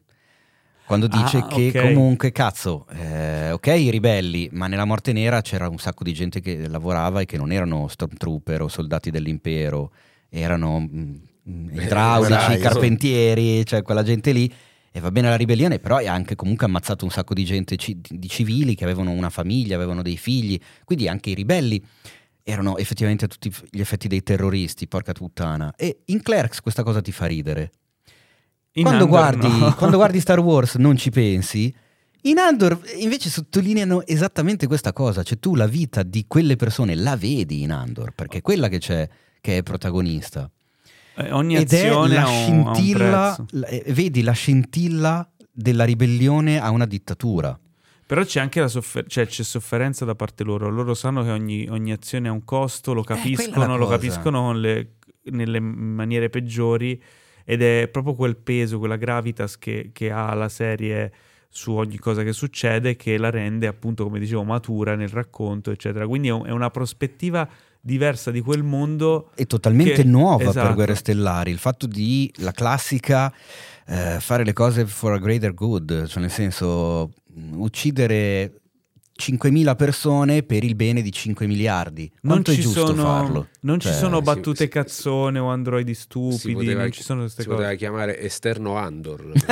[0.85, 1.81] quando dice Ah, che ok.
[1.81, 6.41] comunque, cazzo, eh, ok i ribelli, ma nella morte nera c'era un sacco di gente
[6.41, 9.93] che lavorava e che non erano stormtrooper o soldati dell'impero,
[10.29, 11.15] erano mm,
[11.49, 14.53] mm, idraulici, carpentieri, cioè quella gente lì.
[14.95, 17.99] E va bene la ribellione, però ha anche comunque ammazzato un sacco di gente, ci-
[17.99, 21.83] di civili che avevano una famiglia, avevano dei figli, quindi anche i ribelli
[22.43, 25.73] erano effettivamente tutti gli effetti dei terroristi, porca puttana.
[25.77, 27.71] E in Clerks questa cosa ti fa ridere.
[28.73, 29.75] In Quando Andor guardi, no.
[29.77, 31.75] quando guardi Star Wars non ci pensi.
[32.23, 37.17] In Andor invece sottolineano esattamente questa cosa, cioè tu la vita di quelle persone la
[37.17, 39.09] vedi in Andor, perché è quella che c'è,
[39.41, 40.49] che è protagonista.
[41.17, 45.85] Eh, ogni Ed è azione la ha un scintilla, la- eh, vedi la scintilla della
[45.85, 47.59] ribellione a una dittatura.
[48.07, 50.69] Però c'è anche la soffer- cioè c'è sofferenza da parte loro.
[50.69, 53.99] Loro sanno che ogni, ogni azione ha un costo, lo la capiscono, lo cosa.
[53.99, 57.01] capiscono le- nelle maniere peggiori
[57.45, 61.13] ed è proprio quel peso, quella gravitas che, che ha la serie
[61.49, 66.07] su ogni cosa che succede che la rende appunto, come dicevo, matura nel racconto, eccetera.
[66.07, 67.49] Quindi è, un- è una prospettiva
[67.81, 69.31] diversa di quel mondo.
[69.35, 70.75] è totalmente Che- nuova per esatto.
[70.75, 71.51] Guerre Stellari.
[71.51, 73.33] Il fatto di la classica
[73.87, 77.11] eh, fare le cose for a greater good, cioè nel senso
[77.55, 78.55] uccidere
[79.21, 82.11] 5.000 persone per il bene di 5 miliardi.
[82.23, 83.49] Non Quanto è ci, giusto sono, farlo?
[83.61, 87.03] non ci Cioè, sono sì, battute sì, cazzone o androidi stupidi, Si poteva, non ci
[87.03, 87.61] sono queste si cose.
[87.61, 89.33] poteva chiamare esterno Andor.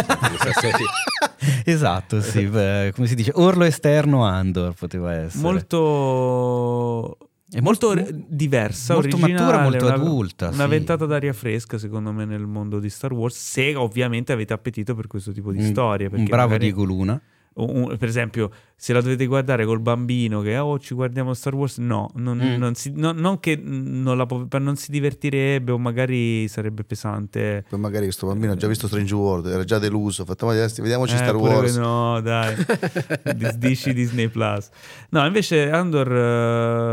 [1.64, 5.42] Esatto, sì, beh, come si dice, orlo esterno Andor poteva essere.
[5.42, 7.16] molto
[7.50, 10.70] È molto molto- diversa, molto matura, molto una, adulta, Una sì.
[10.70, 13.36] ventata d'aria fresca, secondo me, nel mondo di Star Wars.
[13.36, 16.08] Se ovviamente avete appetito per questo tipo di Un- storie.
[16.10, 17.20] Un bravo magari- Diego Luna.
[17.64, 21.78] Un- per esempio, se la dovete guardare col bambino che oh, ci guardiamo Star Wars,
[21.78, 22.56] no, non, Mm.
[22.58, 24.26] non si- no- non che non, la
[24.58, 27.64] non si divertirebbe o magari sarebbe pesante.
[27.68, 30.52] Poi magari questo bambino ha già visto Strange World, era già deluso, ha fatto "Ma
[30.52, 31.76] vediamoci Eh, Star Wars.
[31.76, 32.54] No, dai.
[33.36, 34.68] Dis- Dici Disney Plus.
[35.10, 36.12] No, invece Andor,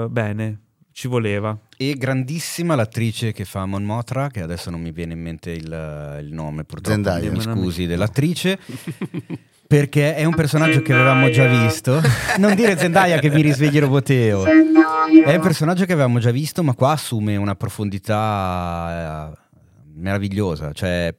[0.05, 0.59] eh, bene,
[0.91, 1.57] ci voleva.
[1.77, 6.17] E grandissima l'attrice che fa Mon Mothra, che adesso non mi viene in mente il,
[6.21, 7.39] il nome purtroppo, Zendaya.
[7.39, 8.57] scusi, dell'attrice.
[9.67, 12.01] Perché è un personaggio che avevamo già visto.
[12.37, 14.45] Non dire Zendaya che mi risvegli Roboteo.
[14.45, 19.37] È un personaggio che avevamo già visto, ma qua assume una profondità eh,
[19.95, 20.71] meravigliosa.
[20.71, 21.13] Cioè,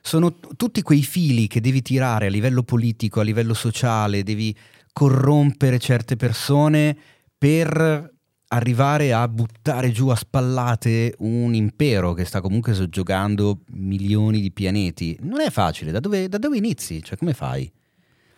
[0.00, 4.56] sono t- tutti quei fili che devi tirare a livello politico, a livello sociale, devi
[4.92, 6.96] corrompere certe persone
[7.36, 8.12] per
[8.52, 15.16] arrivare a buttare giù a spallate un impero che sta comunque soggiogando milioni di pianeti.
[15.22, 17.02] Non è facile, da dove, da dove inizi?
[17.02, 17.70] Cioè, come fai?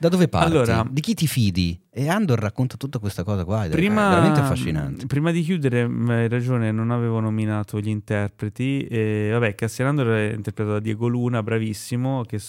[0.03, 0.51] Da dove parti?
[0.51, 1.81] Allora- di chi ti fidi?
[1.89, 5.07] E Andor racconta tutta questa cosa qua ed è Prima, veramente affascinante.
[5.07, 8.85] Prima di chiudere, hai ragione, non avevo nominato gli interpreti.
[8.89, 12.41] E, vabbè, Cassian Andor è interpretato da Diego Luna, bravissimo, che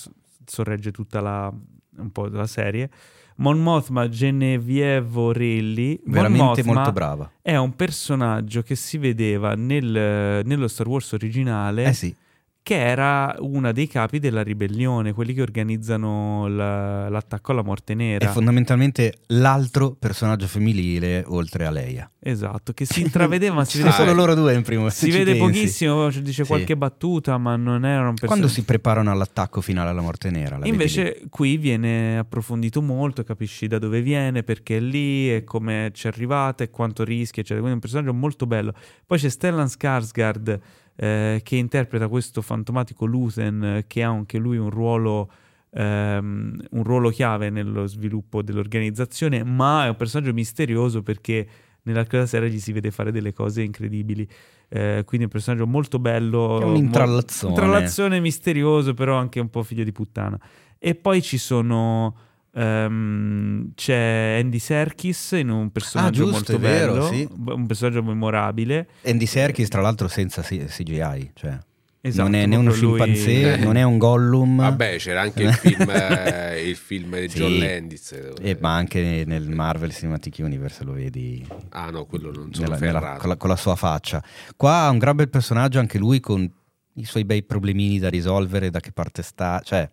[0.45, 1.53] sorregge tutta la,
[1.98, 2.90] un po' la serie.
[3.35, 5.99] Mon Mothma Genevieve Orelli.
[6.06, 7.30] Veramente molto brava.
[7.40, 12.15] È un personaggio che si vedeva nel- nello Star Wars originale, Eh sì,
[12.64, 18.25] che era una dei capi della ribellione, quelli che organizzano la- l'attacco alla morte nera.
[18.30, 22.09] è fondamentalmente l'altro personaggio femminile oltre a Leia.
[22.25, 24.88] esatto, che si intravedeva, ma si vede solo loro due in primo.
[24.90, 25.40] Si vede pensi.
[25.40, 26.48] pochissimo, dice Sì.
[26.48, 28.25] qualche battuta, ma non era un personaggio.
[28.27, 30.58] Quando si preparano all'attacco finale alla morte nera.
[30.64, 36.08] Invece qui viene approfondito molto, capisci da dove viene, perché è lì, e come ci
[36.08, 37.59] è arrivata e quanto rischia, eccetera.
[37.59, 38.74] Quindi è un personaggio molto bello.
[39.06, 40.59] Poi c'è Stellan Skarsgård
[40.95, 45.31] eh, che interpreta questo fantomatico Luthen eh, che ha anche lui un ruolo,
[45.72, 51.47] ehm, un ruolo chiave nello sviluppo dell'organizzazione, ma è un personaggio misterioso perché
[51.83, 54.27] nell'arco della serie gli si vede fare delle cose incredibili.
[54.69, 56.59] Eh, quindi è un personaggio molto bello.
[56.59, 57.53] È un mo- intrallazzone.
[57.53, 60.39] intrallazzone misterioso, però anche un po' figlio di puttana.
[60.77, 62.15] E poi ci sono.
[62.53, 67.27] Ehm, c'è Andy Serkis in un personaggio Ah, giusto, molto vero, bello, sì.
[67.45, 68.88] un personaggio memorabile.
[69.06, 71.32] Andy Serkis, tra l'altro, senza CGI.
[71.33, 71.57] Cioè,
[72.06, 74.57] Esatto, non è né uno lui- scimpanzé, non è un Gollum.
[74.57, 77.38] Vabbè, c'era anche il film, eh, il film di Sì.
[77.38, 78.11] John Landis.
[78.41, 82.80] Eh, ma anche nel Marvel Cinematic Universe lo vedi Ah no, quello non sono nella-
[82.99, 84.22] nella- con, la, con la sua faccia.
[84.57, 86.49] Qua ha un gran bel personaggio, anche lui con
[86.95, 89.61] i suoi bei problemini da risolvere, da che parte sta.
[89.64, 89.90] Cioè,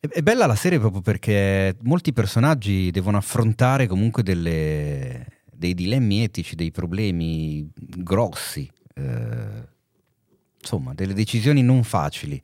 [0.00, 6.54] è, bella la serie proprio perché molti personaggi devono affrontare comunque delle- dei dilemmi etici,
[6.54, 9.68] dei problemi grossi, eh,
[10.58, 12.42] insomma, delle decisioni non facili.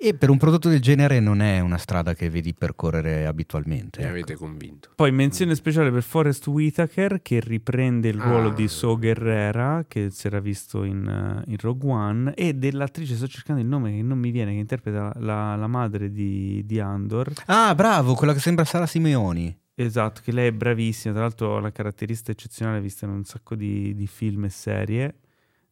[0.00, 3.98] E per un prodotto del genere non è una strada che vedi percorrere abitualmente.
[3.98, 4.14] Mi ecco.
[4.14, 4.90] avete convinto.
[4.94, 8.54] Poi menzione speciale per Forrest Whitaker che riprende il ruolo Ah.
[8.54, 13.26] di So Guerrera che si era visto in, eh, in Rogue One e dell'attrice, sto
[13.26, 17.32] cercando il nome che non mi viene, che interpreta la, la madre di, di Andor.
[17.46, 19.58] Ah, bravo, quella che sembra Sara Simeoni.
[19.74, 23.56] Esatto, che lei è bravissima, tra l'altro ha una caratteristica eccezionale vista in un sacco
[23.56, 25.14] di, di film e serie.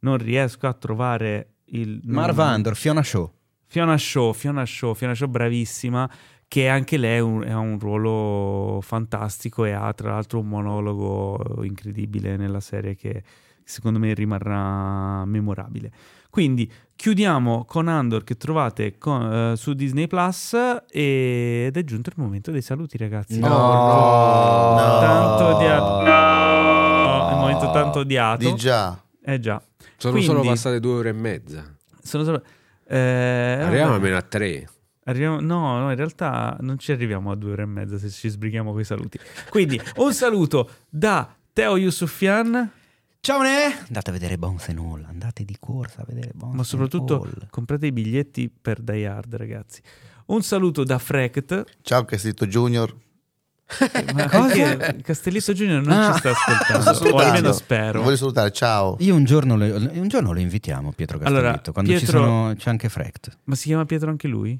[0.01, 2.01] Non riesco a trovare il...
[2.07, 2.41] Marv.
[2.41, 3.33] Andor, Fiona Shaw.
[3.67, 6.09] Fiona Shaw, Fiona Shaw, Fiona Shaw bravissima,
[6.49, 12.36] che anche lei un- ha un ruolo fantastico e ha tra l'altro un monologo incredibile
[12.36, 13.23] nella serie che
[13.65, 15.91] secondo me rimarrà memorabile.
[16.31, 20.55] Quindi chiudiamo con Andor che trovate con- eh, su Disney Plus
[20.91, 23.39] e- ed è giunto il momento dei saluti ragazzi.
[23.41, 23.49] No.
[25.01, 26.03] Tanto odiato.
[26.03, 28.49] No, è il momento tanto odiato.
[28.51, 28.99] Di già.
[29.25, 29.61] Eh già.
[29.97, 31.65] Sono Quindi- solo passate due ore e mezza.
[32.03, 32.43] Sono solo...
[32.89, 33.94] eh, Arriviamo vabbè.
[33.94, 34.68] almeno a tre.
[35.05, 38.28] Arriviamo- no, no, in realtà non ci arriviamo a due ore e mezza se ci
[38.28, 39.18] sbrighiamo con i saluti.
[39.50, 42.70] Quindi, un saluto da Teo Yusufian,
[43.20, 43.76] Ciao Ne!
[43.86, 47.86] Andate a vedere Bones and All, andate di corsa a vedere Bones ma soprattutto comprate
[47.86, 49.81] i biglietti per Die Hard, ragazzi.
[50.26, 51.65] Un saluto da Frect.
[51.82, 52.94] Ciao Castellitto Junior.
[54.15, 54.77] Ma Cosa?
[55.03, 56.12] Castellitto Junior non Ah.
[56.12, 58.03] ci sta ascoltando, o almeno spero.
[58.03, 58.97] Voglio salutare, ciao.
[59.01, 62.55] Io un giorno, lo, un giorno lo invitiamo, Pietro Castelletto, Allora, quando ci Pietro- sono,
[62.57, 63.39] c'è anche Frecht.
[63.45, 64.59] Ma si chiama Pietro anche lui?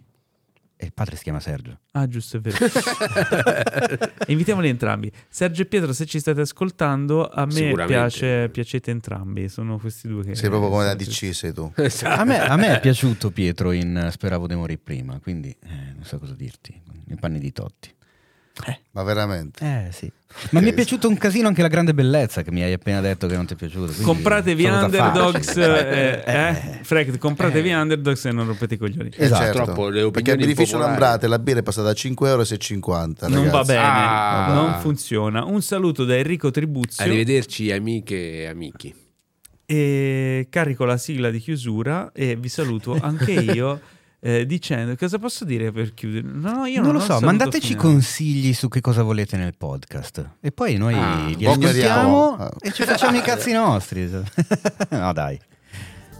[0.79, 1.79] E il padre si chiama Sergio.
[1.93, 2.57] Ah, giusto, è vero.
[4.29, 5.11] Invitiamoli entrambi.
[5.29, 9.49] Sergio e Pietro, se ci state ascoltando, a me piace, piacete entrambi.
[9.49, 10.35] Sono questi due che...
[10.35, 11.73] Sei proprio come la DC, sei tu.
[12.03, 15.93] A me, a me è piaciuto Pietro in eh, Speravo di morire prima, quindi eh,
[15.95, 17.95] non so cosa dirti, nei panni di Totti.
[18.93, 19.65] Ma veramente.
[19.89, 20.11] Eh sì.
[20.51, 23.27] Ma mi è piaciuto un casino anche la grande bellezza che mi hai appena detto
[23.27, 23.93] che non ti è piaciuto.
[24.03, 26.79] Compratevi Underdogs, eh, eh?
[26.83, 29.11] Frect, compratevi Underdogs e non rompete i coglioni.
[29.17, 29.45] Eh, Esatto.
[29.53, 32.43] Purtroppo le Perché a opinioni beneficio popolari- Lambrate la birra è passata da 5 euro
[32.43, 33.29] a 6,50.
[33.29, 34.53] Non va bene, Ah.
[34.55, 35.45] non funziona.
[35.45, 38.95] Un saluto da Enrico Tribuzio Arrivederci amiche e amici.
[39.65, 43.81] e carico la sigla di chiusura e vi saluto anche io
[44.27, 46.27] eh, dicendo cosa posso dire per chiudere?
[46.27, 47.89] No, io non, non lo so, mandateci finale.
[47.89, 50.31] consigli su che cosa volete nel podcast.
[50.41, 54.11] E poi noi Ah, li ascoltiamo e ci facciamo i cazzi nostri.
[54.91, 55.39] no, dai.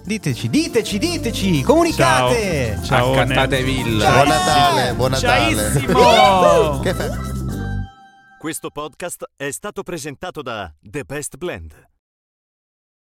[0.05, 2.79] Diteci, diteci, diteci, comunicate!
[2.85, 3.65] Ciao, Accattate Ned.
[3.65, 4.13] villa.
[4.13, 6.81] Buon Natale, buon Natale.
[6.81, 7.11] Che fe-
[8.39, 11.73] Questo podcast è stato presentato da The Best Blend,